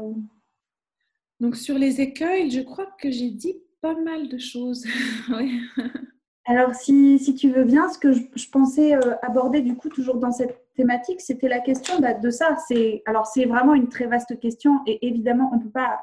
Donc 1.40 1.56
sur 1.56 1.78
les 1.78 2.02
écueils, 2.02 2.50
je 2.50 2.62
crois 2.62 2.88
que 3.00 3.12
j'ai 3.12 3.30
dit 3.30 3.56
pas 3.82 3.96
mal 3.96 4.30
de 4.30 4.38
choses. 4.38 4.86
Alors 6.46 6.74
si, 6.74 7.20
si, 7.20 7.36
tu 7.36 7.52
veux 7.52 7.64
bien, 7.64 7.90
ce 7.90 8.00
que 8.00 8.12
je, 8.14 8.50
pensais 8.52 8.96
euh, 8.96 9.16
aborder 9.22 9.62
du 9.62 9.76
coup 9.76 9.90
toujours 9.90 10.18
dans 10.18 10.32
cette 10.32 10.60
thématique, 10.76 11.22
c'était 11.22 11.48
la 11.48 11.60
question 11.60 12.00
bah, 12.00 12.14
de 12.14 12.30
ça. 12.30 12.58
C'est 12.68 13.04
alors 13.06 13.28
c'est 13.28 13.46
vraiment 13.46 13.76
une 13.76 13.90
très 13.90 14.08
vaste 14.08 14.40
question 14.40 14.80
et 14.88 15.06
évidemment 15.08 15.52
on 15.54 15.60
peut 15.60 15.70
pas. 15.70 16.00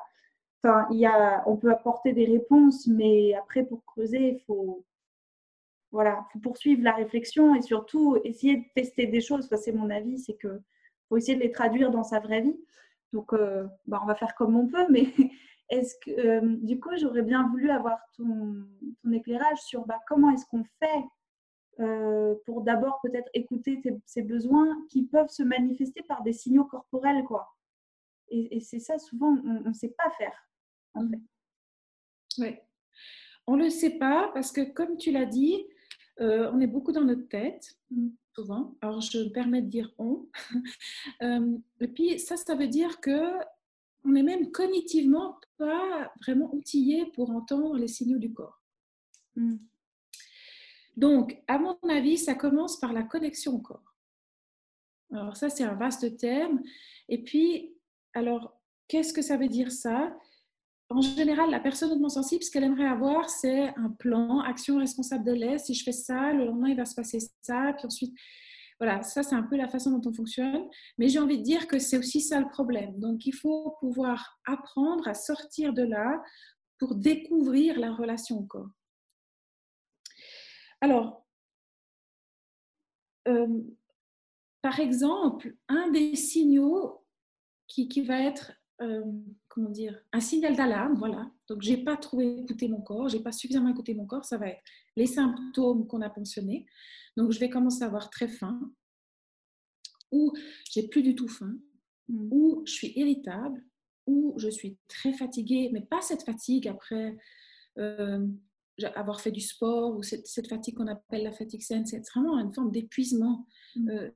Enfin, 0.63 0.87
il 0.91 0.99
y 0.99 1.07
a, 1.07 1.43
on 1.47 1.57
peut 1.57 1.71
apporter 1.71 2.13
des 2.13 2.25
réponses, 2.25 2.87
mais 2.89 3.35
après 3.35 3.65
pour 3.65 3.85
creuser, 3.85 4.31
il 4.31 4.41
faut 4.41 4.85
voilà, 5.91 6.27
faut 6.33 6.39
poursuivre 6.39 6.83
la 6.83 6.93
réflexion 6.93 7.55
et 7.55 7.63
surtout 7.63 8.19
essayer 8.25 8.57
de 8.59 8.65
tester 8.75 9.07
des 9.07 9.21
choses. 9.21 9.49
c'est 9.57 9.73
mon 9.73 9.91
avis, 9.91 10.19
c'est 10.19 10.35
que 10.35 10.61
faut 11.09 11.17
essayer 11.17 11.37
de 11.37 11.43
les 11.43 11.53
traduire 11.53 11.91
dans 11.91 12.05
sa 12.05 12.21
vraie 12.21 12.43
vie. 12.43 12.59
Donc, 13.13 13.33
euh, 13.33 13.67
bah, 13.87 14.01
on 14.03 14.07
va 14.07 14.15
faire 14.15 14.35
comme 14.35 14.57
on 14.57 14.69
peut, 14.69 14.87
mais 14.91 15.07
est-ce 15.71 15.95
que, 16.05 16.11
euh, 16.11 16.57
du 16.61 16.79
coup, 16.79 16.91
j'aurais 16.99 17.23
bien 17.23 17.49
voulu 17.49 17.71
avoir 17.71 17.99
ton, 18.17 18.67
éclairage 19.13 19.59
sur 19.63 19.87
bah, 19.87 20.01
comment 20.07 20.31
est-ce 20.31 20.45
qu'on 20.47 20.65
fait 20.79 21.05
euh, 21.81 22.35
pour 22.45 22.63
d'abord 22.63 23.01
peut-être 23.03 23.31
écouter 23.33 23.81
ces 24.05 24.23
besoins 24.23 24.77
qui 24.91 25.05
peuvent 25.05 25.31
se 25.31 25.43
manifester 25.43 26.03
par 26.03 26.23
des 26.23 26.33
signaux 26.33 26.65
corporels, 26.65 27.25
quoi. 27.25 27.55
Et, 28.31 28.61
c'est 28.61 28.81
ça, 28.81 28.99
souvent, 28.99 29.39
on 29.43 29.69
ne 29.69 29.73
sait 29.73 29.95
pas 29.97 30.11
faire, 30.11 30.48
en 30.95 31.05
mmh. 31.05 31.11
fait. 31.11 32.43
Oui. 32.43 32.57
On 33.47 33.57
ne 33.57 33.65
le 33.65 33.71
sait 33.71 33.99
pas 33.99 34.31
parce 34.35 34.53
que, 34.53 34.61
comme 34.61 34.97
tu 34.97 35.11
l'as 35.11 35.27
dit, 35.27 35.67
on 36.21 36.61
est 36.61 36.67
beaucoup 36.67 36.93
dans 36.93 37.05
notre 37.05 37.29
tête. 37.29 37.79
Mmh 37.91 38.09
souvent. 38.39 38.77
Alors, 38.81 39.01
je 39.01 39.19
me 39.19 39.31
permets 39.31 39.63
de 39.63 39.69
dire 39.69 39.93
on. 39.99 40.27
Euh, 41.23 41.59
et 41.81 41.89
puis, 41.89 42.21
ça, 42.21 42.37
ça 42.37 42.55
veut 42.55 42.69
dire 42.69 43.01
que 43.01 43.39
on 44.05 44.15
est 44.15 44.23
même 44.23 44.53
cognitivement 44.53 45.41
pas 45.57 46.13
vraiment 46.23 46.55
outillé 46.55 47.07
pour 47.07 47.31
entendre 47.31 47.77
les 47.77 47.89
signaux 47.89 48.19
du 48.19 48.33
corps. 48.33 48.63
Hmm. 49.35 49.57
Donc, 50.97 51.43
à 51.49 51.59
mon 51.59 51.77
avis, 51.89 52.19
ça 52.19 52.35
commence 52.35 52.79
par 52.79 52.93
la 52.93 53.03
connexion 53.03 53.57
au 53.57 53.59
corps. 53.59 53.95
Alors, 55.13 55.37
ça, 55.37 55.51
c'est 55.51 55.65
un 55.65 55.75
vaste 55.75 56.17
terme. 56.17 56.63
Et 57.09 57.25
puis, 57.25 57.75
alors, 58.15 58.61
qu'est-ce 58.87 59.13
que 59.13 59.23
ça 59.23 59.37
veut 59.37 59.49
dire 59.49 59.73
ça? 59.73 60.17
En 60.91 61.03
général, 61.03 61.51
la 61.51 61.61
personne 61.61 61.93
hautement 61.93 62.09
sensible, 62.09 62.43
ce 62.43 62.51
qu'elle 62.51 62.65
aimerait 62.65 62.87
avoir, 62.87 63.29
c'est 63.29 63.69
un 63.77 63.91
plan, 63.91 64.41
action 64.41 64.79
responsable 64.79 65.25
de 65.25 65.33
l'aide. 65.33 65.61
Si 65.61 65.75
je 65.75 65.85
fais 65.85 65.93
ça, 65.93 66.33
le 66.33 66.47
lendemain, 66.47 66.69
il 66.69 66.77
va 66.77 66.87
se 66.87 66.95
passer 66.95 67.19
ça. 67.43 67.75
Puis 67.77 67.87
ensuite, 67.87 68.15
voilà, 68.81 69.03
ça, 69.03 69.23
c'est 69.23 69.35
un 69.35 69.43
peu 69.43 69.57
la 69.57 69.69
façon 69.69 69.91
dont 69.91 70.09
on 70.09 70.15
fonctionne. 70.15 70.67
Mais 70.97 71.09
j'ai 71.09 71.19
envie 71.19 71.39
de 71.39 71.43
dire 71.43 71.67
que 71.67 71.79
c'est 71.79 71.99
aussi 71.99 72.23
ça 72.23 72.41
le 72.41 72.49
problème. 72.49 72.99
Donc, 72.99 73.27
il 73.27 73.35
faut 73.35 73.77
pouvoir 73.81 74.39
apprendre 74.47 75.07
à 75.09 75.15
sortir 75.15 75.75
de 75.75 75.83
là 75.83 76.23
pour 76.79 76.95
découvrir 76.95 77.79
la 77.79 77.93
relation 77.93 78.39
au 78.39 78.45
corps. 78.45 78.71
Alors, 80.81 81.27
euh, 83.27 83.61
par 84.63 84.81
exemple, 84.81 85.55
un 85.69 85.91
des 85.91 86.15
signaux 86.17 87.05
qui 87.67 88.01
va 88.01 88.23
être 88.23 88.53
euh, 88.81 89.03
comment 89.49 89.71
dire, 89.71 89.99
un 90.13 90.21
signal 90.21 90.55
d'alarme, 90.55 90.95
voilà. 90.95 91.31
Donc, 91.49 91.63
j'ai 91.63 91.79
pas 91.79 91.97
trouvé 91.97 92.39
écouter 92.39 92.69
mon 92.69 92.81
corps, 92.81 93.09
j'ai 93.09 93.21
pas 93.21 93.33
suffisamment 93.33 93.71
écouté 93.71 93.95
mon 93.95 94.07
corps, 94.07 94.25
ça 94.25 94.39
va 94.39 94.49
être 94.49 94.63
les 94.97 95.07
symptômes 95.07 95.87
qu'on 95.87 96.01
a 96.01 96.13
mentionnés. 96.17 96.67
Donc, 97.17 97.33
je 97.33 97.41
vais 97.41 97.51
commencer 97.51 97.83
à 97.83 97.87
avoir 97.87 98.11
très 98.11 98.29
faim, 98.29 98.73
ou 100.13 100.33
j'ai 100.71 100.87
plus 100.89 101.03
du 101.03 101.15
tout 101.15 101.29
faim, 101.29 101.57
hmm. 102.09 102.29
ou 102.31 102.63
je 102.67 102.73
suis 102.73 102.93
irritable, 102.97 103.65
ou 104.07 104.35
je 104.39 104.49
suis 104.49 104.79
très 104.89 105.13
fatiguée, 105.13 105.71
mais 105.73 105.83
pas 105.83 106.01
cette 106.01 106.23
fatigue 106.23 106.69
après 106.69 107.17
euh, 107.79 108.27
avoir 108.95 109.21
fait 109.21 109.31
du 109.31 109.41
sport 109.41 109.97
ou 109.97 110.03
cette, 110.03 110.49
fatigue 110.49 110.77
qu'on 110.77 110.87
appelle 110.87 111.23
la 111.23 111.33
fatigue 111.33 111.63
saine, 111.63 111.87
c'est 111.87 112.03
vraiment 112.15 112.39
une 112.39 112.53
forme 112.53 112.71
d'épuisement. 112.71 113.47
Mm. 113.77 113.91
Euh, 113.91 114.11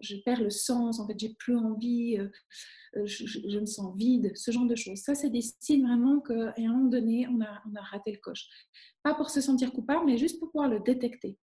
je 0.00 0.16
perds 0.24 0.42
le 0.42 0.50
sens, 0.50 0.98
en 0.98 1.06
fait, 1.06 1.18
j'ai 1.18 1.34
plus 1.34 1.56
envie, 1.56 2.18
euh, 2.18 2.28
euh, 2.96 3.06
je, 3.06 3.58
me 3.58 3.66
sens 3.66 3.96
vide, 3.96 4.32
ce 4.34 4.50
genre 4.50 4.66
de 4.66 4.74
choses. 4.74 4.98
Ça, 4.98 5.14
c'est 5.14 5.30
des 5.30 5.42
signes 5.60 5.86
vraiment 5.86 6.20
qu'à 6.20 6.54
un 6.56 6.68
moment 6.68 6.88
donné, 6.88 7.26
on 7.28 7.40
a, 7.40 7.62
on 7.70 7.74
a 7.76 7.82
raté 7.82 8.12
le 8.12 8.18
coche. 8.18 8.46
Pas 9.02 9.14
pour 9.14 9.30
se 9.30 9.40
sentir 9.40 9.72
coupable, 9.72 10.06
mais 10.06 10.18
juste 10.18 10.38
pour 10.40 10.50
pouvoir 10.50 10.68
le 10.68 10.80
détecter. 10.80 11.38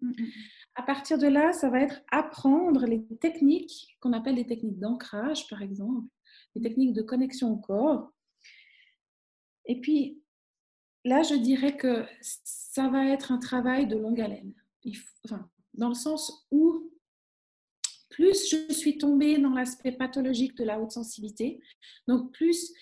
Mm, 0.00 0.10
mm, 0.10 0.30
à 0.76 0.82
partir 0.82 1.18
de 1.18 1.26
là, 1.26 1.52
ça 1.52 1.70
va 1.70 1.80
être 1.80 2.00
apprendre 2.12 2.84
les 2.86 3.04
techniques 3.18 3.96
qu'on 4.00 4.12
appelle 4.12 4.36
des 4.36 4.46
techniques 4.46 4.78
d'ancrage, 4.78 5.48
par 5.48 5.62
exemple, 5.62 6.06
les 6.54 6.62
techniques 6.62 6.92
de 6.92 7.02
connexion 7.02 7.52
au 7.52 7.56
corps. 7.56 8.12
Et 9.66 9.80
puis, 9.80 10.22
là, 11.06 11.22
je 11.22 11.34
dirais 11.34 11.76
que 11.76 12.04
ça 12.20 12.88
va 12.88 13.06
être 13.06 13.32
un 13.32 13.38
travail 13.38 13.86
de 13.86 13.96
longue 13.96 14.20
haleine. 14.20 14.52
dans 15.74 15.88
le 15.88 15.94
sens 15.94 16.46
où 16.50 16.90
plus 18.10 18.48
je 18.50 18.72
suis 18.72 18.98
tombée 18.98 19.38
dans 19.38 19.54
l'aspect 19.54 19.92
pathologique 19.92 20.56
de 20.56 20.64
la 20.64 20.80
haute 20.80 20.92
sensibilité, 20.92 21.60
donc 22.08 22.32
plus 22.32 22.72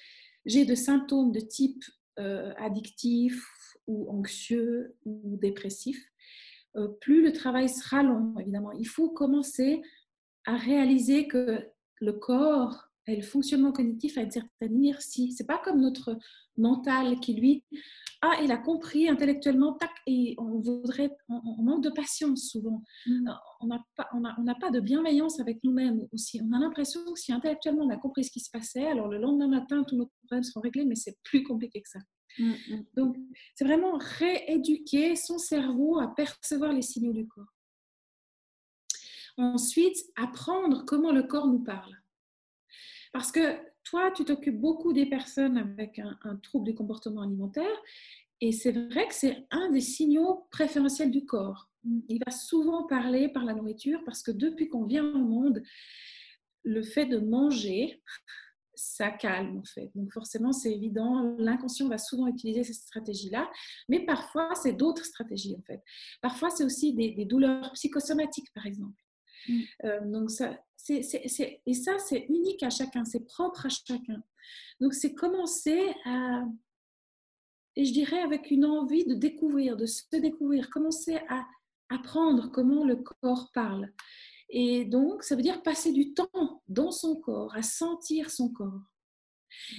j'ai 0.46 0.64
de 0.64 0.74
symptômes 0.74 1.32
de 1.32 1.40
type 1.40 1.82
euh, 2.18 2.52
addictif 2.56 3.44
ou 3.86 4.08
anxieux 4.10 4.96
ou 5.04 5.36
dépressif, 5.40 5.98
euh, 6.76 6.88
plus 7.00 7.22
le 7.22 7.32
travail 7.32 7.68
sera 7.68 8.02
long, 8.02 8.34
évidemment. 8.38 8.72
Il 8.72 8.86
faut 8.86 9.10
commencer 9.10 9.82
à 10.46 10.56
réaliser 10.56 11.26
que 11.26 11.68
le 12.00 12.12
corps 12.12 12.88
le 13.06 13.22
fonctionnement 13.22 13.72
cognitif 13.72 14.16
a 14.16 14.22
une 14.22 14.30
certaine 14.30 14.76
inertie. 14.76 15.32
C'est 15.32 15.46
pas 15.46 15.58
comme 15.58 15.80
notre 15.80 16.18
mental 16.56 17.20
qui, 17.20 17.34
lui, 17.34 17.64
ah, 18.22 18.40
il 18.42 18.50
a 18.50 18.56
compris 18.56 19.08
intellectuellement, 19.08 19.74
tac, 19.74 19.90
et 20.06 20.34
on 20.38 20.58
voudrait, 20.58 21.10
on, 21.28 21.62
manque 21.62 21.84
de 21.84 21.90
patience 21.90 22.48
souvent. 22.48 22.82
Mm. 23.06 23.28
Euh, 23.28 23.32
on 23.60 23.66
n'a 23.66 23.84
pas, 23.96 24.08
on 24.14 24.24
a, 24.24 24.34
on 24.38 24.44
pas 24.58 24.70
de 24.70 24.80
bienveillance 24.80 25.40
avec 25.40 25.62
nous-mêmes 25.62 26.00
aussi. 26.12 26.40
On 26.42 26.52
a 26.54 26.58
l'impression 26.58 27.00
que 27.04 27.20
si 27.20 27.32
intellectuellement 27.32 27.84
on 27.84 27.90
a 27.90 27.96
compris 27.96 28.24
ce 28.24 28.30
qui 28.30 28.40
se 28.40 28.50
passait, 28.50 28.86
alors 28.86 29.08
le 29.08 29.18
lendemain 29.18 29.48
matin, 29.48 29.84
tous 29.84 29.96
nos 29.96 30.10
problèmes 30.20 30.42
seront 30.42 30.60
réglés, 30.60 30.86
mais 30.86 30.94
c'est 30.94 31.18
plus 31.22 31.42
compliqué 31.42 31.82
que 31.82 31.88
ça. 31.88 31.98
Mm, 32.38 32.50
mm. 32.50 32.84
Donc, 32.96 33.16
c'est 33.54 33.64
vraiment 33.64 33.98
rééduquer 33.98 35.16
son 35.16 35.38
cerveau 35.38 35.98
à 35.98 36.14
percevoir 36.14 36.72
les 36.72 36.82
signaux 36.82 37.12
du 37.12 37.26
corps. 37.28 37.52
Ensuite, 39.36 39.96
apprendre 40.16 40.84
comment 40.86 41.12
le 41.12 41.24
corps 41.24 41.48
nous 41.48 41.62
parle. 41.62 41.94
Parce 43.14 43.30
que 43.30 43.60
toi, 43.84 44.10
tu 44.10 44.24
t'occupes 44.24 44.60
beaucoup 44.60 44.92
des 44.92 45.06
personnes 45.06 45.56
avec 45.56 46.00
un, 46.00 46.36
trouble 46.42 46.66
du 46.66 46.74
comportement 46.74 47.22
alimentaire 47.22 47.76
et 48.40 48.50
c'est 48.50 48.72
vrai 48.72 49.06
que 49.06 49.14
c'est 49.14 49.46
un 49.52 49.70
des 49.70 49.80
signaux 49.80 50.48
préférentiels 50.50 51.12
du 51.12 51.24
corps. 51.24 51.70
Il 52.08 52.18
va 52.26 52.32
souvent 52.32 52.88
parler 52.88 53.28
par 53.28 53.44
la 53.44 53.54
nourriture 53.54 54.02
parce 54.04 54.20
que 54.20 54.32
depuis 54.32 54.68
qu'on 54.68 54.84
vient 54.84 55.04
au 55.04 55.18
monde, 55.18 55.62
le 56.64 56.82
fait 56.82 57.06
de 57.06 57.18
manger, 57.18 58.02
ça 58.74 59.10
calme 59.10 59.58
en 59.58 59.64
fait. 59.64 59.92
Donc 59.94 60.12
forcément, 60.12 60.50
c'est 60.50 60.72
évident, 60.72 61.36
l'inconscient 61.38 61.88
va 61.88 61.98
souvent 61.98 62.26
utiliser 62.26 62.64
cette 62.64 62.74
stratégie-là, 62.74 63.48
mais 63.88 64.04
parfois, 64.04 64.56
c'est 64.56 64.72
d'autres 64.72 65.04
stratégies 65.04 65.54
en 65.56 65.62
fait. 65.62 65.80
Parfois, 66.20 66.50
c'est 66.50 66.64
aussi 66.64 66.94
des 66.94 67.24
douleurs 67.26 67.70
psychosomatiques, 67.74 68.52
par 68.54 68.66
exemple. 68.66 69.03
Mm. 69.48 69.60
Euh, 69.84 70.00
donc 70.06 70.30
ça, 70.30 70.58
c'est, 70.76 71.00
et 71.66 71.74
ça, 71.74 71.98
c'est 71.98 72.26
unique 72.28 72.62
à 72.62 72.70
chacun, 72.70 73.04
c'est 73.04 73.24
propre 73.24 73.66
à 73.66 73.68
chacun. 73.68 74.22
Donc 74.80 74.94
c'est 74.94 75.14
commencer 75.14 75.94
à, 76.04 76.44
et 77.76 77.84
je 77.84 77.92
dirais 77.92 78.20
avec 78.20 78.50
une 78.50 78.64
envie 78.64 79.04
de 79.04 79.14
découvrir, 79.14 79.76
de 79.76 79.86
se 79.86 80.02
découvrir, 80.12 80.70
commencer 80.70 81.18
à 81.28 81.46
apprendre 81.90 82.50
comment 82.50 82.84
le 82.84 82.96
corps 82.96 83.50
parle. 83.52 83.92
Et 84.50 84.84
donc, 84.84 85.24
ça 85.24 85.34
veut 85.34 85.42
dire 85.42 85.62
passer 85.62 85.92
du 85.92 86.14
temps 86.14 86.62
dans 86.68 86.92
son 86.92 87.16
corps, 87.16 87.54
à 87.56 87.62
sentir 87.62 88.30
son 88.30 88.50
corps. 88.50 88.82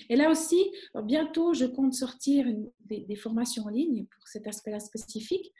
Et 0.09 0.15
là 0.15 0.30
aussi, 0.30 0.71
bientôt, 1.03 1.53
je 1.53 1.65
compte 1.65 1.93
sortir 1.93 2.45
des, 2.86 3.15
formations 3.15 3.63
en 3.63 3.69
ligne 3.69 4.05
pour 4.05 4.28
cet 4.28 4.47
aspect-là 4.47 4.80
spécifique. 4.80 5.51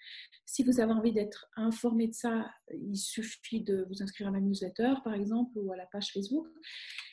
Si 0.46 0.64
vous 0.64 0.80
avez 0.80 0.94
envie 0.94 1.12
d'être 1.12 1.48
informé 1.56 2.08
de 2.08 2.14
ça, 2.14 2.46
il 2.72 2.98
suffit 2.98 3.62
de 3.62 3.86
vous 3.90 4.04
inscrire 4.04 4.28
à 4.28 4.32
ma 4.32 4.40
newsletter, 4.40 4.96
par 5.04 5.14
exemple, 5.14 5.52
ou 5.56 5.72
à 5.72 5.78
la 5.78 5.86
page 5.88 6.12
Facebook. 6.14 6.48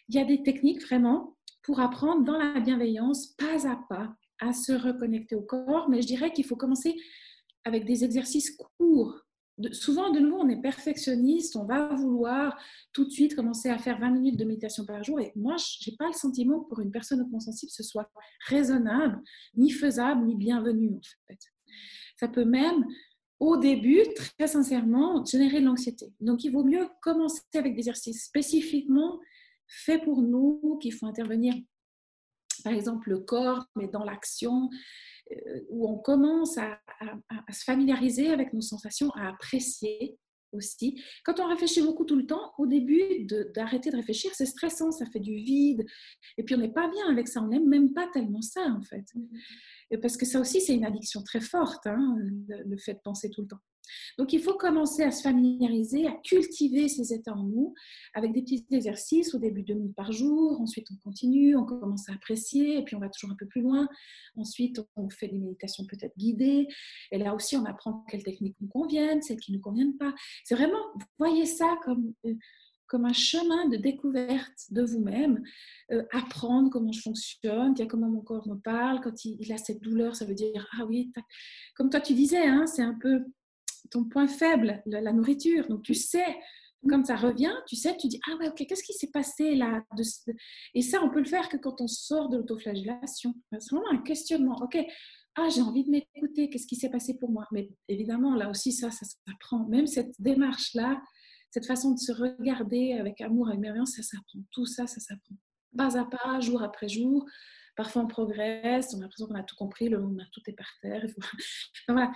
Il 0.09 0.17
y 0.17 0.19
a 0.19 0.25
des 0.25 0.43
techniques 0.43 0.83
vraiment 0.83 1.37
pour 1.63 1.81
apprendre 1.81 2.25
dans 2.25 2.37
la 2.37 2.61
bienveillance, 2.61 3.29
pas 3.39 3.69
à 3.69 3.81
pas, 3.89 4.15
à 4.41 4.53
se 4.53 4.73
reconnecter 4.73 5.35
au 5.35 5.43
corps. 5.43 5.89
Mais 5.89 6.03
je 6.03 6.07
dirais 6.07 6.33
qu'il 6.33 6.45
faut 6.45 6.57
commencer 6.57 6.95
avec 7.65 7.85
des 7.85 8.05
exercices 8.05 8.57
courts 8.79 9.22
souvent, 9.73 10.11
de 10.11 10.19
nouveau, 10.19 10.39
on 10.39 10.49
est 10.49 10.61
perfectionniste, 10.61 11.57
on 11.57 11.65
va 11.65 11.89
vouloir 11.95 12.59
tout 12.93 13.05
de 13.05 13.11
suite 13.11 13.35
commencer 13.35 13.69
à 13.69 13.79
faire 13.79 13.99
20 13.99 14.11
minutes 14.11 14.39
de 14.39 14.45
méditation 14.45 14.85
par 14.85 15.03
jour. 15.03 15.21
Et 15.21 15.33
moi, 15.37 15.57
je 15.57 15.91
n'ai 15.91 15.97
pas 15.97 16.07
le 16.07 16.13
sentiment 16.13 16.61
que 16.61 16.69
pour 16.69 16.81
une 16.81 16.91
personne 16.91 17.21
hautement 17.21 17.41
sensible, 17.41 17.71
ce 17.71 17.83
soit 17.83 18.11
raisonnable, 18.47 19.21
ni 19.55 19.71
faisable, 19.71 20.25
ni 20.25 20.37
bienvenu, 20.37 20.95
en 20.95 21.27
fait. 21.29 21.39
Ça 22.19 22.29
peut 22.29 22.45
même, 22.45 22.87
au 23.41 23.57
début, 23.57 24.03
très 24.15 24.47
sincèrement, 24.47 25.25
générer 25.25 25.61
de 25.61 25.67
l'anxiété. 25.67 26.13
Donc, 26.21 26.45
il 26.45 26.51
vaut 26.51 26.65
mieux 26.65 26.89
commencer 27.03 27.43
avec 27.55 27.75
des 27.75 27.81
exercices 27.81 28.25
spécifiquement 28.25 29.19
faits 29.67 30.05
pour 30.05 30.23
nous, 30.23 30.79
qui 30.81 30.91
font 30.91 31.07
intervenir 31.07 31.55
par 32.63 32.73
exemple 32.73 33.11
le 33.11 33.19
corps, 33.19 33.67
mais 33.77 33.89
dans 33.89 34.05
l'action, 34.05 34.71
où 35.71 35.89
on 35.89 35.99
commence 35.99 36.59
à, 36.59 36.81
se 37.53 37.65
familiariser 37.65 38.31
avec 38.31 38.53
nos 38.53 38.61
sensations, 38.61 39.11
à 39.11 39.29
apprécier 39.29 40.19
aussi. 40.53 41.03
Quand 41.25 41.41
on 41.41 41.49
réfléchit 41.49 41.83
beaucoup 41.83 42.05
tout 42.05 42.17
le 42.17 42.27
temps, 42.27 42.53
au 42.59 42.67
début 42.67 43.27
d'arrêter 43.55 43.91
de, 43.91 43.97
réfléchir, 43.97 44.31
c'est 44.35 44.47
stressant, 44.47 44.91
ça 44.93 45.07
fait 45.07 45.21
du 45.21 45.35
vide. 45.35 45.85
Et 46.37 46.43
puis 46.43 46.55
on 46.55 46.59
n'est 46.59 46.73
pas 46.73 46.89
bien 46.89 47.11
avec 47.11 47.29
ça, 47.29 47.43
on 47.43 47.49
n'aime 47.49 47.69
même 47.69 47.93
pas 47.93 48.09
tellement 48.13 48.43
ça 48.43 48.67
en 48.67 48.83
fait. 48.83 49.05
Mm-hmm. 49.15 50.01
parce 50.01 50.17
que 50.17 50.27
ça 50.27 50.41
aussi, 50.41 50.61
c'est 50.61 50.75
une 50.75 50.85
addiction 50.85 51.23
très 51.23 51.41
forte, 51.41 51.87
hein, 51.87 52.17
le 52.49 52.77
fait 52.77 52.95
de 52.95 53.01
penser 53.03 53.31
tout 53.31 53.43
le 53.43 53.49
temps. 53.49 53.61
Donc, 54.19 54.33
il 54.33 54.41
faut 54.41 54.55
commencer 54.55 55.03
à 55.03 55.11
se 55.11 55.23
familiariser, 55.23 56.07
à 56.07 56.13
cultiver 56.23 56.89
ces 56.89 57.13
états 57.13 57.35
en 57.35 57.45
nous 57.45 57.75
avec 58.15 58.33
des 58.33 58.43
petits 58.43 58.65
exercices 58.71 59.35
au 59.35 59.39
début 59.39 59.63
de 59.63 59.75
minutes 59.75 59.95
par 59.95 60.13
jour. 60.13 60.61
Ensuite, 60.61 60.89
on 60.91 60.97
continue, 60.97 61.57
on 61.57 61.65
commence 61.65 62.09
à 62.09 62.15
apprécier 62.15 62.79
et 62.79 62.85
puis 62.85 62.97
on 62.97 63.01
va 63.01 63.09
toujours 63.09 63.31
un 63.31 63.37
peu 63.37 63.47
plus 63.47 63.63
loin. 63.63 63.89
Ensuite, 64.37 64.81
on 64.97 65.09
fait 65.09 65.29
des 65.29 65.39
méditations 65.39 65.85
peut-être 65.87 66.17
guidées. 66.17 66.69
Et 67.11 67.19
là 67.19 67.35
aussi, 67.35 67.57
on 67.57 67.65
apprend 67.65 68.05
quelles 68.09 68.25
techniques 68.25 68.57
nous 68.61 68.69
conviennent, 68.69 69.23
celles 69.23 69.41
qui 69.41 69.53
ne 69.53 69.57
nous 69.57 69.63
conviennent 69.63 69.97
pas. 69.97 70.15
C'est 70.45 70.55
vraiment, 70.55 70.83
voyez 71.19 71.47
ça 71.47 71.77
comme, 71.85 72.13
euh, 72.27 72.35
comme 72.87 73.05
un 73.07 73.13
chemin 73.13 73.69
de 73.69 73.77
découverte 73.77 74.71
de 74.71 74.83
vous-même. 74.83 75.43
Euh, 75.91 76.05
apprendre 76.13 76.71
comment 76.71 76.93
je 76.93 77.01
fonctionne, 77.01 77.75
comment 77.89 78.11
mon 78.11 78.21
corps 78.21 78.47
me 78.47 78.57
parle. 78.57 79.01
Quand 79.01 79.25
il, 79.25 79.37
il, 79.41 79.53
a 79.53 79.57
cette 79.57 79.81
douleur, 79.81 80.15
ça 80.15 80.27
veut 80.27 80.35
dire, 80.35 80.69
ah 80.79 80.85
oui, 80.85 81.11
comme 81.75 81.89
toi 81.89 82.01
tu 82.01 82.13
disais, 82.15 82.47
hein, 82.47 82.67
c'est 82.67 82.83
un 82.83 82.97
peu 83.01 83.25
ton 83.93 84.05
point 84.05 84.27
faible, 84.27 84.83
la, 84.87 85.13
nourriture. 85.13 85.69
Donc 85.69 85.83
tu 85.83 85.95
sais, 85.95 86.25
quand 86.89 87.05
ça 87.07 87.15
revient, 87.15 87.53
tu 87.69 87.77
sais, 87.77 87.97
tu 87.97 88.09
dis 88.09 88.19
ah 88.29 88.37
ouais 88.37 88.49
ok, 88.49 88.67
qu'est-ce 88.67 88.83
qui 88.83 88.95
s'est 88.95 89.11
passé 89.13 89.55
là 89.55 89.85
Et 90.75 90.83
ça, 90.83 91.03
on 91.03 91.11
peut 91.11 91.21
le 91.21 91.27
faire 91.27 91.49
que 91.49 91.57
quand 91.59 91.81
on 91.81 91.87
sort 91.87 92.29
de 92.29 92.39
l'autoflagellation. 92.39 93.35
C'est 93.53 93.71
vraiment 93.71 93.93
un 93.93 94.03
questionnement. 94.03 94.57
Ok, 94.63 94.79
ah 95.37 95.49
j'ai 95.55 95.63
envie 95.63 95.85
de 95.85 95.91
m'écouter. 95.91 96.49
Qu'est-ce 96.49 96.67
qui 96.67 96.77
s'est 96.77 96.91
passé 96.91 97.17
pour 97.19 97.31
moi? 97.31 97.47
Mais 97.53 97.71
évidemment, 97.89 98.35
là 98.35 98.51
aussi, 98.51 98.73
ça, 98.73 98.91
ça 98.91 99.07
s'apprend. 99.07 99.67
Même 99.69 99.87
cette 99.87 100.15
démarche 100.19 100.75
là, 100.75 101.01
cette 101.51 101.67
façon 101.67 101.93
de 101.93 101.99
se 101.99 102.13
regarder 102.13 102.95
avec 102.95 103.21
amour, 103.21 103.49
avec 103.49 103.61
bienveillance, 103.61 103.93
ça 103.97 104.03
s'apprend. 104.03 104.41
Tout 104.51 104.67
ça, 104.67 104.87
ça 104.87 105.01
s'apprend. 105.01 105.37
Pas 105.77 105.99
à 105.99 106.05
pas, 106.05 106.41
jour 106.41 106.63
après 106.63 106.89
jour. 106.89 107.27
Parfois, 107.77 108.03
on 108.03 108.07
progresse, 108.07 108.93
on 108.95 108.99
a 108.99 109.03
l'impression 109.03 109.27
qu'on 109.27 109.35
a 109.35 109.43
tout 109.43 109.57
compris, 109.57 109.89
le 109.89 109.99
monde, 109.99 110.23
tout 110.33 110.43
est 110.47 110.53
par 110.53 110.69
terre. 110.83 111.07
voilà 111.89 112.13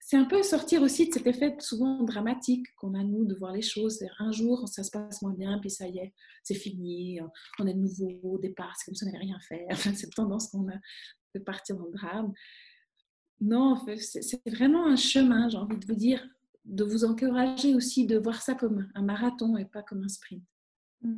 c'est 0.00 0.16
un 0.16 0.24
peu 0.24 0.42
sortir 0.42 0.82
aussi 0.82 1.08
de 1.08 1.14
cet 1.14 1.26
effet 1.26 1.56
souvent 1.58 2.02
dramatique 2.02 2.66
qu'on 2.76 2.94
a, 2.94 3.02
nous, 3.02 3.24
de 3.24 3.34
voir 3.34 3.52
les 3.52 3.62
choses. 3.62 4.04
Un 4.18 4.32
jour, 4.32 4.68
ça 4.68 4.82
se 4.82 4.90
passe 4.90 5.22
moins 5.22 5.32
bien, 5.32 5.58
puis 5.58 5.70
ça 5.70 5.86
y 5.88 5.98
est, 5.98 6.14
c'est 6.42 6.54
fini, 6.54 7.20
on 7.58 7.66
est 7.66 7.74
de 7.74 7.78
nouveau 7.78 8.20
au 8.22 8.38
départ, 8.38 8.74
c'est 8.76 8.86
comme 8.86 8.94
si 8.94 9.04
on 9.04 9.06
n'avait 9.06 9.24
rien 9.24 9.38
fait. 9.40 9.66
Enfin, 9.70 9.94
cette 9.94 10.14
tendance 10.14 10.48
qu'on 10.48 10.68
a 10.68 10.76
de 11.34 11.40
partir 11.40 11.76
dans 11.76 11.86
le 11.86 11.92
drame. 11.92 12.32
Non, 13.40 13.84
c'est 13.98 14.40
vraiment 14.46 14.86
un 14.86 14.96
chemin, 14.96 15.48
j'ai 15.48 15.58
envie 15.58 15.76
de 15.76 15.86
vous 15.86 15.96
dire, 15.96 16.26
de 16.64 16.84
vous 16.84 17.04
encourager 17.04 17.74
aussi 17.74 18.06
de 18.06 18.18
voir 18.18 18.40
ça 18.40 18.54
comme 18.54 18.88
un 18.94 19.02
marathon 19.02 19.56
et 19.56 19.64
pas 19.64 19.82
comme 19.82 20.02
un 20.02 20.08
sprint. 20.08 20.42
Mmh. 21.02 21.14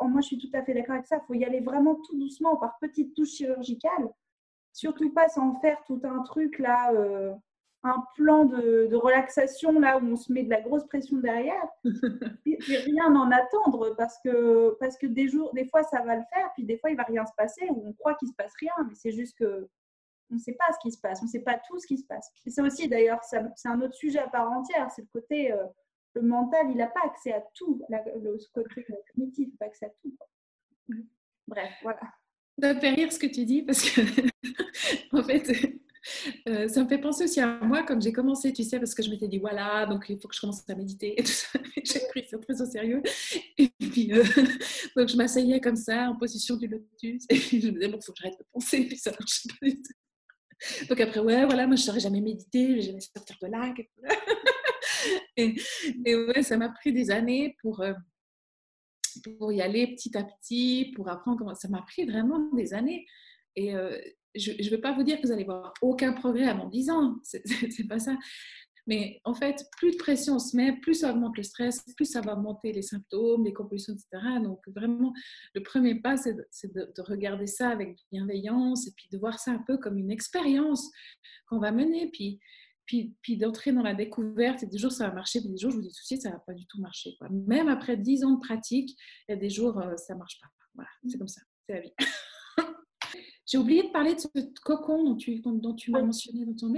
Oh, 0.00 0.08
moi, 0.08 0.22
je 0.22 0.28
suis 0.28 0.38
tout 0.38 0.50
à 0.54 0.64
fait 0.64 0.72
d'accord 0.72 0.94
avec 0.94 1.06
ça. 1.06 1.20
Il 1.22 1.26
faut 1.26 1.34
y 1.34 1.44
aller 1.44 1.60
vraiment 1.60 1.94
tout 1.94 2.18
doucement, 2.18 2.56
par 2.56 2.78
petites 2.80 3.14
touches 3.14 3.32
chirurgicales. 3.32 4.08
Surtout 4.72 5.12
pas 5.12 5.28
sans 5.28 5.60
faire 5.60 5.78
tout 5.86 6.00
un 6.04 6.22
truc 6.22 6.58
là. 6.58 6.92
Euh, 6.94 7.34
un 7.82 8.04
plan 8.14 8.44
de, 8.44 8.94
relaxation 8.94 9.78
là 9.78 9.98
où 9.98 10.04
on 10.04 10.16
se 10.16 10.32
met 10.32 10.42
de 10.42 10.50
la 10.50 10.60
grosse 10.60 10.86
pression 10.86 11.16
derrière 11.18 11.66
et, 12.46 12.58
rien 12.58 13.14
en 13.14 13.30
attendre 13.30 13.94
parce 13.96 14.18
que, 14.22 14.76
parce 14.78 14.98
que 14.98 15.06
des, 15.06 15.28
jours, 15.28 15.52
des 15.54 15.66
fois 15.66 15.82
ça 15.84 16.02
va 16.02 16.16
le 16.16 16.22
faire, 16.32 16.50
puis 16.54 16.64
des 16.64 16.78
fois 16.78 16.90
il 16.90 16.96
va 16.96 17.04
rien 17.04 17.24
se 17.24 17.32
passer 17.36 17.66
ou 17.70 17.88
on 17.88 17.92
croit 17.94 18.14
qu'il 18.14 18.28
se 18.28 18.34
passe 18.34 18.52
rien, 18.60 18.72
mais 18.86 18.94
c'est 18.94 19.12
juste 19.12 19.38
que 19.38 19.68
on 20.30 20.34
ne 20.34 20.40
sait 20.40 20.52
pas 20.52 20.72
ce 20.72 20.78
qui 20.80 20.92
se 20.92 21.00
passe, 21.00 21.20
on 21.22 21.24
ne 21.24 21.30
sait 21.30 21.42
pas 21.42 21.60
tout 21.66 21.78
ce 21.80 21.86
qui 21.86 21.98
se 21.98 22.06
passe. 22.06 22.30
Et 22.46 22.50
ça 22.50 22.62
aussi 22.62 22.88
d'ailleurs, 22.88 23.20
c'est 23.24 23.68
un 23.68 23.80
autre 23.80 23.94
sujet 23.94 24.20
à 24.20 24.28
part 24.28 24.50
entière, 24.50 24.88
c'est 24.94 25.02
le 25.02 25.08
côté, 25.12 25.52
euh, 25.52 25.64
le 26.14 26.22
mental, 26.22 26.70
il 26.70 26.76
n'a 26.76 26.86
pas 26.86 27.00
accès 27.04 27.32
à 27.32 27.42
tout, 27.54 27.82
le 27.88 28.52
côté 28.54 28.86
cognitif, 29.14 29.48
n'a 29.48 29.56
pas 29.58 29.66
accès 29.66 29.86
à 29.86 29.90
tout. 30.02 30.16
Bref, 31.48 31.72
voilà. 31.82 32.00
Ça 32.60 32.74
me 32.74 32.80
fait 32.80 32.90
rire 32.90 33.12
ce 33.12 33.18
que 33.18 33.26
tu 33.26 33.44
dis 33.44 33.62
parce 33.62 33.82
que, 33.88 34.00
en 35.16 35.22
fait, 35.22 35.79
euh, 36.48 36.68
ça 36.68 36.82
me 36.82 36.88
fait 36.88 36.98
penser 36.98 37.24
aussi 37.24 37.40
à 37.40 37.60
moi, 37.60 37.82
comme 37.82 38.00
j'ai 38.00 38.12
commencé, 38.12 38.52
tu 38.52 38.64
sais, 38.64 38.78
parce 38.78 38.94
que 38.94 39.02
je 39.02 39.10
m'étais 39.10 39.28
dit, 39.28 39.38
voilà, 39.38 39.86
donc 39.86 40.06
il 40.08 40.18
faut 40.20 40.28
que 40.28 40.34
je 40.34 40.40
commence 40.40 40.68
à 40.68 40.74
méditer 40.74 41.18
et 41.18 41.22
tout 41.22 41.30
ça. 41.30 41.58
J'ai 41.84 42.00
pris 42.08 42.26
ça 42.28 42.38
très 42.38 42.60
au 42.60 42.66
sérieux. 42.66 43.02
Et 43.56 43.70
puis, 43.78 44.12
euh, 44.12 44.22
donc 44.96 45.08
je 45.08 45.16
m'asseyais 45.16 45.60
comme 45.60 45.76
ça, 45.76 46.10
en 46.10 46.16
position 46.16 46.56
du 46.56 46.66
lotus. 46.66 47.24
Et 47.28 47.38
puis 47.38 47.60
je 47.60 47.68
me 47.68 47.72
disais, 47.72 47.88
bon, 47.88 47.98
il 48.00 48.04
faut 48.04 48.12
que 48.12 48.18
j'arrête 48.22 48.38
de 48.38 48.44
penser. 48.52 48.78
Et 48.78 48.86
puis 48.86 48.96
ça 48.96 49.10
marche 49.10 49.46
pas 49.48 49.66
du 49.66 49.76
tout. 49.76 50.86
Donc 50.88 51.00
après, 51.00 51.20
ouais, 51.20 51.46
voilà, 51.46 51.66
moi 51.66 51.76
je 51.76 51.82
ne 51.82 51.86
saurais 51.86 52.00
jamais 52.00 52.20
méditer, 52.20 52.68
je 52.68 52.74
vais 52.74 52.82
jamais 52.82 53.00
sortir 53.00 53.36
de 53.42 53.46
là. 53.48 53.74
Et, 55.36 55.54
et 56.04 56.14
ouais, 56.14 56.42
ça 56.42 56.58
m'a 56.58 56.68
pris 56.68 56.92
des 56.92 57.10
années 57.10 57.56
pour, 57.62 57.80
euh, 57.80 57.94
pour 59.38 59.50
y 59.50 59.62
aller 59.62 59.94
petit 59.94 60.14
à 60.14 60.24
petit, 60.24 60.92
pour 60.94 61.08
apprendre 61.08 61.38
comment. 61.38 61.54
Ça 61.54 61.68
m'a 61.68 61.80
pris 61.80 62.04
vraiment 62.04 62.50
des 62.54 62.74
années. 62.74 63.06
Et, 63.56 63.74
je 64.34 64.52
ne 64.52 64.70
vais 64.70 64.80
pas 64.80 64.92
vous 64.92 65.02
dire 65.02 65.20
que 65.20 65.26
vous 65.26 65.32
allez 65.32 65.44
voir 65.44 65.72
aucun 65.82 66.12
progrès 66.12 66.46
avant 66.46 66.68
10 66.68 66.90
ans, 66.90 67.16
c'est 67.22 67.88
pas 67.88 67.98
ça. 67.98 68.16
Mais 68.86 69.20
en 69.24 69.34
fait, 69.34 69.64
plus 69.76 69.92
de 69.92 69.96
pression 69.96 70.34
on 70.34 70.38
se 70.38 70.56
met, 70.56 70.72
plus 70.80 70.94
ça 70.94 71.12
augmente 71.12 71.36
le 71.36 71.42
stress, 71.42 71.84
plus 71.96 72.06
ça 72.06 72.20
va 72.20 72.32
augmenter 72.32 72.72
les 72.72 72.82
symptômes, 72.82 73.44
les 73.44 73.52
compulsions, 73.52 73.94
etc. 73.94 74.40
Donc 74.42 74.60
vraiment, 74.74 75.12
le 75.54 75.62
premier 75.62 75.94
pas, 75.94 76.16
c'est 76.16 76.34
de, 76.72 77.02
regarder 77.02 77.46
ça 77.46 77.70
avec 77.70 77.98
bienveillance 78.10 78.86
et 78.86 78.92
puis 78.96 79.06
de 79.12 79.18
voir 79.18 79.38
ça 79.38 79.52
un 79.52 79.62
peu 79.66 79.78
comme 79.78 79.98
une 79.98 80.10
expérience 80.10 80.90
qu'on 81.46 81.58
va 81.58 81.72
mener, 81.72 82.10
puis, 82.10 82.40
puis, 82.86 83.14
puis 83.22 83.36
d'entrer 83.36 83.72
dans 83.72 83.82
la 83.82 83.94
découverte. 83.94 84.62
Et 84.62 84.66
des 84.66 84.78
jours, 84.78 84.92
ça 84.92 85.08
va 85.08 85.14
marcher, 85.14 85.40
puis 85.40 85.50
des 85.50 85.58
jours, 85.58 85.70
je 85.70 85.76
vous 85.76 85.82
dis 85.82 85.92
suite, 85.92 86.22
ça 86.22 86.30
ne 86.30 86.34
va 86.34 86.40
pas 86.40 86.54
du 86.54 86.66
tout 86.66 86.80
marcher. 86.80 87.10
Même 87.30 87.68
après 87.68 87.96
10 87.96 88.24
ans 88.24 88.32
de 88.32 88.40
pratique, 88.40 88.90
il 89.28 89.32
y 89.32 89.34
a 89.34 89.36
des 89.36 89.50
jours, 89.50 89.78
euh, 89.78 89.96
ça 89.96 90.14
ne 90.14 90.18
marche 90.18 90.40
pas. 90.40 90.48
Voilà, 90.74 90.90
c'est 91.06 91.18
comme 91.18 91.28
ça, 91.28 91.42
c'est 91.66 91.74
la 91.74 91.80
vie. 91.80 91.92
J'ai 93.50 93.58
oublié 93.58 93.82
de 93.82 93.88
parler 93.88 94.14
de 94.14 94.20
ce 94.20 94.28
cocon 94.62 95.02
dont 95.02 95.16
tu, 95.16 95.40
dont 95.40 95.74
tu 95.74 95.90
m'as 95.90 96.02
mentionné 96.02 96.46
dans 96.46 96.54
ton 96.54 96.72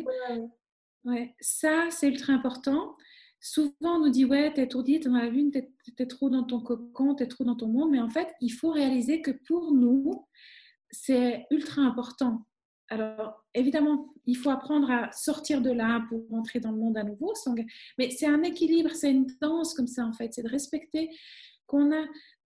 Ouais, 1.04 1.34
ça, 1.38 1.88
c'est 1.90 2.08
ultra 2.08 2.32
important. 2.32 2.96
Souvent, 3.40 3.96
on 3.96 3.98
nous 3.98 4.08
dit 4.08 4.24
Ouais, 4.24 4.50
t'es 4.54 4.62
étourdi, 4.62 4.98
t'es 4.98 5.10
dans 5.10 5.16
la 5.16 5.28
lune, 5.28 5.50
t'es 5.50 5.70
es 5.98 6.06
trop 6.06 6.30
dans 6.30 6.44
ton 6.44 6.60
cocon, 6.60 7.14
t'es 7.14 7.26
trop 7.26 7.44
dans 7.44 7.56
ton 7.56 7.66
monde. 7.66 7.90
Mais 7.90 8.00
en 8.00 8.08
fait, 8.08 8.28
il 8.40 8.50
faut 8.50 8.70
réaliser 8.70 9.20
que 9.20 9.32
pour 9.32 9.74
nous, 9.74 10.26
c'est 10.90 11.44
ultra 11.50 11.82
important. 11.82 12.46
Alors, 12.88 13.44
évidemment, 13.52 14.14
il 14.24 14.36
faut 14.36 14.50
apprendre 14.50 14.90
à 14.90 15.12
sortir 15.12 15.60
de 15.60 15.70
là 15.70 16.06
pour 16.08 16.26
rentrer 16.30 16.60
dans 16.60 16.70
le 16.70 16.78
monde 16.78 16.96
à 16.96 17.02
nouveau. 17.02 17.34
Mais 17.98 18.08
c'est 18.10 18.26
un 18.26 18.42
équilibre, 18.44 18.90
c'est 18.94 19.10
une 19.10 19.26
danse 19.42 19.74
comme 19.74 19.88
ça, 19.88 20.06
en 20.06 20.14
fait. 20.14 20.32
C'est 20.32 20.42
de 20.42 20.48
respecter 20.48 21.10
qu'on 21.66 21.92
a 21.92 22.06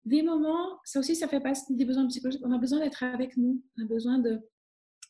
des 0.05 0.23
moments, 0.23 0.79
ça 0.85 1.01
aussi, 1.01 1.15
ça 1.15 1.29
fait 1.29 1.41
partie 1.41 1.75
des 1.75 1.85
besoins 1.85 2.07
psychologiques. 2.09 2.43
On 2.45 2.53
a 2.53 2.59
besoin 2.59 2.81
d'être 2.81 3.03
avec 3.03 3.37
nous. 3.37 3.63
On 3.77 3.83
a 3.85 3.87
besoin 3.87 4.19
de, 4.19 4.41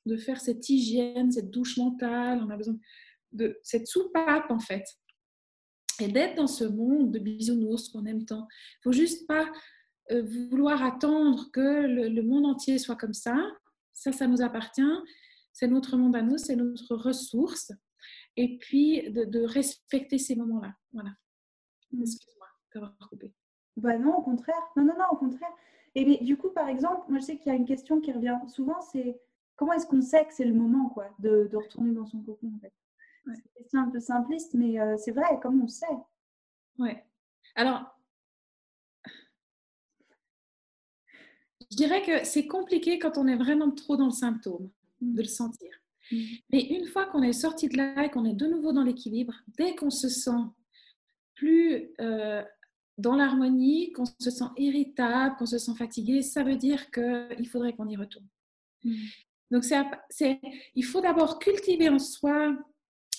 de 0.06 0.16
faire 0.16 0.40
cette 0.40 0.68
hygiène, 0.68 1.30
cette 1.30 1.50
douche 1.50 1.76
mentale. 1.76 2.42
On 2.42 2.50
a 2.50 2.56
besoin 2.56 2.76
de 3.32 3.58
cette 3.62 3.86
soupape, 3.86 4.50
en 4.50 4.58
fait. 4.58 4.84
Et 6.00 6.08
d'être 6.08 6.36
dans 6.36 6.46
ce 6.46 6.64
monde 6.64 7.12
de 7.12 7.18
bisounours 7.18 7.88
qu'on 7.90 8.04
aime 8.06 8.24
tant. 8.24 8.48
Il 8.50 8.82
faut 8.84 8.92
juste 8.92 9.26
pas 9.28 9.46
euh, 10.10 10.22
vouloir 10.50 10.82
attendre 10.82 11.50
que 11.52 11.86
le, 11.86 12.22
monde 12.22 12.46
entier 12.46 12.78
soit 12.78 12.96
comme 12.96 13.14
ça. 13.14 13.36
Ça, 13.92 14.10
ça 14.10 14.26
nous 14.26 14.42
appartient. 14.42 14.82
C'est 15.52 15.68
notre 15.68 15.96
monde 15.96 16.16
à 16.16 16.22
nous, 16.22 16.38
c'est 16.38 16.56
notre 16.56 16.96
ressource. 16.96 17.70
Et 18.36 18.58
puis, 18.58 19.10
de, 19.10 19.24
de 19.24 19.40
respecter 19.40 20.18
ces 20.18 20.34
moments-là. 20.34 20.74
Voilà. 20.92 21.10
Mmh. 21.92 22.02
Excuse-moi 22.02 22.46
d'avoir 22.74 22.96
coupé. 23.08 23.34
Bah 23.76 23.98
non, 23.98 24.16
au 24.16 24.22
contraire. 24.22 24.62
Non, 24.76 24.84
non, 24.84 24.94
non, 24.98 25.06
au 25.12 25.16
contraire. 25.16 25.52
Et 25.94 26.22
du 26.24 26.36
coup, 26.36 26.50
par 26.50 26.68
exemple, 26.68 27.10
moi 27.10 27.18
je 27.18 27.24
sais 27.26 27.36
qu'il 27.36 27.48
y 27.48 27.54
a 27.54 27.58
une 27.58 27.66
question 27.66 28.00
qui 28.00 28.12
revient 28.12 28.38
souvent, 28.48 28.80
c'est 28.80 29.18
comment 29.56 29.72
est-ce 29.72 29.86
qu'on 29.86 30.02
sait 30.02 30.24
que 30.24 30.32
c'est 30.32 30.44
le 30.44 30.54
moment 30.54 30.88
quoi, 30.88 31.08
de, 31.18 31.48
de, 31.50 31.56
retourner 31.56 31.92
dans 31.92 32.06
son 32.06 32.20
cocon 32.22 32.52
en 32.56 32.60
fait? 32.60 32.72
C'est 33.26 33.32
une 33.32 33.52
question 33.56 33.80
un 33.80 33.90
peu 33.90 34.00
simpliste, 34.00 34.54
mais 34.54 34.80
euh, 34.80 34.96
c'est 34.96 35.10
vrai, 35.10 35.26
comment 35.42 35.64
on 35.64 35.68
sait? 35.68 35.86
Ouais. 36.78 37.04
Alors, 37.56 37.96
je 41.70 41.76
dirais 41.76 42.02
que 42.02 42.24
c'est 42.24 42.46
compliqué 42.46 42.98
quand 42.98 43.18
on 43.18 43.26
est 43.26 43.36
vraiment 43.36 43.70
trop 43.70 43.96
dans 43.96 44.06
le 44.06 44.12
symptôme 44.12 44.70
mmh. 45.00 45.14
de 45.14 45.22
le 45.22 45.28
sentir. 45.28 45.70
Mmh. 46.10 46.16
Mais 46.52 46.62
une 46.62 46.86
fois 46.86 47.06
qu'on 47.06 47.22
est 47.22 47.32
sorti 47.32 47.68
de 47.68 47.76
là 47.76 48.04
et 48.04 48.10
qu'on 48.10 48.24
est 48.24 48.34
de 48.34 48.46
nouveau 48.46 48.72
dans 48.72 48.82
l'équilibre, 48.82 49.34
dès 49.58 49.74
qu'on 49.74 49.90
se 49.90 50.08
sent 50.08 50.42
plus 51.34 51.90
euh, 52.00 52.42
dans 53.00 53.16
l'harmonie, 53.16 53.92
qu'on 53.92 54.04
se 54.04 54.30
sent 54.30 54.44
irritable, 54.56 55.36
qu'on 55.36 55.46
se 55.46 55.58
sent 55.58 55.74
fatigué, 55.76 56.22
ça 56.22 56.42
veut 56.42 56.56
dire 56.56 56.90
qu'il 56.90 57.48
faudrait 57.48 57.74
qu'on 57.74 57.88
y 57.88 57.96
retourne. 57.96 58.26
Mm. 58.84 58.94
Donc, 59.50 59.64
il 60.76 60.84
faut 60.84 61.00
d'abord 61.00 61.38
cultiver 61.38 61.88
en 61.88 61.98
soi 61.98 62.56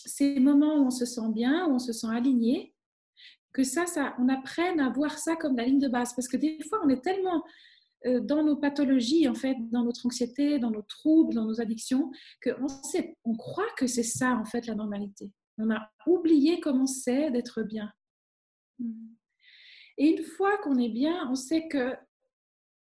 ces 0.05 0.39
moments 0.39 0.77
où 0.77 0.85
on 0.85 0.91
se 0.91 1.05
sent 1.05 1.29
bien, 1.33 1.67
où 1.67 1.73
on 1.73 1.79
se 1.79 1.93
sent 1.93 2.07
aligné, 2.09 2.73
que 3.53 3.63
ça, 3.63 3.85
ça, 3.85 4.15
on 4.17 4.29
apprenne 4.29 4.79
à 4.79 4.89
voir 4.89 5.17
ça 5.17 5.35
comme 5.35 5.57
la 5.57 5.65
ligne 5.65 5.79
de 5.79 5.89
base. 5.89 6.13
Parce 6.13 6.27
que 6.27 6.37
des 6.37 6.57
fois, 6.69 6.79
on 6.85 6.89
est 6.89 7.03
tellement 7.03 7.43
euh, 8.05 8.19
dans 8.19 8.43
nos 8.43 8.55
pathologies, 8.55 9.27
en 9.27 9.35
fait, 9.35 9.55
dans 9.71 9.83
notre 9.83 10.05
anxiété, 10.05 10.57
dans 10.57 10.71
nos 10.71 10.81
troubles, 10.81 11.35
dans 11.35 11.45
nos 11.45 11.59
addictions, 11.59 12.11
qu'on 12.43 12.67
on 13.25 13.35
croit 13.35 13.69
que 13.77 13.87
c'est 13.87 14.03
ça, 14.03 14.31
en 14.31 14.45
fait, 14.45 14.65
la 14.67 14.75
normalité. 14.75 15.31
On 15.57 15.69
a 15.69 15.91
oublié 16.07 16.59
comment 16.59 16.87
c'est 16.87 17.29
d'être 17.29 17.61
bien. 17.61 17.91
Et 20.01 20.17
une 20.17 20.23
fois 20.23 20.57
qu'on 20.57 20.79
est 20.79 20.89
bien, 20.89 21.29
on 21.29 21.35
sait 21.35 21.67
que 21.67 21.93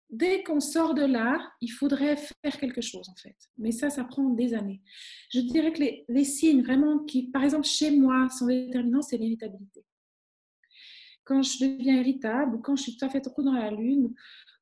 dès 0.09 0.43
qu'on 0.43 0.61
sort 0.61 0.95
de 0.95 1.05
là, 1.05 1.53
il 1.61 1.69
faudrait 1.69 2.17
faire 2.17 2.59
quelque 2.59 2.81
chose 2.81 3.07
en 3.11 3.15
fait. 3.17 3.37
Mais 3.59 3.71
ça, 3.71 3.91
ça 3.91 4.03
prend 4.05 4.31
des 4.31 4.55
années. 4.55 4.81
Je 5.29 5.41
dirais 5.41 5.75
que 5.75 5.83
les, 6.09 6.25
signes 6.25 6.63
vraiment 6.63 7.01
qui, 7.01 7.25
par 7.25 7.45
exemple, 7.45 7.67
chez 7.67 7.91
moi, 7.91 8.31
sont 8.31 8.47
déterminants, 8.47 9.03
c'est 9.03 9.19
l'irritabilité. 9.19 9.85
Quand 11.25 11.43
je 11.43 11.67
deviens 11.67 12.01
irritable, 12.01 12.57
ou 12.57 12.61
quand 12.61 12.77
je 12.77 12.85
suis 12.85 12.97
tout 12.97 13.05
à 13.05 13.11
fait 13.11 13.21
trop 13.21 13.43
dans 13.43 13.53
la 13.53 13.71
lune, 13.71 14.15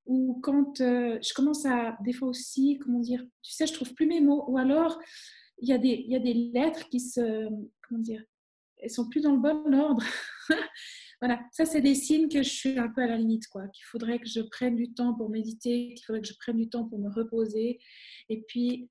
ou 0.07 0.41
quand 0.43 0.81
euh, 0.81 1.21
je 1.23 1.33
commence 1.33 1.65
à, 1.67 1.97
des 2.03 2.13
fois 2.13 2.27
aussi, 2.27 2.81
comment 2.83 2.99
dire, 2.99 3.25
tu 3.43 3.53
sais, 3.53 3.69
je 3.69 3.75
trouve 3.75 3.95
plus 3.95 4.07
mes 4.07 4.21
mots, 4.21 4.45
ou 4.49 4.59
alors 4.59 4.99
il 5.59 5.69
y 5.69 5.73
a 5.73 5.79
des, 5.79 6.05
y 6.09 6.17
a 6.17 6.19
des 6.19 6.35
lettres 6.35 6.89
qui 6.89 6.99
se, 6.99 7.49
comment 7.87 8.01
dire, 8.01 8.25
elles 8.79 8.91
sont 8.91 9.09
plus 9.09 9.21
dans 9.21 9.37
le 9.37 9.39
bon 9.39 9.73
ordre. 9.73 10.03
voilà, 11.21 11.41
ça 11.53 11.67
c'est 11.67 11.83
des 11.83 11.95
signes 11.95 12.29
que 12.29 12.43
je 12.43 12.49
suis 12.49 12.79
un 12.79 12.89
peu 12.89 13.03
à 13.03 13.07
la 13.07 13.17
limite, 13.17 13.47
quoi. 13.49 13.69
Qu'il 13.69 13.85
faudrait 13.85 14.19
que 14.19 14.29
je 14.29 14.41
prenne 14.41 14.77
du 14.77 14.93
temps 14.93 15.15
pour 15.15 15.29
méditer, 15.29 15.95
qu'il 15.95 16.05
faudrait 16.05 16.23
que 16.23 16.29
je 16.29 16.37
prenne 16.39 16.57
du 16.57 16.69
temps 16.69 16.85
pour 16.87 16.99
me 16.99 17.11
reposer, 17.11 17.79
et 18.29 18.43
puis 18.49 18.89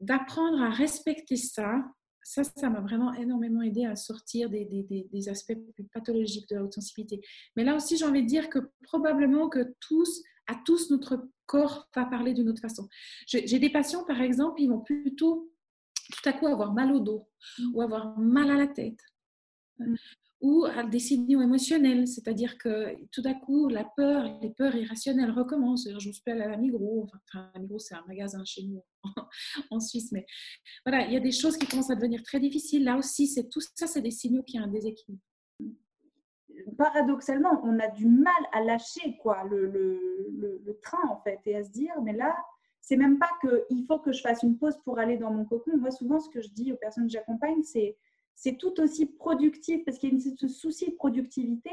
d'apprendre 0.00 0.60
à 0.62 0.70
respecter 0.70 1.36
ça. 1.36 1.82
Ça, 2.26 2.42
ça 2.42 2.70
m'a 2.70 2.80
vraiment 2.80 3.12
énormément 3.14 3.60
aidé 3.60 3.84
à 3.84 3.96
sortir 3.96 4.48
des, 4.48 5.28
aspects 5.28 5.58
pathologiques 5.92 6.48
de 6.48 6.56
la 6.56 6.64
haute 6.64 6.72
sensibilité. 6.72 7.20
Mais 7.54 7.64
là 7.64 7.76
aussi, 7.76 7.98
j'ai 7.98 8.06
envie 8.06 8.22
de 8.22 8.26
dire 8.26 8.48
que 8.48 8.58
probablement 8.82 9.50
que 9.50 9.74
tous, 9.80 10.22
à 10.46 10.54
tous, 10.64 10.90
notre 10.90 11.28
corps 11.44 11.86
va 11.94 12.06
parler 12.06 12.32
d'une 12.32 12.48
autre 12.48 12.62
façon. 12.62 12.88
J'ai 13.26 13.58
des 13.58 13.68
patients, 13.68 14.04
par 14.04 14.22
exemple, 14.22 14.62
ils 14.62 14.68
vont 14.68 14.80
plutôt 14.80 15.52
tout 16.10 16.28
à 16.28 16.32
coup 16.32 16.46
avoir 16.46 16.72
mal 16.72 16.92
au 16.92 17.00
dos 17.00 17.28
ou 17.74 17.82
avoir 17.82 18.18
mal 18.18 18.50
à 18.50 18.56
la 18.56 18.68
tête. 18.68 19.00
Ou 20.44 20.66
à 20.66 20.82
des 20.84 20.98
signaux 20.98 21.40
émotionnels, 21.40 22.06
c'est-à-dire 22.06 22.58
que 22.58 22.94
tout 23.12 23.22
à 23.24 23.32
coup 23.32 23.66
la 23.68 23.82
peur, 23.96 24.38
les 24.42 24.50
peurs 24.50 24.76
irrationnelles 24.76 25.30
recommencent. 25.30 25.88
Je 25.98 26.08
me 26.10 26.42
à 26.42 26.48
la 26.48 26.56
Migros, 26.58 27.06
enfin 27.06 27.50
la 27.54 27.60
Migros 27.60 27.78
c'est 27.78 27.94
un 27.94 28.04
magasin 28.06 28.44
chez 28.44 28.62
nous 28.64 28.84
en 29.70 29.80
Suisse, 29.80 30.12
mais 30.12 30.26
voilà, 30.84 31.06
il 31.06 31.14
y 31.14 31.16
a 31.16 31.20
des 31.20 31.32
choses 31.32 31.56
qui 31.56 31.66
commencent 31.66 31.90
à 31.90 31.94
devenir 31.94 32.22
très 32.22 32.40
difficiles. 32.40 32.84
Là 32.84 32.98
aussi, 32.98 33.26
c'est 33.26 33.48
tout 33.48 33.62
ça, 33.74 33.86
c'est 33.86 34.02
des 34.02 34.10
signaux 34.10 34.42
qui 34.42 34.60
ont 34.60 34.64
un 34.64 34.68
déséquilibre. 34.68 35.22
Paradoxalement, 36.76 37.62
on 37.64 37.78
a 37.78 37.88
du 37.88 38.06
mal 38.06 38.34
à 38.52 38.62
lâcher 38.62 39.16
quoi 39.22 39.44
le 39.44 40.78
train 40.82 41.08
en 41.08 41.22
fait 41.22 41.40
et 41.46 41.56
à 41.56 41.64
se 41.64 41.70
dire 41.70 41.94
mais 42.02 42.12
là 42.12 42.36
c'est 42.82 42.96
même 42.96 43.18
pas 43.18 43.30
qu'il 43.40 43.86
faut 43.86 43.98
que 43.98 44.12
je 44.12 44.20
fasse 44.20 44.42
une 44.42 44.58
pause 44.58 44.76
pour 44.84 44.98
aller 44.98 45.16
dans 45.16 45.30
mon 45.30 45.46
cocon. 45.46 45.78
Moi, 45.78 45.90
souvent, 45.90 46.20
ce 46.20 46.28
que 46.28 46.42
je 46.42 46.50
dis 46.50 46.70
aux 46.70 46.76
personnes 46.76 47.06
que 47.06 47.12
j'accompagne, 47.12 47.62
c'est 47.62 47.96
c'est 48.34 48.56
tout 48.56 48.80
aussi 48.80 49.06
productif 49.06 49.84
parce 49.84 49.98
qu'il 49.98 50.14
y 50.14 50.16
a 50.16 50.36
ce 50.36 50.48
souci 50.48 50.90
de 50.90 50.96
productivité. 50.96 51.70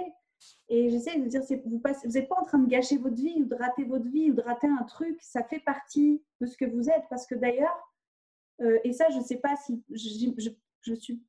Et 0.69 0.89
j'essaie 0.89 1.19
de 1.19 1.27
dire, 1.27 1.41
vous 1.65 1.81
n'êtes 2.09 2.29
pas 2.29 2.39
en 2.39 2.45
train 2.45 2.59
de 2.59 2.67
gâcher 2.67 2.97
votre 2.97 3.15
vie 3.15 3.41
ou 3.41 3.45
de 3.45 3.55
rater 3.55 3.83
votre 3.83 4.07
vie 4.07 4.31
ou 4.31 4.33
de 4.33 4.41
rater 4.41 4.67
un 4.67 4.83
truc. 4.83 5.17
Ça 5.21 5.43
fait 5.43 5.59
partie 5.59 6.23
de 6.39 6.47
ce 6.47 6.57
que 6.57 6.65
vous 6.65 6.89
êtes. 6.89 7.03
Parce 7.09 7.27
que 7.27 7.35
d'ailleurs, 7.35 7.77
euh, 8.61 8.79
et 8.83 8.93
ça, 8.93 9.09
je 9.09 9.17
ne 9.17 9.23
sais 9.23 9.37
pas 9.37 9.55
si, 9.55 9.83
je, 9.91 10.49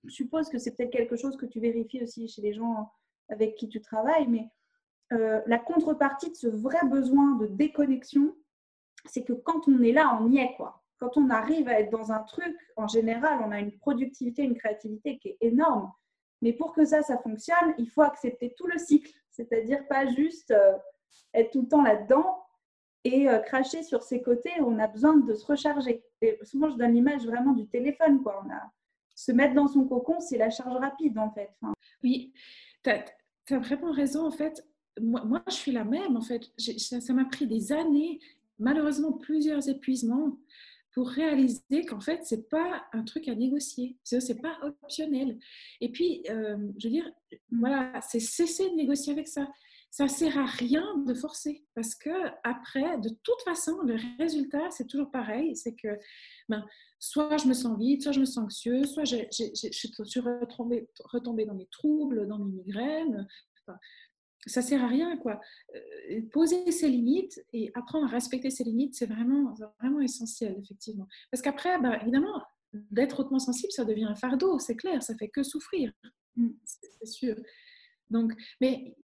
suppose 0.09 0.49
que 0.49 0.59
c'est 0.59 0.77
peut-être 0.77 0.93
quelque 0.93 1.17
chose 1.17 1.37
que 1.37 1.47
tu 1.47 1.61
vérifies 1.61 2.03
aussi 2.03 2.29
chez 2.29 2.43
les 2.43 2.53
gens 2.53 2.91
avec 3.29 3.55
qui 3.57 3.69
tu 3.69 3.81
travailles, 3.81 4.29
mais 4.29 4.51
euh, 5.13 5.41
la 5.47 5.59
contrepartie 5.59 6.31
de 6.31 6.37
ce 6.37 6.49
vrai 6.49 6.87
besoin 6.87 7.37
de 7.37 7.47
déconnexion, 7.47 8.35
c'est 9.07 9.25
que 9.25 9.33
quand 9.33 9.69
on 9.69 9.83
est 9.83 9.93
là, 9.93 10.19
on 10.21 10.31
y 10.31 10.39
est, 10.39 10.55
quoi. 10.57 10.82
Quand 11.03 11.17
on 11.17 11.31
arrive 11.31 11.67
à 11.67 11.81
être 11.81 11.91
dans 11.91 12.13
un 12.13 12.21
truc, 12.21 12.57
en 12.77 12.87
général, 12.87 13.41
on 13.45 13.51
a 13.51 13.59
une 13.59 13.77
productivité, 13.77 14.45
une 14.45 14.55
créativité 14.55 15.19
qui 15.19 15.31
est 15.31 15.39
énorme. 15.41 15.91
Mais 16.43 16.53
pour 16.53 16.73
que 16.73 16.85
ça, 16.85 17.03
ça 17.03 17.19
fonctionne, 17.19 17.75
il 17.77 17.91
faut 17.91 18.03
accepter 18.03 18.55
tout 18.57 18.69
le 18.69 18.79
cycle. 18.79 19.11
C'est-à-dire 19.33 19.85
pas 19.89 20.07
juste 20.07 20.53
euh, 20.53 20.77
être 21.35 21.51
tout 21.51 21.63
le 21.63 21.67
temps 21.67 21.83
là-dedans 21.83 22.45
et 23.03 23.29
euh, 23.29 23.41
cracher 23.41 23.83
sur 23.83 24.05
ses 24.05 24.23
côtés. 24.23 24.53
On 24.61 24.79
a 24.79 24.87
besoin 24.87 25.17
de 25.17 25.35
se 25.35 25.45
recharger. 25.45 26.05
Et 26.21 26.39
souvent, 26.45 26.71
je 26.71 26.77
donne 26.77 26.93
l'image 26.93 27.27
vraiment 27.27 27.53
du 27.53 27.67
téléphone, 27.67 28.23
quoi. 28.23 28.41
On 28.47 28.51
a, 28.53 28.71
se 29.17 29.33
mettre 29.33 29.55
dans 29.55 29.67
son 29.67 29.85
cocon, 29.89 30.21
c'est 30.21 30.39
la 30.39 30.51
charge 30.51 30.77
rapide, 30.77 31.19
en 31.19 31.33
fait. 31.33 31.51
oui, 32.05 32.33
tu 32.85 32.91
as, 32.91 33.59
vraiment 33.59 33.91
raison, 33.91 34.25
en 34.25 34.31
fait. 34.31 34.65
Moi, 35.01 35.25
moi, 35.25 35.43
je 35.49 35.55
suis 35.55 35.73
la 35.73 35.83
même, 35.83 36.17
en 36.17 36.23
fait. 36.23 36.53
Ça 36.57 37.13
m'a 37.13 37.25
pris 37.25 37.49
des 37.49 37.73
années 37.73 38.21
malheureusement 38.61 39.13
plusieurs 39.13 39.69
épuisements 39.69 40.39
pour 40.93 41.09
réaliser 41.09 41.87
qu'en 41.89 42.01
fait, 42.01 42.21
c'est 42.25 42.49
pas 42.49 42.85
un 42.93 43.03
truc 43.03 43.29
à 43.29 43.35
négocier, 43.35 43.97
c'est 44.03 44.41
pas 44.41 44.59
optionnel. 44.63 45.39
Et 45.81 45.91
puis, 45.91 46.23
euh, 46.29 46.57
je 46.79 46.89
veux 46.89 46.93
dire, 46.93 47.11
voilà, 47.51 48.01
c'est 48.03 48.21
cesser 48.21 48.69
de 48.71 48.75
négocier 48.75 49.13
avec 49.13 49.29
ça. 49.29 49.49
Ça 49.91 50.09
sert 50.09 50.39
à 50.39 50.47
rien 50.47 50.99
de 51.07 51.13
forcer 51.13 51.67
parce 51.75 51.95
que 51.95 52.11
après, 52.45 52.99
de 52.99 53.11
toute 53.23 53.43
façon, 53.45 53.77
le 53.83 53.97
résultat, 54.19 54.71
c'est 54.71 54.87
toujours 54.87 55.11
pareil, 55.11 55.55
c'est 55.55 55.75
que 55.75 55.99
ben, 56.49 56.65
soit 56.99 57.37
je 57.37 57.47
me 57.47 57.53
sens 57.53 57.79
vide, 57.79 58.03
soit 58.03 58.13
je 58.13 58.21
me 58.21 58.25
sens 58.25 58.45
anxieux, 58.45 58.85
soit 58.85 59.05
je 59.05 59.17
suis 59.53 60.21
retombée, 60.21 60.89
retombée, 61.05 61.45
dans 61.45 61.55
mes 61.55 61.67
troubles, 61.67 62.27
dans 62.27 62.39
mes 62.39 62.53
migraines. 62.53 63.27
Ça 64.47 64.63
sert 64.63 64.83
à 64.83 64.89
rien 64.89 65.17
quoi. 65.17 65.41
Euh, 65.75 66.21
poser 66.33 66.71
ses 66.73 66.89
limites 66.89 67.45
et 67.53 67.71
apprendre 67.75 68.07
à 68.07 68.11
respecter 68.11 68.51
ses 68.51 68.65
limites, 68.65 68.95
c'est 68.95 69.07
vraiment, 69.07 69.55
vraiment 69.81 70.01
essentiel 70.01 70.57
effectivement. 70.63 71.07
Parce 71.31 71.43
qu'après, 71.43 71.81
bah, 71.81 71.99
évidemment, 72.03 72.43
d'être 72.73 73.21
hautement 73.21 73.39
sensible, 73.39 73.73
ça 73.73 73.85
devient 73.85 74.05
un 74.05 74.15
fardeau, 74.15 74.59
c'est 74.59 74.77
clair, 74.77 75.03
ça 75.03 75.15
fait 75.17 75.29
que 75.29 75.43
souffrir, 75.43 75.93
mm. 76.37 76.49
c'est 76.65 77.07
sûr. 77.07 77.37
Donc, 78.11 78.33
mais 78.61 78.97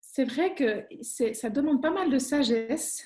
c'est 0.00 0.24
vrai 0.24 0.54
que 0.54 0.86
ça 1.02 1.50
demande 1.50 1.82
pas 1.82 1.90
mal 1.90 2.10
de 2.10 2.18
sagesse 2.18 3.04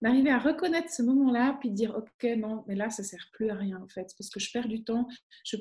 d'arriver 0.00 0.30
à 0.30 0.38
reconnaître 0.38 0.90
ce 0.90 1.02
moment-là, 1.02 1.56
puis 1.60 1.70
de 1.70 1.74
dire, 1.74 1.94
OK, 1.96 2.30
non, 2.36 2.64
mais 2.66 2.74
là, 2.74 2.90
ça 2.90 3.02
ne 3.02 3.06
sert 3.06 3.28
plus 3.32 3.50
à 3.50 3.54
rien, 3.54 3.80
en 3.82 3.88
fait, 3.88 4.08
parce 4.18 4.30
que 4.30 4.40
je 4.40 4.50
perds 4.52 4.68
du 4.68 4.84
temps. 4.84 5.06
Je... 5.44 5.56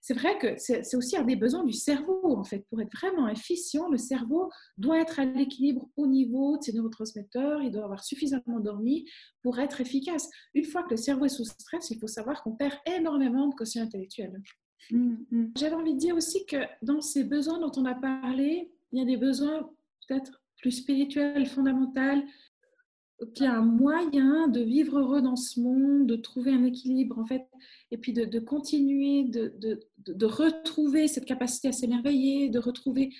C'est 0.00 0.14
vrai 0.14 0.38
que 0.38 0.56
c'est 0.58 0.96
aussi 0.96 1.16
un 1.16 1.24
des 1.24 1.36
besoins 1.36 1.64
du 1.64 1.72
cerveau, 1.72 2.36
en 2.36 2.44
fait. 2.44 2.64
Pour 2.70 2.80
être 2.80 2.92
vraiment 2.96 3.28
efficient, 3.28 3.88
le 3.88 3.98
cerveau 3.98 4.50
doit 4.78 5.00
être 5.00 5.20
à 5.20 5.24
l'équilibre 5.24 5.88
au 5.96 6.06
niveau 6.06 6.58
de 6.58 6.62
ses 6.62 6.72
neurotransmetteurs, 6.72 7.62
il 7.62 7.70
doit 7.70 7.84
avoir 7.84 8.04
suffisamment 8.04 8.60
dormi 8.60 9.08
pour 9.42 9.58
être 9.58 9.80
efficace. 9.80 10.28
Une 10.54 10.64
fois 10.64 10.82
que 10.82 10.90
le 10.90 10.96
cerveau 10.96 11.26
est 11.26 11.28
sous 11.28 11.44
stress, 11.44 11.90
il 11.90 11.98
faut 11.98 12.06
savoir 12.06 12.42
qu'on 12.42 12.52
perd 12.52 12.74
énormément 12.86 13.48
de 13.48 13.54
quotient 13.54 13.82
intellectuel. 13.82 14.40
Mmh, 14.90 15.16
mmh. 15.30 15.44
J'avais 15.56 15.74
envie 15.74 15.94
de 15.94 15.98
dire 15.98 16.16
aussi 16.16 16.44
que 16.46 16.56
dans 16.82 17.00
ces 17.00 17.24
besoins 17.24 17.58
dont 17.58 17.72
on 17.76 17.84
a 17.84 17.94
parlé, 17.94 18.70
il 18.92 18.98
y 18.98 19.02
a 19.02 19.04
des 19.04 19.16
besoins 19.16 19.70
peut-être 20.06 20.42
plus 20.58 20.72
spirituels, 20.72 21.46
fondamentaux, 21.46 22.22
qu'il 23.34 23.46
y 23.46 23.48
a 23.48 23.54
un 23.54 23.62
moyen 23.62 24.48
de 24.48 24.60
vivre 24.60 24.98
heureux 24.98 25.22
dans 25.22 25.36
ce 25.36 25.60
monde, 25.60 26.06
de 26.06 26.16
trouver 26.16 26.52
un 26.52 26.64
équilibre 26.64 27.18
en 27.18 27.26
fait, 27.26 27.46
et 27.90 27.98
puis 27.98 28.12
de, 28.12 28.38
continuer, 28.40 29.24
de, 29.24 29.54
de, 29.58 29.80
de, 29.98 30.26
retrouver 30.26 31.06
cette 31.06 31.24
capacité 31.24 31.68
à 31.68 31.72
s'émerveiller, 31.72 32.48
de 32.48 32.58
retrouver 32.58 33.10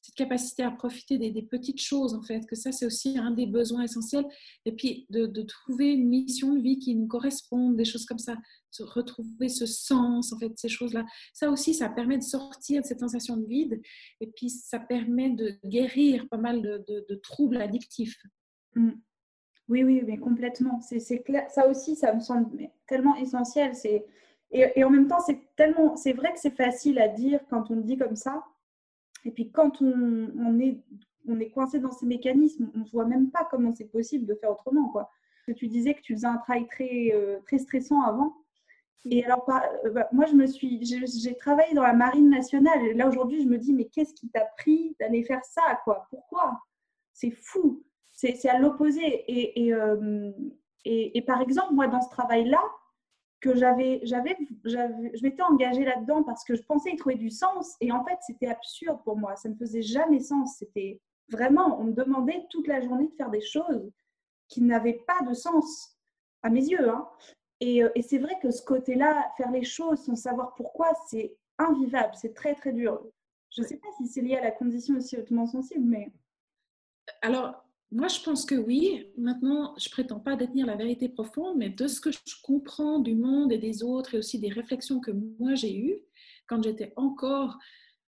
cette 0.00 0.14
capacité 0.14 0.62
à 0.62 0.70
profiter 0.70 1.18
des, 1.18 1.30
des, 1.30 1.42
petites 1.42 1.80
choses 1.80 2.14
en 2.14 2.22
fait, 2.22 2.46
que 2.46 2.56
ça 2.56 2.72
c'est 2.72 2.86
aussi 2.86 3.18
un 3.18 3.30
des 3.30 3.46
besoins 3.46 3.82
essentiels, 3.82 4.24
et 4.64 4.72
puis 4.72 5.06
de, 5.10 5.42
trouver 5.42 5.92
une 5.92 6.08
mission 6.08 6.54
de 6.54 6.60
vie 6.60 6.78
qui 6.78 6.94
nous 6.94 7.06
corresponde, 7.06 7.76
des 7.76 7.84
choses 7.84 8.06
comme 8.06 8.18
ça, 8.18 8.36
se 8.70 8.82
retrouver 8.82 9.48
ce 9.48 9.66
sens 9.66 10.32
en 10.32 10.38
fait, 10.38 10.52
ces 10.56 10.68
choses-là. 10.68 11.04
Ça 11.34 11.50
aussi, 11.50 11.74
ça 11.74 11.88
permet 11.88 12.16
de 12.16 12.22
sortir 12.22 12.82
de 12.82 12.86
cette 12.86 13.00
sensation 13.00 13.36
de 13.36 13.46
vide, 13.46 13.80
et 14.20 14.28
puis 14.28 14.50
ça 14.50 14.78
permet 14.78 15.30
de 15.30 15.54
guérir 15.64 16.28
pas 16.28 16.38
mal 16.38 16.62
de, 16.62 17.14
troubles 17.22 17.60
addictifs. 17.60 18.16
Mmh. 18.74 18.92
Oui, 19.68 19.84
oui, 19.84 20.02
mais 20.06 20.18
complètement. 20.18 20.80
C'est. 20.80 20.98
Ça 21.48 21.68
aussi, 21.68 21.96
ça 21.96 22.12
me 22.14 22.20
semble 22.20 22.68
tellement 22.86 23.16
essentiel. 23.16 23.72
Et, 23.84 24.04
et, 24.50 24.84
en 24.84 24.90
même 24.90 25.06
temps, 25.06 25.20
c'est 25.20 25.40
tellement, 25.56 25.96
c'est 25.96 26.12
vrai 26.12 26.32
que 26.32 26.40
c'est 26.40 26.54
facile 26.54 26.98
à 26.98 27.08
dire 27.08 27.40
quand 27.48 27.70
on 27.70 27.76
le 27.76 27.82
dit 27.82 27.96
comme 27.96 28.16
ça. 28.16 28.44
Et 29.24 29.30
puis 29.30 29.50
quand 29.50 29.80
on, 29.80 30.30
on 30.36 30.58
est, 30.58 30.78
on 31.28 31.38
est 31.40 31.50
coincé 31.50 31.78
dans 31.78 31.92
ces 31.92 32.06
mécanismes, 32.06 32.70
on 32.74 32.80
ne 32.80 32.90
voit 32.90 33.06
même 33.06 33.30
pas 33.30 33.46
comment 33.50 33.72
c'est 33.72 33.86
possible 33.86 34.26
de 34.26 34.34
faire 34.34 34.50
autrement. 34.50 34.88
Quoi. 34.88 35.10
Tu 35.56 35.68
disais 35.68 35.94
que 35.94 36.00
tu 36.00 36.14
faisais 36.14 36.26
un 36.26 36.36
travail 36.38 36.66
très, 36.66 37.12
euh, 37.14 37.38
très 37.46 37.58
stressant 37.58 38.02
avant. 38.02 38.34
Et 39.04 39.24
alors, 39.24 39.48
euh, 39.84 39.90
bah, 39.90 40.08
moi, 40.12 40.26
je 40.26 40.34
me 40.34 40.46
suis, 40.46 40.80
j'ai 40.84 41.36
travaillé 41.36 41.74
dans 41.74 41.82
la 41.82 41.92
marine 41.92 42.30
nationale. 42.30 42.84
Et 42.86 42.94
là, 42.94 43.08
aujourd'hui, 43.08 43.42
je 43.42 43.48
me 43.48 43.58
dis, 43.58 43.72
mais 43.72 43.86
qu'est-ce 43.86 44.14
qui 44.14 44.28
t'a 44.28 44.44
pris 44.58 44.96
d'aller 45.00 45.24
faire 45.24 45.44
ça 45.44 45.80
quoi? 45.84 46.06
Pourquoi? 46.10 46.60
C'est 47.12 47.32
fou 47.32 47.82
c'est 48.22 48.48
à 48.48 48.58
l'opposé. 48.58 49.24
Euh, 49.72 50.32
et, 50.84 51.18
et, 51.18 51.22
par 51.22 51.40
exemple, 51.40 51.74
moi, 51.74 51.88
dans 51.88 52.00
ce 52.00 52.10
travail-là, 52.10 52.62
que 53.40 53.56
j'avais, 53.56 54.00
j'avais, 54.04 54.36
je 54.64 55.22
m'étais 55.22 55.42
engagée 55.42 55.84
là-dedans 55.84 56.22
parce 56.22 56.44
que 56.44 56.54
je 56.54 56.62
pensais 56.62 56.92
y 56.92 56.96
trouver 56.96 57.16
du 57.16 57.30
sens. 57.30 57.74
Et 57.80 57.90
en 57.90 58.04
fait, 58.04 58.18
c'était 58.24 58.46
absurde 58.46 59.00
pour 59.02 59.16
moi. 59.16 59.34
Ça 59.34 59.48
ne 59.48 59.56
faisait 59.56 59.82
jamais 59.82 60.20
sens. 60.20 60.58
C'était 60.58 61.00
vraiment, 61.28 61.80
on 61.80 61.84
me 61.84 61.92
demandait 61.92 62.46
toute 62.50 62.68
la 62.68 62.80
journée 62.80 63.08
de 63.08 63.14
faire 63.16 63.30
des 63.30 63.40
choses 63.40 63.90
qui 64.48 64.62
n'avaient 64.62 65.02
pas 65.06 65.24
de 65.28 65.34
sens 65.34 65.98
à 66.42 66.50
mes 66.50 66.64
yeux. 66.64 66.88
Hein. 66.88 67.08
Et, 67.58 67.82
et 67.96 68.02
c'est 68.02 68.18
vrai 68.18 68.38
que 68.40 68.52
ce 68.52 68.62
côté-là, 68.62 69.32
faire 69.36 69.50
les 69.50 69.64
choses 69.64 70.04
sans 70.04 70.14
savoir 70.14 70.54
pourquoi, 70.54 70.92
c'est 71.08 71.36
invivable, 71.58 72.14
c'est 72.14 72.34
très 72.34 72.54
très 72.54 72.72
dur. 72.72 73.02
Je 73.50 73.62
ne 73.62 73.66
sais 73.66 73.76
pas 73.76 73.88
si 73.96 74.06
c'est 74.06 74.20
lié 74.20 74.36
à 74.36 74.40
la 74.40 74.50
condition 74.52 74.96
aussi 74.96 75.16
hautement 75.16 75.46
sensible, 75.46 75.84
mais... 75.84 76.12
Alors, 77.22 77.64
moi, 77.92 78.08
je 78.08 78.20
pense 78.20 78.44
que 78.44 78.54
oui. 78.54 79.06
Maintenant, 79.18 79.74
je 79.78 79.90
prétends 79.90 80.20
pas 80.20 80.34
détenir 80.34 80.66
la 80.66 80.76
vérité 80.76 81.08
profonde, 81.08 81.58
mais 81.58 81.68
de 81.68 81.86
ce 81.86 82.00
que 82.00 82.10
je 82.10 82.18
comprends 82.42 82.98
du 82.98 83.14
monde 83.14 83.52
et 83.52 83.58
des 83.58 83.82
autres 83.82 84.14
et 84.14 84.18
aussi 84.18 84.38
des 84.38 84.50
réflexions 84.50 84.98
que 84.98 85.10
moi 85.10 85.54
j'ai 85.54 85.76
eues 85.76 85.98
quand 86.46 86.62
j'étais 86.62 86.92
encore 86.96 87.58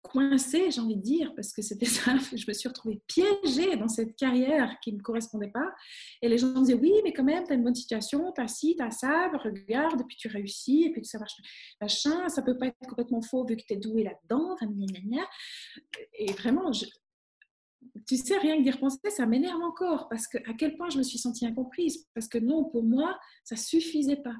coincée, 0.04 0.70
j'ai 0.70 0.82
envie 0.82 0.98
de 0.98 1.02
dire, 1.02 1.34
parce 1.34 1.54
que 1.54 1.62
c'était 1.62 1.86
ça, 1.86 2.12
je 2.36 2.46
me 2.48 2.54
suis 2.54 2.68
retrouvée 2.68 3.02
piégée 3.08 3.78
dans 3.78 3.88
cette 3.88 4.16
carrière 4.16 4.78
qui 4.82 4.92
ne 4.92 4.98
me 4.98 5.02
correspondait 5.02 5.50
pas. 5.50 5.74
Et 6.22 6.28
les 6.28 6.38
gens 6.38 6.48
me 6.50 6.60
disaient, 6.60 6.74
oui, 6.74 6.94
mais 7.04 7.14
quand 7.14 7.24
même, 7.24 7.46
tu 7.46 7.54
as 7.54 7.56
une 7.56 7.64
bonne 7.64 7.74
situation, 7.74 8.32
tu 8.34 8.42
as 8.42 8.48
ci, 8.48 8.76
tu 8.76 8.84
as 8.84 8.92
ça, 8.92 9.32
regarde, 9.44 10.02
et 10.02 10.04
puis 10.04 10.18
tu 10.18 10.28
réussis, 10.28 10.84
et 10.84 10.92
puis 10.92 11.06
ça 11.06 11.18
marche, 11.18 11.36
machin, 11.80 12.28
ça 12.28 12.42
peut 12.42 12.58
pas 12.58 12.68
être 12.68 12.78
complètement 12.88 13.22
faux 13.22 13.46
vu 13.46 13.56
que 13.56 13.64
tu 13.66 13.74
es 13.74 13.78
douée 13.78 14.04
là-dedans, 14.04 14.56
et 16.20 16.32
vraiment, 16.34 16.72
je, 16.74 16.86
tu 18.08 18.18
sais, 18.18 18.38
rien 18.38 18.58
que 18.58 18.64
d'y 18.64 18.72
repenser, 18.72 19.10
ça 19.10 19.26
m'énerve 19.26 19.62
encore 19.62 20.10
parce 20.10 20.28
que 20.28 20.38
à 20.50 20.54
quel 20.54 20.76
point 20.76 20.90
je 20.90 20.98
me 20.98 21.04
suis 21.04 21.20
sentie 21.20 21.46
incomprise. 21.46 22.08
Parce 22.14 22.28
que 22.28 22.38
non, 22.38 22.66
pour 22.66 22.84
moi, 22.84 23.20
ça 23.44 23.56
suffisait 23.56 24.18
pas. 24.18 24.36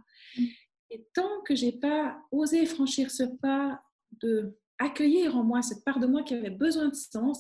Et 0.90 1.06
tant 1.14 1.42
que 1.46 1.56
j'ai 1.56 1.72
pas 1.72 2.18
osé 2.32 2.66
franchir 2.66 3.12
ce 3.12 3.24
pas 3.24 3.82
de 4.22 4.58
accueillir 4.80 5.38
en 5.38 5.44
moi 5.44 5.62
cette 5.62 5.84
part 5.84 6.00
de 6.00 6.08
moi 6.08 6.24
qui 6.24 6.34
avait 6.34 6.50
besoin 6.50 6.90
de 6.90 6.96
sens, 6.96 7.40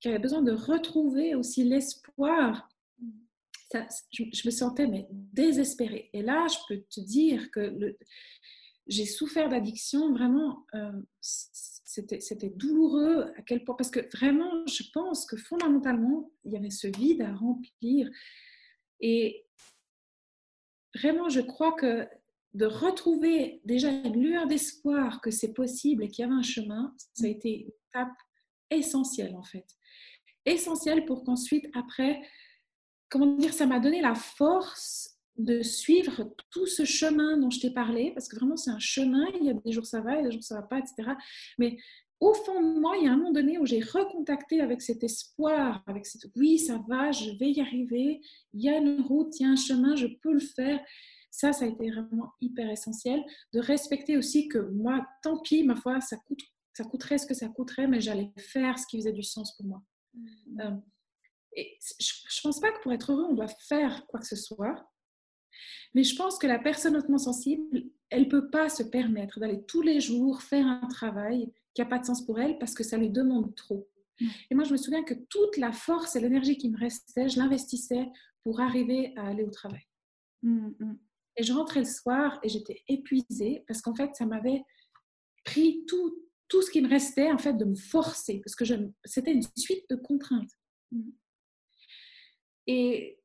qui 0.00 0.08
avait 0.08 0.18
besoin 0.18 0.42
de 0.42 0.52
retrouver 0.52 1.34
aussi 1.34 1.64
l'espoir, 1.64 2.68
je, 4.12 4.46
me 4.46 4.50
sentais 4.50 4.86
mais 4.86 5.06
désespérée. 5.10 6.10
Et 6.12 6.22
là, 6.22 6.46
je 6.48 6.56
peux 6.68 6.82
te 6.88 7.00
dire 7.00 7.50
que 7.50 7.96
j'ai 8.86 9.04
souffert 9.04 9.48
d'addiction, 9.48 10.12
vraiment, 10.12 10.66
euh, 10.74 10.92
c'était 11.88 12.50
douloureux 12.50 13.32
à 13.36 13.42
quel 13.42 13.64
point, 13.64 13.74
parce 13.74 13.90
que 13.90 14.00
vraiment, 14.14 14.66
je 14.66 14.82
pense 14.92 15.24
que 15.24 15.38
fondamentalement, 15.38 16.30
il 16.44 16.52
y 16.52 16.56
avait 16.58 16.70
ce 16.70 16.86
vide 16.86 17.22
à 17.22 17.34
remplir. 17.34 18.10
Et 19.00 19.46
vraiment, 20.94 21.30
je 21.30 21.40
crois 21.40 21.72
que 21.72 22.06
de 22.52 22.66
retrouver 22.66 23.62
déjà 23.64 23.90
une 23.90 24.22
lueur 24.22 24.46
d'espoir 24.46 25.22
que 25.22 25.30
c'est 25.30 25.54
possible 25.54 26.04
et 26.04 26.08
qu'il 26.08 26.24
y 26.24 26.26
avait 26.26 26.36
un 26.36 26.42
chemin, 26.42 26.94
ça 27.14 27.26
a 27.26 27.30
été 27.30 27.62
une 27.62 27.70
étape 27.88 28.16
essentielle 28.70 29.34
en 29.34 29.42
fait. 29.42 29.66
Essentielle 30.44 31.06
pour 31.06 31.24
qu'ensuite, 31.24 31.70
après, 31.74 32.20
comment 33.08 33.36
dire, 33.36 33.54
ça 33.54 33.66
m'a 33.66 33.80
donné 33.80 34.02
la 34.02 34.14
force 34.14 35.17
de 35.38 35.62
suivre 35.62 36.34
tout 36.50 36.66
ce 36.66 36.84
chemin 36.84 37.38
dont 37.38 37.50
je 37.50 37.60
t'ai 37.60 37.70
parlé, 37.70 38.10
parce 38.12 38.28
que 38.28 38.36
vraiment 38.36 38.56
c'est 38.56 38.70
un 38.70 38.78
chemin, 38.78 39.24
il 39.40 39.46
y 39.46 39.50
a 39.50 39.54
des 39.54 39.72
jours 39.72 39.86
ça 39.86 40.00
va, 40.00 40.16
il 40.16 40.16
y 40.16 40.20
a 40.20 40.28
des 40.28 40.32
jours 40.32 40.42
ça 40.42 40.56
va 40.56 40.62
pas, 40.62 40.78
etc. 40.78 41.12
Mais 41.58 41.78
au 42.20 42.34
fond 42.34 42.60
de 42.60 42.80
moi, 42.80 42.96
il 42.96 43.04
y 43.04 43.08
a 43.08 43.12
un 43.12 43.16
moment 43.16 43.30
donné 43.30 43.58
où 43.58 43.66
j'ai 43.66 43.80
recontacté 43.80 44.60
avec 44.60 44.82
cet 44.82 45.04
espoir, 45.04 45.84
avec 45.86 46.04
cette 46.04 46.24
oui, 46.34 46.58
ça 46.58 46.82
va, 46.88 47.12
je 47.12 47.30
vais 47.38 47.52
y 47.52 47.60
arriver, 47.60 48.20
il 48.52 48.62
y 48.62 48.68
a 48.68 48.76
une 48.76 49.00
route, 49.02 49.38
il 49.38 49.44
y 49.44 49.46
a 49.46 49.50
un 49.50 49.56
chemin, 49.56 49.94
je 49.94 50.08
peux 50.20 50.32
le 50.32 50.40
faire. 50.40 50.80
Ça, 51.30 51.52
ça 51.52 51.66
a 51.66 51.68
été 51.68 51.90
vraiment 51.90 52.32
hyper 52.40 52.68
essentiel. 52.70 53.22
De 53.52 53.60
respecter 53.60 54.16
aussi 54.16 54.48
que 54.48 54.58
moi, 54.58 55.06
tant 55.22 55.38
pis, 55.40 55.62
ma 55.62 55.76
foi, 55.76 56.00
ça, 56.00 56.16
coûte, 56.16 56.40
ça 56.72 56.82
coûterait 56.82 57.18
ce 57.18 57.26
que 57.26 57.34
ça 57.34 57.48
coûterait, 57.48 57.86
mais 57.86 58.00
j'allais 58.00 58.32
faire 58.36 58.78
ce 58.78 58.86
qui 58.86 58.96
faisait 58.96 59.12
du 59.12 59.22
sens 59.22 59.56
pour 59.56 59.66
moi. 59.66 59.82
Mmh. 60.14 60.60
Euh, 60.60 60.76
et 61.54 61.78
je 62.00 62.12
ne 62.38 62.42
pense 62.42 62.60
pas 62.60 62.72
que 62.72 62.82
pour 62.82 62.92
être 62.92 63.12
heureux, 63.12 63.26
on 63.30 63.34
doit 63.34 63.48
faire 63.68 64.06
quoi 64.08 64.18
que 64.18 64.26
ce 64.26 64.36
soit. 64.36 64.88
Mais 65.94 66.04
je 66.04 66.16
pense 66.16 66.38
que 66.38 66.46
la 66.46 66.58
personne 66.58 66.96
hautement 66.96 67.18
sensible, 67.18 67.84
elle 68.10 68.24
ne 68.24 68.28
peut 68.28 68.50
pas 68.50 68.68
se 68.68 68.82
permettre 68.82 69.40
d'aller 69.40 69.62
tous 69.66 69.82
les 69.82 70.00
jours 70.00 70.42
faire 70.42 70.66
un 70.66 70.86
travail 70.88 71.52
qui 71.74 71.82
n'a 71.82 71.86
pas 71.86 71.98
de 71.98 72.06
sens 72.06 72.24
pour 72.24 72.40
elle 72.40 72.58
parce 72.58 72.74
que 72.74 72.84
ça 72.84 72.96
lui 72.96 73.10
demande 73.10 73.54
trop. 73.54 73.88
Mm. 74.20 74.26
Et 74.50 74.54
moi, 74.54 74.64
je 74.64 74.72
me 74.72 74.76
souviens 74.76 75.04
que 75.04 75.14
toute 75.14 75.56
la 75.56 75.72
force 75.72 76.16
et 76.16 76.20
l'énergie 76.20 76.56
qui 76.56 76.70
me 76.70 76.78
restait, 76.78 77.28
je 77.28 77.38
l'investissais 77.38 78.08
pour 78.42 78.60
arriver 78.60 79.12
à 79.16 79.28
aller 79.28 79.44
au 79.44 79.50
travail. 79.50 79.86
Mm, 80.42 80.68
mm. 80.78 80.98
Et 81.36 81.42
je 81.42 81.52
rentrais 81.52 81.80
le 81.80 81.86
soir 81.86 82.40
et 82.42 82.48
j'étais 82.48 82.82
épuisée 82.88 83.64
parce 83.68 83.80
qu'en 83.80 83.94
fait, 83.94 84.14
ça 84.14 84.26
m'avait 84.26 84.64
pris 85.44 85.84
tout, 85.86 86.16
tout 86.48 86.62
ce 86.62 86.70
qui 86.70 86.82
me 86.82 86.88
restait 86.88 87.30
en 87.30 87.38
fait 87.38 87.54
de 87.54 87.64
me 87.64 87.76
forcer 87.76 88.40
parce 88.44 88.56
que 88.56 88.64
c'était 89.04 89.32
une 89.32 89.42
suite 89.56 89.84
de 89.88 89.96
contraintes. 89.96 90.50
Et 92.66 93.17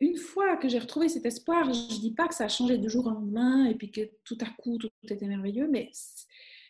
une 0.00 0.16
fois 0.16 0.56
que 0.56 0.68
j'ai 0.68 0.78
retrouvé 0.78 1.08
cet 1.08 1.26
espoir, 1.26 1.72
je 1.72 1.94
ne 1.94 2.00
dis 2.00 2.14
pas 2.14 2.28
que 2.28 2.34
ça 2.34 2.44
a 2.44 2.48
changé 2.48 2.78
de 2.78 2.88
jour 2.88 3.06
au 3.06 3.10
lendemain 3.10 3.66
et 3.66 3.74
puis 3.74 3.90
que 3.90 4.00
tout 4.24 4.38
à 4.40 4.46
coup 4.60 4.78
tout 4.78 4.88
était 5.02 5.26
merveilleux, 5.26 5.68
mais 5.68 5.90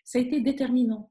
ça 0.04 0.18
a 0.18 0.22
été 0.22 0.40
déterminant. 0.40 1.10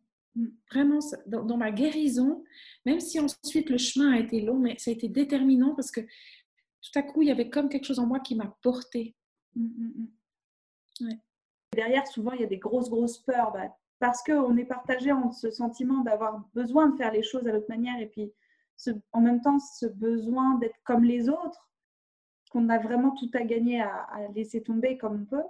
Vraiment, 0.72 0.99
dans, 1.26 1.58
ma 1.58 1.72
guérison, 1.72 2.43
même 2.86 2.99
si 2.99 3.20
ensuite 3.20 3.72
le 3.72 3.80
chemin 3.80 4.14
a 4.14 4.20
été 4.20 4.41
long, 4.41 4.60
mais 4.60 4.78
ça 4.78 4.91
a 4.91 4.93
été 4.93 5.08
déterminant 5.08 5.74
parce 5.74 5.89
que 5.89 6.01
tout 6.01 6.99
à 6.99 7.01
coup, 7.01 7.24
il 7.24 7.28
y 7.28 7.32
avait 7.32 7.49
comme 7.49 7.70
quelque 7.70 7.86
chose 7.86 7.97
en 7.97 8.05
moi 8.05 8.20
qui 8.20 8.36
m'a 8.36 8.55
porté. 8.62 9.16
Mmh, 9.55 9.66
mmh, 9.66 10.08
mmh. 11.01 11.10
Derrière, 11.74 12.08
souvent, 12.08 12.34
il 12.34 12.41
y 12.41 12.43
a 12.43 12.47
des 12.47 12.60
grosses, 12.60 12.89
grosses 12.89 13.18
peurs 13.18 13.51
bah, 13.51 13.76
parce 13.99 14.22
qu'on 14.24 14.55
est 14.58 14.66
partagé 14.66 15.12
entre 15.12 15.36
ce 15.36 15.49
sentiment 15.49 16.03
d'avoir 16.03 16.47
besoin 16.53 16.89
de 16.89 16.97
faire 16.97 17.12
les 17.12 17.24
choses 17.24 17.47
à 17.47 17.51
l'autre 17.51 17.70
manière 17.70 17.99
et 17.99 18.08
puis 18.08 18.32
en 19.12 19.22
même 19.22 19.41
temps 19.41 19.60
ce 19.60 19.88
besoin 19.88 20.55
d'être 20.60 20.78
comme 20.84 21.03
les 21.03 21.30
autres 21.30 21.68
qu'on 22.58 22.70
a 22.70 22.80
vraiment 22.80 23.12
tout 23.12 23.30
à 23.34 23.43
gagner 23.43 23.82
à, 23.82 24.28
laisser 24.34 24.64
tomber 24.64 24.97
comme 24.97 25.22
on 25.22 25.26
peut. 25.26 25.47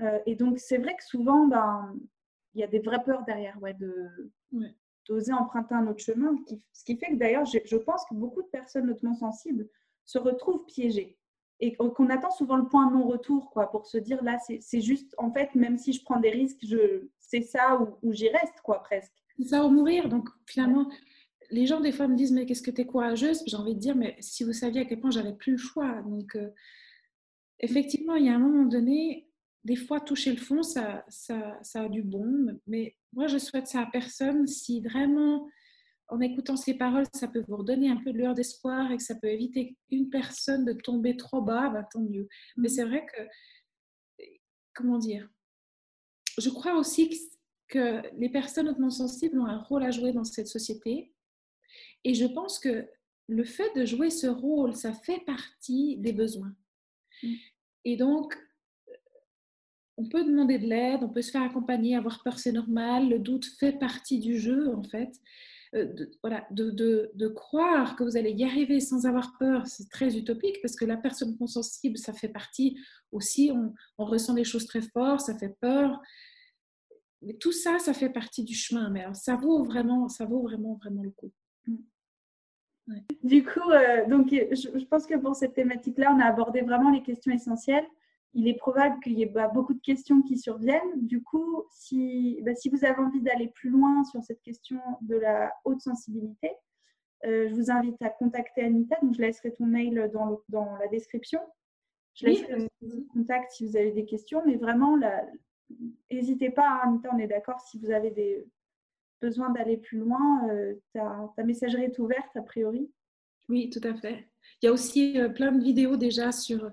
Euh, 0.00 0.18
et 0.26 0.36
donc, 0.36 0.58
c'est 0.58 0.78
vrai 0.78 0.94
que 0.94 1.04
souvent, 1.04 1.46
ben, 1.46 1.94
il 2.54 2.60
y 2.60 2.64
a 2.64 2.68
des 2.68 2.78
vraies 2.78 3.02
peurs 3.02 3.24
derrière, 3.24 3.60
ouais, 3.60 3.74
de, 3.74 4.32
d'oser 5.08 5.32
emprunter 5.32 5.74
un 5.74 5.86
autre 5.88 6.02
chemin. 6.02 6.36
Ce 6.72 6.84
qui 6.84 6.96
fait 6.96 7.10
que 7.10 7.16
d'ailleurs, 7.16 7.44
je, 7.44 7.76
pense 7.76 8.04
que 8.08 8.14
beaucoup 8.14 8.42
de 8.42 8.48
personnes 8.48 8.90
hautement 8.90 9.14
sensibles 9.14 9.68
se 10.04 10.18
retrouvent 10.18 10.64
piégées 10.66 11.18
et 11.62 11.74
qu'on 11.74 12.08
attend 12.08 12.30
souvent 12.30 12.56
le 12.56 12.66
point 12.68 12.90
non-retour 12.90 13.50
quoi, 13.50 13.70
pour 13.70 13.86
se 13.86 13.98
dire 13.98 14.22
là, 14.22 14.38
c'est, 14.38 14.80
juste, 14.80 15.14
en 15.18 15.30
fait, 15.30 15.54
même 15.54 15.76
si 15.76 15.92
je 15.92 16.02
prends 16.02 16.18
des 16.18 16.30
risques, 16.30 16.60
je, 16.62 17.08
c'est 17.18 17.42
ça 17.42 17.78
où, 18.02 18.12
j'y 18.12 18.28
reste, 18.28 18.60
quoi, 18.62 18.82
presque. 18.82 19.12
C'est 19.36 19.48
ça 19.48 19.64
ou 19.64 19.70
mourir. 19.70 20.08
Donc, 20.08 20.28
finalement, 20.46 20.88
les 21.50 21.66
gens, 21.66 21.80
des 21.80 21.92
fois, 21.92 22.08
me 22.08 22.16
disent 22.16 22.32
Mais 22.32 22.46
qu'est-ce 22.46 22.62
que 22.62 22.70
tu 22.70 22.82
es 22.82 22.86
courageuse? 22.86 23.42
J'ai 23.46 23.56
envie 23.56 23.74
de 23.74 23.80
dire 23.80 23.96
Mais 23.96 24.16
si 24.20 24.44
vous 24.44 24.52
saviez 24.52 24.82
à 24.82 24.84
quel 24.84 25.00
point 25.00 25.10
j'avais 25.10 25.34
plus 25.34 25.52
le 25.52 25.58
choix. 25.58 26.02
Donc, 26.02 26.36
euh, 26.36 26.50
effectivement, 27.58 28.16
il 28.16 28.26
y 28.26 28.28
a 28.28 28.34
un 28.34 28.38
moment 28.38 28.66
donné, 28.66 29.28
des 29.64 29.76
fois, 29.76 30.00
toucher 30.00 30.32
le 30.32 30.38
fond, 30.38 30.62
ça, 30.62 31.04
ça, 31.08 31.58
ça, 31.62 31.82
a 31.82 31.88
du 31.88 32.02
bon. 32.02 32.58
Mais 32.66 32.96
moi, 33.12 33.26
je 33.26 33.38
souhaite 33.38 33.66
ça 33.66 33.80
à 33.80 33.86
personne. 33.86 34.46
Si 34.46 34.80
vraiment, 34.80 35.48
en 36.08 36.20
écoutant 36.20 36.56
ces 36.56 36.74
paroles, 36.74 37.06
ça 37.14 37.28
peut 37.28 37.44
vous 37.46 37.56
redonner 37.56 37.90
un 37.90 37.96
peu 37.96 38.12
de 38.12 38.18
lueur 38.18 38.34
d'espoir 38.34 38.90
et 38.92 38.96
que 38.96 39.02
ça 39.02 39.14
peut 39.14 39.28
éviter 39.28 39.76
une 39.90 40.08
personne 40.08 40.64
de 40.64 40.72
tomber 40.72 41.16
trop 41.16 41.42
bas, 41.42 41.68
bah, 41.70 41.86
tant 41.92 42.00
mieux. 42.00 42.28
Mais 42.56 42.68
mmh. 42.68 42.72
c'est 42.72 42.84
vrai 42.84 43.06
que, 43.06 44.24
comment 44.74 44.98
dire? 44.98 45.28
Je 46.38 46.48
crois 46.48 46.76
aussi 46.76 47.10
que, 47.10 47.16
que 47.68 48.02
les 48.16 48.28
personnes 48.30 48.68
hautement 48.68 48.90
sensibles 48.90 49.38
ont 49.38 49.46
un 49.46 49.58
rôle 49.58 49.82
à 49.82 49.90
jouer 49.90 50.12
dans 50.12 50.24
cette 50.24 50.48
société 50.48 51.12
et 52.04 52.14
je 52.14 52.26
pense 52.26 52.58
que 52.58 52.88
le 53.28 53.44
fait 53.44 53.72
de 53.76 53.84
jouer 53.84 54.10
ce 54.10 54.26
rôle, 54.26 54.74
ça 54.74 54.92
fait 54.92 55.20
partie 55.24 55.96
des 55.98 56.12
besoins. 56.12 56.54
Mmh. 57.22 57.34
Et 57.84 57.96
donc, 57.96 58.36
on 59.96 60.08
peut 60.08 60.24
demander 60.24 60.58
de 60.58 60.66
l'aide, 60.66 61.02
on 61.02 61.08
peut 61.08 61.22
se 61.22 61.30
faire 61.30 61.42
accompagner, 61.42 61.94
avoir 61.94 62.22
peur, 62.22 62.38
c'est 62.38 62.52
normal. 62.52 63.08
Le 63.08 63.18
doute 63.18 63.44
fait 63.44 63.78
partie 63.78 64.18
du 64.18 64.38
jeu, 64.38 64.74
en 64.74 64.82
fait. 64.82 65.12
Euh, 65.74 65.84
de, 65.84 66.10
voilà, 66.22 66.46
de, 66.50 66.70
de, 67.14 67.28
croire 67.28 67.94
que 67.94 68.02
vous 68.02 68.16
allez 68.16 68.32
y 68.32 68.42
arriver 68.42 68.80
sans 68.80 69.06
avoir 69.06 69.38
peur, 69.38 69.68
c'est 69.68 69.88
très 69.88 70.16
utopique 70.16 70.56
parce 70.62 70.74
que 70.74 70.84
la 70.84 70.96
personne 70.96 71.36
sensible, 71.46 71.96
ça 71.96 72.12
fait 72.12 72.28
partie 72.28 72.76
aussi, 73.12 73.52
on, 73.54 73.72
on, 73.96 74.04
ressent 74.04 74.34
des 74.34 74.42
choses 74.42 74.66
très 74.66 74.82
fortes, 74.82 75.20
ça 75.20 75.38
fait 75.38 75.54
peur. 75.60 76.00
Mais 77.22 77.34
tout 77.34 77.52
ça, 77.52 77.78
ça 77.78 77.94
fait 77.94 78.10
partie 78.10 78.42
du 78.42 78.54
chemin. 78.54 78.90
Mais 78.90 79.02
alors, 79.02 79.14
ça 79.14 79.36
vaut 79.36 79.62
vraiment, 79.62 80.08
ça 80.08 80.24
vaut 80.24 80.42
vraiment, 80.42 80.74
vraiment 80.74 81.04
le 81.04 81.10
coup. 81.10 81.30
Du 83.22 83.44
coup, 83.44 83.70
euh, 83.70 84.06
donc, 84.06 84.28
je, 84.30 84.84
pense 84.84 85.06
que 85.06 85.16
pour 85.16 85.36
cette 85.36 85.54
thématique-là, 85.54 86.14
on 86.14 86.20
a 86.20 86.24
abordé 86.24 86.62
vraiment 86.62 86.90
les 86.90 87.02
questions 87.02 87.32
essentielles. 87.32 87.86
Il 88.32 88.48
est 88.48 88.54
probable 88.54 89.00
qu'il 89.00 89.14
y 89.14 89.22
ait 89.22 89.26
bah, 89.26 89.48
beaucoup 89.48 89.74
de 89.74 89.80
questions 89.80 90.22
qui 90.22 90.38
surviennent. 90.38 91.06
Du 91.06 91.22
coup, 91.22 91.64
si, 91.70 92.40
bah, 92.42 92.54
si 92.54 92.68
vous 92.68 92.84
avez 92.84 92.98
envie 92.98 93.20
d'aller 93.20 93.48
plus 93.48 93.70
loin 93.70 94.04
sur 94.04 94.22
cette 94.22 94.42
question 94.42 94.80
de 95.02 95.16
la 95.16 95.52
haute 95.64 95.80
sensibilité, 95.80 96.50
euh, 97.26 97.48
je 97.48 97.54
vous 97.54 97.70
invite 97.70 98.00
à 98.02 98.08
contacter 98.08 98.62
Anita. 98.62 98.96
Donc, 99.02 99.14
je 99.14 99.20
laisserai 99.20 99.52
ton 99.52 99.66
mail 99.66 100.10
dans, 100.12 100.40
dans 100.48 100.76
la 100.76 100.88
description. 100.88 101.40
Je 102.14 102.26
laisserai 102.26 102.68
oui. 102.82 103.06
contact 103.12 103.52
si 103.52 103.66
vous 103.66 103.76
avez 103.76 103.92
des 103.92 104.04
questions. 104.04 104.42
Mais 104.46 104.56
vraiment, 104.56 104.96
n'hésitez 106.10 106.50
pas, 106.50 106.68
hein, 106.68 106.80
Anita, 106.84 107.10
on 107.12 107.18
est 107.18 107.28
d'accord, 107.28 107.60
si 107.60 107.78
vous 107.78 107.90
avez 107.90 108.10
des, 108.10 108.46
besoin 109.20 109.50
d'aller 109.50 109.76
plus 109.76 109.98
loin, 109.98 110.48
euh, 110.50 110.74
ta, 110.92 111.44
messagerie 111.44 111.84
est 111.84 111.98
ouverte 111.98 112.36
a 112.36 112.42
priori 112.42 112.90
Oui, 113.48 113.70
tout 113.70 113.80
à 113.84 113.94
fait. 113.94 114.28
Il 114.62 114.66
y 114.66 114.68
a 114.68 114.72
aussi 114.72 115.18
plein 115.34 115.52
de 115.52 115.62
vidéos 115.62 115.96
déjà 115.96 116.32
sur, 116.32 116.70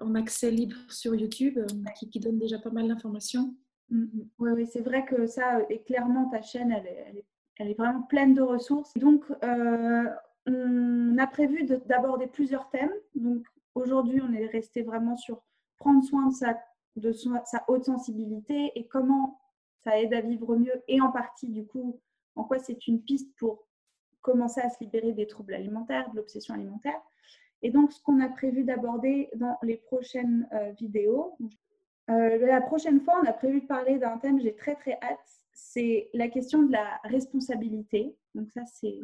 en 0.00 0.14
accès 0.14 0.50
libre 0.50 0.76
sur 0.88 1.14
YouTube 1.14 1.58
qui, 1.98 2.08
qui 2.08 2.20
donnent 2.20 2.38
déjà 2.38 2.58
pas 2.58 2.70
mal 2.70 2.88
d'informations. 2.88 3.54
Oui, 3.90 3.98
mm, 3.98 4.10
mm. 4.38 4.52
oui 4.52 4.66
c'est 4.66 4.80
vrai 4.80 5.04
que 5.04 5.26
ça, 5.26 5.60
et 5.68 5.82
clairement, 5.82 6.28
ta 6.28 6.42
chaîne, 6.42 6.72
elle 6.72 6.86
est, 6.86 7.24
elle 7.58 7.70
est, 7.70 7.78
vraiment 7.78 8.02
pleine 8.02 8.34
de 8.34 8.42
ressources. 8.42 8.94
Donc, 8.94 9.24
on 10.46 11.18
a 11.18 11.26
prévu 11.26 11.64
d'aborder 11.86 12.26
plusieurs 12.26 12.68
thèmes. 12.70 12.92
Donc, 13.14 13.46
aujourd'hui, 13.74 14.20
on 14.20 14.32
est 14.32 14.46
resté 14.46 14.82
vraiment 14.82 15.16
sur 15.16 15.42
prendre 15.78 16.02
soin 16.04 16.28
de 16.28 16.34
sa, 16.34 16.58
de 16.96 17.12
sa 17.12 17.64
haute 17.68 17.84
sensibilité 17.84 18.72
et 18.74 18.86
comment 18.86 19.41
ça 19.84 20.00
aide 20.00 20.14
à 20.14 20.20
vivre 20.20 20.56
mieux 20.56 20.82
et 20.88 21.00
en 21.00 21.10
partie, 21.10 21.48
du 21.48 21.66
coup, 21.66 22.00
en 22.36 22.44
quoi 22.44 22.58
c'est 22.58 22.86
une 22.86 23.02
piste 23.02 23.34
pour 23.36 23.66
commencer 24.20 24.60
à 24.60 24.70
se 24.70 24.82
libérer 24.82 25.12
des 25.12 25.26
troubles 25.26 25.54
alimentaires, 25.54 26.10
de 26.10 26.16
l'obsession 26.16 26.54
alimentaire. 26.54 27.00
Et 27.62 27.70
donc, 27.70 27.92
ce 27.92 28.02
qu'on 28.02 28.20
a 28.20 28.28
prévu 28.28 28.64
d'aborder 28.64 29.30
dans 29.36 29.56
les 29.62 29.76
prochaines 29.76 30.48
euh, 30.52 30.72
vidéos, 30.72 31.36
euh, 32.10 32.38
la 32.38 32.60
prochaine 32.60 33.00
fois, 33.00 33.20
on 33.22 33.26
a 33.26 33.32
prévu 33.32 33.60
de 33.60 33.66
parler 33.66 33.98
d'un 33.98 34.18
thème, 34.18 34.40
j'ai 34.40 34.54
très 34.54 34.74
très 34.74 34.98
hâte, 35.02 35.18
c'est 35.52 36.10
la 36.14 36.28
question 36.28 36.62
de 36.62 36.72
la 36.72 37.00
responsabilité. 37.04 38.16
Donc 38.34 38.50
ça, 38.50 38.62
c'est 38.66 38.98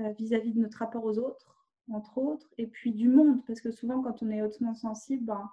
euh, 0.00 0.12
vis-à-vis 0.12 0.52
de 0.52 0.60
notre 0.60 0.78
rapport 0.78 1.04
aux 1.04 1.18
autres, 1.18 1.66
entre 1.90 2.18
autres, 2.18 2.48
et 2.56 2.66
puis 2.66 2.92
du 2.92 3.08
monde, 3.08 3.44
parce 3.46 3.60
que 3.60 3.70
souvent, 3.70 4.02
quand 4.02 4.22
on 4.22 4.30
est 4.30 4.42
hautement 4.42 4.74
sensible, 4.74 5.24
ben, 5.24 5.48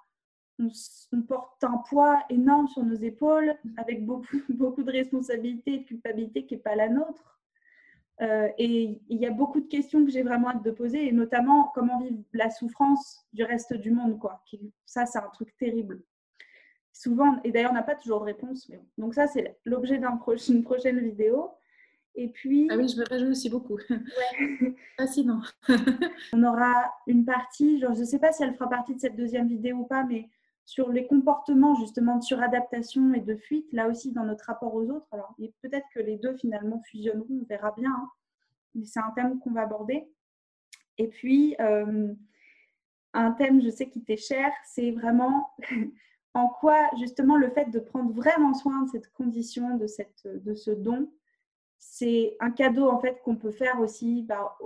on, 0.59 1.21
porte 1.21 1.63
un 1.63 1.77
poids 1.89 2.23
énorme 2.29 2.67
sur 2.67 2.83
nos 2.83 2.95
épaules, 2.95 3.55
avec 3.77 4.05
beaucoup, 4.05 4.37
beaucoup 4.49 4.83
de 4.83 4.91
responsabilités 4.91 5.73
et 5.73 5.79
de 5.79 5.85
culpabilité 5.85 6.45
qui 6.45 6.55
n'est 6.55 6.61
pas 6.61 6.75
la 6.75 6.89
nôtre. 6.89 7.39
Euh, 8.21 8.47
et 8.57 9.01
il 9.09 9.17
y 9.19 9.25
a 9.25 9.31
beaucoup 9.31 9.59
de 9.59 9.67
questions 9.67 10.05
que 10.05 10.11
j'ai 10.11 10.21
vraiment 10.21 10.49
hâte 10.49 10.63
de 10.63 10.71
poser, 10.71 11.07
et 11.07 11.11
notamment 11.11 11.71
comment 11.73 11.99
vivre 11.99 12.19
la 12.33 12.49
souffrance 12.49 13.25
du 13.33 13.43
reste 13.43 13.73
du 13.73 13.91
monde. 13.91 14.19
Quoi. 14.19 14.43
Ça, 14.85 15.05
c'est 15.05 15.19
un 15.19 15.29
truc 15.33 15.55
terrible. 15.57 16.01
Souvent, 16.91 17.41
et 17.43 17.51
d'ailleurs, 17.51 17.71
on 17.71 17.75
n'a 17.75 17.83
pas 17.83 17.95
toujours 17.95 18.19
de 18.19 18.25
réponse. 18.25 18.69
Mais 18.69 18.79
Donc 18.99 19.15
ça, 19.15 19.27
c'est 19.27 19.57
l'objet 19.65 19.99
d'une 19.99 20.63
prochaine 20.63 20.99
vidéo. 20.99 21.49
Et 22.15 22.27
puis... 22.27 22.67
Ah 22.69 22.77
oui, 22.77 22.87
je 22.87 22.99
me 22.99 23.05
réjouis 23.05 23.31
aussi 23.31 23.49
beaucoup. 23.49 23.79
Ouais. 23.89 24.75
Fascinant. 24.97 25.41
on 26.33 26.43
aura 26.43 26.93
une 27.07 27.25
partie, 27.25 27.79
genre, 27.79 27.95
je 27.95 28.01
ne 28.01 28.05
sais 28.05 28.19
pas 28.19 28.31
si 28.31 28.43
elle 28.43 28.53
fera 28.53 28.69
partie 28.69 28.93
de 28.93 28.99
cette 28.99 29.15
deuxième 29.15 29.47
vidéo 29.47 29.77
ou 29.77 29.85
pas, 29.85 30.03
mais 30.03 30.29
sur 30.65 30.89
les 30.89 31.07
comportements 31.07 31.75
justement 31.75 32.17
de 32.17 32.23
suradaptation 32.23 33.13
et 33.13 33.19
de 33.19 33.35
fuite, 33.35 33.71
là 33.73 33.87
aussi 33.89 34.11
dans 34.11 34.23
notre 34.23 34.45
rapport 34.45 34.73
aux 34.73 34.89
autres. 34.89 35.07
Alors, 35.11 35.35
peut-être 35.61 35.85
que 35.93 35.99
les 35.99 36.17
deux 36.17 36.35
finalement 36.37 36.81
fusionneront, 36.83 37.41
on 37.41 37.45
verra 37.45 37.73
bien, 37.77 37.91
hein. 37.91 38.09
mais 38.75 38.85
c'est 38.85 38.99
un 38.99 39.11
thème 39.15 39.39
qu'on 39.39 39.51
va 39.51 39.61
aborder. 39.61 40.07
Et 40.97 41.07
puis, 41.07 41.55
euh, 41.59 42.13
un 43.13 43.31
thème, 43.31 43.61
je 43.61 43.69
sais 43.69 43.89
qui 43.89 44.03
t'est 44.03 44.17
cher, 44.17 44.51
c'est 44.65 44.91
vraiment 44.91 45.49
en 46.33 46.47
quoi 46.47 46.89
justement 46.99 47.35
le 47.35 47.49
fait 47.49 47.69
de 47.69 47.79
prendre 47.79 48.11
vraiment 48.11 48.53
soin 48.53 48.83
de 48.83 48.89
cette 48.89 49.11
condition, 49.11 49.77
de, 49.77 49.87
cette, 49.87 50.25
de 50.25 50.53
ce 50.55 50.71
don, 50.71 51.11
c'est 51.77 52.37
un 52.39 52.49
cadeau 52.49 52.89
en 52.89 52.99
fait 52.99 53.21
qu'on 53.23 53.35
peut 53.35 53.51
faire 53.51 53.79
aussi 53.81 54.23
bah, 54.23 54.57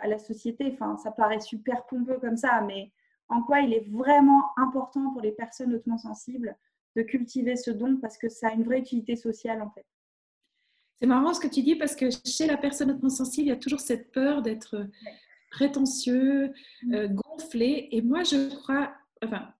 à 0.00 0.06
la 0.06 0.18
société. 0.18 0.70
Enfin, 0.72 0.96
ça 0.98 1.10
paraît 1.10 1.40
super 1.40 1.86
pompeux 1.86 2.18
comme 2.18 2.36
ça, 2.36 2.60
mais 2.60 2.92
en 3.28 3.42
quoi 3.42 3.60
il 3.60 3.72
est 3.72 3.86
vraiment 3.90 4.42
important 4.56 5.12
pour 5.12 5.20
les 5.20 5.32
personnes 5.32 5.74
hautement 5.74 5.98
sensibles 5.98 6.56
de 6.96 7.02
cultiver 7.02 7.56
ce 7.56 7.70
don 7.70 7.98
parce 8.00 8.18
que 8.18 8.28
ça 8.28 8.48
a 8.48 8.52
une 8.52 8.64
vraie 8.64 8.80
utilité 8.80 9.16
sociale 9.16 9.62
en 9.62 9.70
fait. 9.70 9.86
C'est 11.00 11.06
marrant 11.06 11.32
ce 11.32 11.40
que 11.40 11.48
tu 11.48 11.62
dis 11.62 11.76
parce 11.76 11.94
que 11.94 12.06
chez 12.26 12.46
la 12.46 12.56
personne 12.56 12.90
hautement 12.90 13.10
sensible, 13.10 13.46
il 13.46 13.50
y 13.50 13.52
a 13.52 13.56
toujours 13.56 13.80
cette 13.80 14.10
peur 14.10 14.42
d'être 14.42 14.88
prétentieux, 15.50 16.52
mm. 16.82 16.94
euh, 16.94 17.08
gonflé. 17.08 17.88
Et 17.92 18.02
moi, 18.02 18.24
je 18.24 18.54
crois, 18.56 18.92
enfin, 19.22 19.54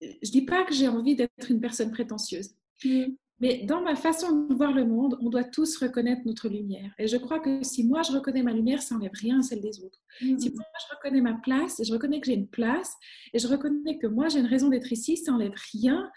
je 0.00 0.30
dis 0.30 0.42
pas 0.42 0.64
que 0.64 0.74
j'ai 0.74 0.88
envie 0.88 1.14
d'être 1.14 1.50
une 1.50 1.60
personne 1.60 1.92
prétentieuse. 1.92 2.56
Mm. 2.84 3.14
Mais 3.40 3.64
dans 3.64 3.82
ma 3.82 3.96
façon 3.96 4.46
de 4.46 4.54
voir 4.54 4.72
le 4.72 4.84
monde, 4.84 5.18
on 5.20 5.28
doit 5.28 5.44
tous 5.44 5.76
reconnaître 5.78 6.22
notre 6.24 6.48
lumière. 6.48 6.92
Et 6.98 7.08
je 7.08 7.16
crois 7.16 7.40
que 7.40 7.62
si 7.62 7.84
moi 7.84 8.02
je 8.02 8.12
reconnais 8.12 8.42
ma 8.42 8.52
lumière, 8.52 8.80
ça 8.80 8.94
n'enlève 8.94 9.12
rien 9.14 9.40
à 9.40 9.42
celle 9.42 9.60
des 9.60 9.80
autres. 9.80 9.98
Mm-hmm. 10.22 10.38
Si 10.38 10.50
moi 10.50 10.64
je 10.80 10.94
reconnais 10.94 11.20
ma 11.20 11.34
place, 11.34 11.80
et 11.80 11.84
je 11.84 11.92
reconnais 11.92 12.20
que 12.20 12.26
j'ai 12.26 12.34
une 12.34 12.48
place, 12.48 12.94
et 13.32 13.38
je 13.38 13.48
reconnais 13.48 13.98
que 13.98 14.06
moi 14.06 14.28
j'ai 14.28 14.38
une 14.38 14.46
raison 14.46 14.68
d'être 14.68 14.92
ici, 14.92 15.16
ça 15.16 15.32
n'enlève 15.32 15.54
rien 15.72 16.10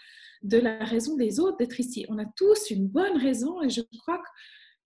de 0.43 0.57
la 0.57 0.77
raison 0.85 1.15
des 1.15 1.39
autres 1.39 1.57
d'être 1.57 1.79
ici. 1.79 2.05
On 2.09 2.19
a 2.19 2.25
tous 2.35 2.69
une 2.69 2.87
bonne 2.87 3.17
raison, 3.17 3.61
et 3.63 3.69
je 3.69 3.81
crois 3.99 4.19
que 4.19 4.29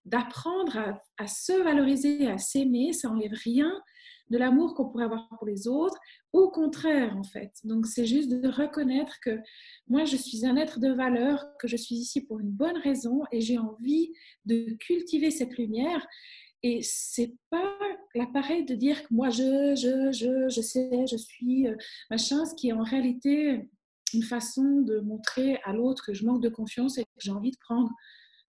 d'apprendre 0.06 0.78
à, 0.78 1.00
à, 1.18 1.26
se 1.28 1.52
valoriser, 1.62 2.26
à 2.28 2.38
s'aimer, 2.38 2.92
ça 2.92 3.08
n'enlève 3.08 3.34
rien 3.44 3.72
de 4.32 4.38
l'amour 4.38 4.74
qu'on 4.74 4.88
pourrait 4.88 5.04
avoir 5.04 5.28
pour 5.28 5.46
les 5.46 5.68
autres. 5.68 5.98
Au 6.32 6.50
contraire, 6.50 7.16
en 7.16 7.22
fait. 7.22 7.52
Donc, 7.64 7.86
c'est 7.86 8.06
juste 8.06 8.30
de 8.30 8.48
reconnaître 8.48 9.20
que 9.20 9.38
moi, 9.86 10.04
je 10.04 10.16
suis 10.16 10.46
un 10.46 10.56
être 10.56 10.80
de 10.80 10.90
valeur, 10.90 11.44
que 11.58 11.68
je 11.68 11.76
suis 11.76 11.96
ici 11.96 12.22
pour 12.24 12.40
une 12.40 12.50
bonne 12.50 12.78
raison 12.78 13.22
et 13.30 13.42
j'ai 13.42 13.58
envie 13.58 14.12
de 14.46 14.74
cultiver 14.80 15.30
cette 15.30 15.56
lumière. 15.58 16.04
Et 16.62 16.80
c'est 16.82 17.34
pas 17.50 17.76
l'appareil 18.14 18.64
de 18.64 18.74
dire 18.74 19.02
que 19.02 19.12
moi, 19.12 19.28
je, 19.28 19.74
je, 19.76 20.12
je, 20.12 20.48
je 20.48 20.60
sais, 20.62 21.04
je 21.10 21.16
suis 21.16 21.68
euh, 21.68 21.76
machin, 22.10 22.46
ce 22.46 22.54
qui 22.54 22.68
est 22.68 22.72
en 22.72 22.82
réalité 22.82 23.68
une 24.14 24.22
façon 24.22 24.80
de 24.80 25.00
montrer 25.00 25.58
à 25.64 25.72
l'autre 25.72 26.06
que 26.06 26.14
je 26.14 26.24
manque 26.24 26.42
de 26.42 26.48
confiance 26.48 26.98
et 26.98 27.04
que 27.04 27.10
j'ai 27.18 27.32
envie 27.32 27.50
de 27.50 27.58
prendre 27.58 27.90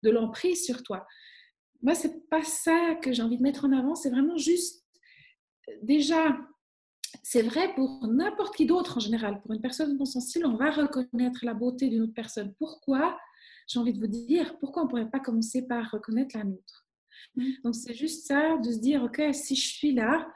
de 0.04 0.10
l'emprise 0.10 0.64
sur 0.64 0.84
toi. 0.84 1.06
Moi, 1.82 1.96
c'est 1.96 2.30
pas 2.30 2.44
ça 2.44 2.96
que 3.02 3.12
j'ai 3.12 3.24
envie 3.24 3.38
de 3.38 3.44
mettre 3.44 3.66
en 3.66 3.72
avant, 3.72 3.96
c'est 3.96 4.10
vraiment 4.10 4.38
juste 4.38 4.83
déjà, 5.82 6.38
c'est 7.22 7.42
vrai 7.42 7.74
pour 7.76 8.08
n'importe 8.08 8.56
qui 8.56 8.66
d'autre 8.66 8.98
en 8.98 9.00
général. 9.00 9.42
Pour 9.42 9.54
une 9.54 9.62
personne 9.62 9.98
non 9.98 10.06
sensible, 10.06 10.46
on 10.46 10.56
va 10.56 10.72
reconnaître 10.72 11.40
la 11.44 11.54
beauté 11.54 11.90
d'une 11.90 12.04
autre 12.04 12.14
personne. 12.14 12.54
Pourquoi 12.58 13.18
J'ai 13.68 13.80
envie 13.80 13.94
de 13.94 14.00
vous 14.00 14.08
dire, 14.08 14.58
pourquoi 14.60 14.84
on 14.84 14.86
ne 14.86 14.90
pourrait 14.90 15.10
pas 15.10 15.20
commencer 15.20 15.68
par 15.68 15.92
reconnaître 15.92 16.38
la 16.38 16.44
nôtre? 16.44 16.88
Mmh. 17.36 17.44
Donc 17.64 17.76
c'est 17.76 17.94
juste 17.94 18.28
ça, 18.28 18.58
de 18.58 18.72
se 18.72 18.80
dire, 18.80 19.04
ok, 19.04 19.22
si 19.34 19.56
je 19.56 19.68
suis 19.68 19.94
là, 19.94 20.28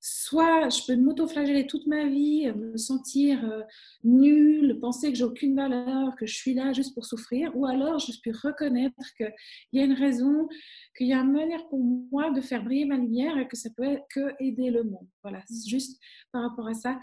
soit 0.00 0.68
je 0.68 0.86
peux 0.86 0.96
m'auto-flageller 0.96 1.66
toute 1.66 1.86
ma 1.86 2.06
vie, 2.06 2.50
me 2.54 2.76
sentir 2.76 3.44
euh, 3.44 3.62
nulle, 4.04 4.78
penser 4.80 5.10
que 5.10 5.18
j'ai 5.18 5.24
aucune 5.24 5.56
valeur, 5.56 6.14
que 6.16 6.26
je 6.26 6.34
suis 6.34 6.54
là 6.54 6.72
juste 6.72 6.94
pour 6.94 7.04
souffrir, 7.04 7.50
ou 7.56 7.66
alors 7.66 7.98
je 7.98 8.12
peux 8.22 8.36
reconnaître 8.42 8.96
qu'il 9.16 9.32
y 9.72 9.80
a 9.80 9.84
une 9.84 9.94
raison, 9.94 10.48
qu'il 10.96 11.08
y 11.08 11.12
a 11.12 11.18
une 11.18 11.32
manière 11.32 11.66
pour 11.68 11.82
moi 11.82 12.30
de 12.30 12.40
faire 12.40 12.62
briller 12.62 12.84
ma 12.84 12.96
lumière 12.96 13.36
et 13.38 13.48
que 13.48 13.56
ça 13.56 13.70
peut 13.76 13.84
être 13.84 14.06
que 14.10 14.34
aider 14.40 14.70
le 14.70 14.84
monde. 14.84 15.08
Voilà, 15.22 15.42
juste 15.66 16.00
par 16.32 16.42
rapport 16.42 16.68
à 16.68 16.74
ça. 16.74 16.98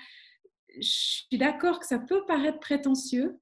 Je 0.75 0.81
suis 0.81 1.37
d'accord 1.37 1.79
que 1.79 1.85
ça 1.85 1.99
peut 1.99 2.25
paraître 2.25 2.59
prétentieux, 2.59 3.39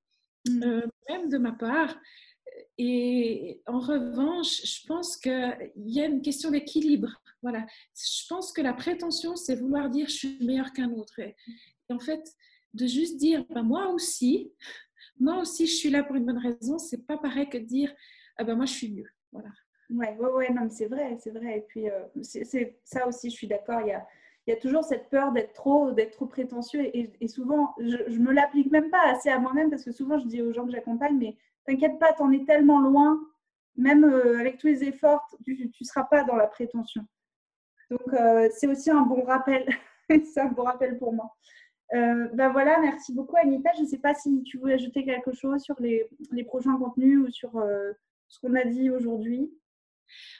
mmh. 0.49 0.64
euh, 0.64 0.82
même 1.10 1.30
de 1.30 1.38
ma 1.38 1.54
part, 1.54 1.95
et 2.78 3.62
en 3.68 3.80
revanche, 3.80 4.62
je 4.64 4.88
pense 4.88 5.18
qu'il 5.18 5.72
y 5.76 6.02
a 6.02 6.06
une 6.06 6.22
question 6.22 6.52
d'équilibre. 6.52 7.22
Voilà. 7.42 7.66
Je 7.96 8.28
pense 8.28 8.52
que 8.52 8.62
la 8.62 8.74
prétention, 8.74 9.36
c'est 9.36 9.56
vouloir 9.56 9.89
dire 9.89 10.08
je 10.08 10.14
suis 10.14 10.46
meilleur 10.46 10.72
qu'un 10.74 10.92
autre. 10.92 11.20
Et, 11.20 11.36
en 11.89 12.00
fait, 12.00 12.24
de 12.74 12.88
juste 12.88 13.18
dire 13.18 13.46
bah, 13.50 13.64
moi 13.64 13.89
aussi, 13.89 14.52
moi 15.20 15.39
aussi, 15.39 15.68
je 15.68 15.74
suis 15.74 15.89
là 15.89 16.04
pour 16.04 16.16
une 16.16 16.26
bonne 16.26 16.38
raison, 16.38 16.78
c'est 16.78 17.06
pas 17.06 17.18
pareil 17.18 17.50
que 17.50 17.58
de 17.58 17.66
dire 17.66 17.94
ah 18.38 18.44
ben 18.44 18.56
moi, 18.56 18.66
je 18.66 18.74
suis 18.74 18.92
mieux. 18.92 19.10
Voilà. 19.32 19.50
Ouais, 19.89 20.16
ouais, 20.18 20.32
ouais, 20.32 20.54
non, 20.54 20.70
c'est 20.70 20.88
vrai, 20.88 21.18
c'est 21.20 21.32
vrai. 21.32 21.58
Et 21.58 21.62
puis, 21.62 21.89
euh, 21.89 22.06
ça 22.84 23.08
aussi, 23.08 23.30
je 23.30 23.36
suis 23.36 23.48
d'accord. 23.48 23.82
Il 23.82 23.88
y 23.88 23.92
a, 23.92 24.08
y 24.48 24.52
a 24.52 24.56
toujours 24.56 24.86
cette 24.86 25.10
peur 25.10 25.34
d'être 25.34 25.54
trop, 25.54 25.94
prétentieux. 26.30 26.89
Et, 26.96 27.28
souvent, 27.28 27.76
je, 27.78 27.98
je 28.08 28.20
me 28.20 28.32
l'applique 28.32 28.72
même 28.72 28.89
pas 28.89 29.12
assez 29.12 29.30
à 29.30 29.38
moi-même 29.38 29.70
parce 29.70 29.84
que 29.84 29.92
souvent, 29.92 30.18
je 30.18 30.28
dis 30.28 30.42
aux 30.42 30.54
gens 30.54 30.66
que 30.66 30.72
j'accompagne, 30.72 31.18
mais 31.18 31.36
T'inquiète 31.66 32.00
pas, 32.00 32.14
tu 32.14 32.22
en 32.22 32.32
es 32.32 32.44
tellement 32.46 32.80
loin, 32.80 33.20
même 33.76 34.04
euh, 34.04 34.39
avec 34.39 34.58
tous 34.58 34.68
les 34.68 34.84
efforts, 34.84 35.26
tu 35.44 35.72
ne 35.80 35.86
seras 35.86 36.04
pas 36.04 36.24
dans 36.24 36.36
la 36.36 36.48
prétention. 36.48 37.06
Donc, 37.92 38.14
euh, 38.14 38.50
c'est 38.58 38.68
aussi 38.68 38.89
un 38.89 39.02
bon 39.02 39.22
rappel. 39.24 39.68
c'est 40.10 40.39
un 40.39 40.50
bon 40.50 40.64
rappel 40.64 40.98
pour 40.98 41.14
moi. 41.14 41.36
Euh, 41.94 42.30
ben 42.34 42.50
voilà, 42.50 42.80
merci 42.80 43.14
beaucoup 43.14 43.36
Anita. 43.36 43.70
Je 43.78 43.82
ne 43.82 43.88
sais 43.88 44.00
pas 44.00 44.16
si 44.16 44.42
tu 44.44 44.58
voulais 44.58 44.76
ajouter 44.76 45.04
quelque 45.04 45.34
chose 45.34 45.62
sur 45.62 45.76
les, 45.80 46.10
prochains 46.46 46.78
contenus 46.78 47.20
ou 47.20 47.30
sur 47.30 47.52
ce 48.30 48.39
qu'on 48.39 48.56
a 48.56 48.64
dit 48.64 48.89
aujourd'hui. 48.89 49.52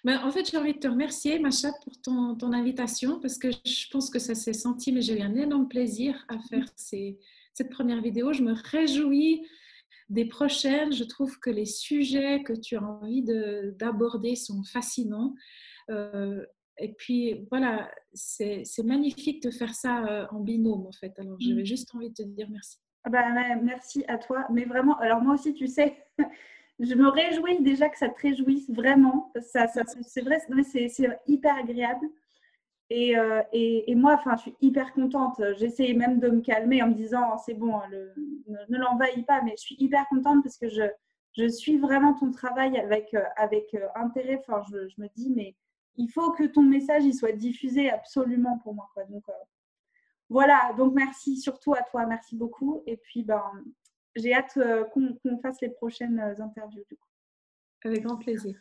Ben, 0.04 0.20
en 0.24 0.32
fait, 0.32 0.50
j'ai 0.50 0.58
envie 0.58 0.74
de 0.74 0.80
te 0.80 0.88
remercier, 0.88 1.40
Macha, 1.40 1.72
pour 1.84 2.02
ton, 2.02 2.54
invitation, 2.54 3.20
parce 3.20 3.38
que 3.38 3.52
je 3.52 3.90
pense 3.92 4.10
que 4.10 4.20
ça 4.20 4.34
s'est 4.34 4.54
senti, 4.54 4.92
mais 4.92 5.02
j'ai 5.02 5.20
eu 5.20 5.22
un 5.22 5.36
énorme 5.36 5.68
plaisir 5.68 6.26
à 6.30 6.40
faire 6.40 6.66
cette 6.76 7.70
première 7.70 8.02
vidéo. 8.02 8.34
Je 8.34 8.44
me 8.44 8.54
réjouis 8.54 9.46
des 10.10 10.26
prochaines, 10.26 10.92
je 10.92 11.04
trouve 11.04 11.40
que 11.40 11.50
les 11.50 11.66
sujets 11.66 12.44
que 12.44 12.54
tu 12.54 12.76
as 12.76 12.84
envie 12.84 13.24
d'aborder 13.24 14.36
sont 14.36 14.64
fascinants. 14.64 15.36
Euh, 15.90 16.46
et 16.82 16.94
puis 16.94 17.46
voilà, 17.50 17.90
c'est 18.14 18.66
magnifique 18.84 19.44
de 19.44 19.52
faire 19.52 19.74
ça 19.74 20.04
euh, 20.06 20.26
en 20.32 20.40
binôme 20.40 20.88
en 20.88 20.92
fait. 20.92 21.18
Alors 21.20 21.38
j'avais 21.40 21.62
mm. 21.62 21.66
juste 21.66 21.94
envie 21.96 22.10
de 22.10 22.16
te 22.16 22.24
dire 22.24 22.48
merci. 22.50 22.78
Ah 23.04 23.10
bah, 23.10 23.24
merci 23.62 24.04
à 24.08 24.18
toi. 24.18 24.46
Mais 24.52 24.66
vraiment, 24.66 24.98
alors 24.98 25.22
moi 25.22 25.36
aussi, 25.36 25.54
tu 25.54 25.68
sais, 25.68 25.98
je 26.80 26.94
me 26.96 27.08
réjouis 27.08 27.62
déjà 27.62 27.90
que 27.90 27.98
ça 27.98 28.10
te 28.10 28.20
réjouisse 28.20 28.70
vraiment. 28.70 29.32
Ça, 29.42 29.68
ça 29.68 29.84
c'est 30.02 30.22
vrai, 30.22 30.40
c'est 30.64 31.08
hyper 31.28 31.56
agréable. 31.56 32.06
Et, 32.94 33.16
et, 33.54 33.96
moi, 33.96 34.16
enfin, 34.16 34.36
je 34.36 34.42
suis 34.42 34.56
hyper 34.60 34.92
contente. 34.92 35.42
J'essayais 35.58 35.94
même 35.94 36.20
de 36.20 36.28
me 36.28 36.42
calmer 36.42 36.84
en 36.84 36.90
me 36.90 36.94
disant, 36.94 37.38
c'est 37.38 37.54
bon, 37.54 37.80
le, 37.90 38.14
ne, 38.68 38.78
l'envahis 38.78 39.24
pas, 39.24 39.42
mais 39.42 39.54
je 39.58 39.62
suis 39.62 39.76
hyper 39.80 40.06
contente 40.10 40.44
parce 40.44 40.58
que 40.58 40.68
je, 40.68 40.84
je 41.38 41.48
suis 41.48 41.78
vraiment 41.78 42.14
ton 42.14 42.32
travail 42.32 42.78
avec, 42.78 43.16
avec 43.38 43.76
intérêt. 43.96 44.42
Enfin, 44.46 44.62
je, 44.70 44.90
je, 44.90 45.02
me 45.02 45.08
dis, 45.16 45.32
mais 45.34 45.56
il 45.96 46.10
faut 46.10 46.32
que 46.32 46.44
ton 46.44 46.64
message 46.64 47.04
il 47.06 47.14
soit 47.14 47.32
diffusé 47.32 47.90
absolument 47.90 48.60
pour 48.60 48.74
moi. 48.74 48.90
Donc, 49.10 49.24
voilà, 50.30 50.74
donc 50.78 50.94
merci 50.94 51.38
surtout 51.38 51.74
à 51.74 51.82
toi, 51.84 52.06
merci 52.06 52.36
beaucoup. 52.36 52.84
Et 52.86 52.98
puis, 52.98 53.24
ben, 53.24 53.44
j'ai 54.16 54.34
hâte 54.34 54.58
qu'on 54.94 55.40
fasse 55.42 55.60
les 55.62 55.70
prochaines 55.70 56.20
interviews. 56.40 56.84
Avec 57.84 58.04
grand 58.04 58.18
plaisir. 58.18 58.58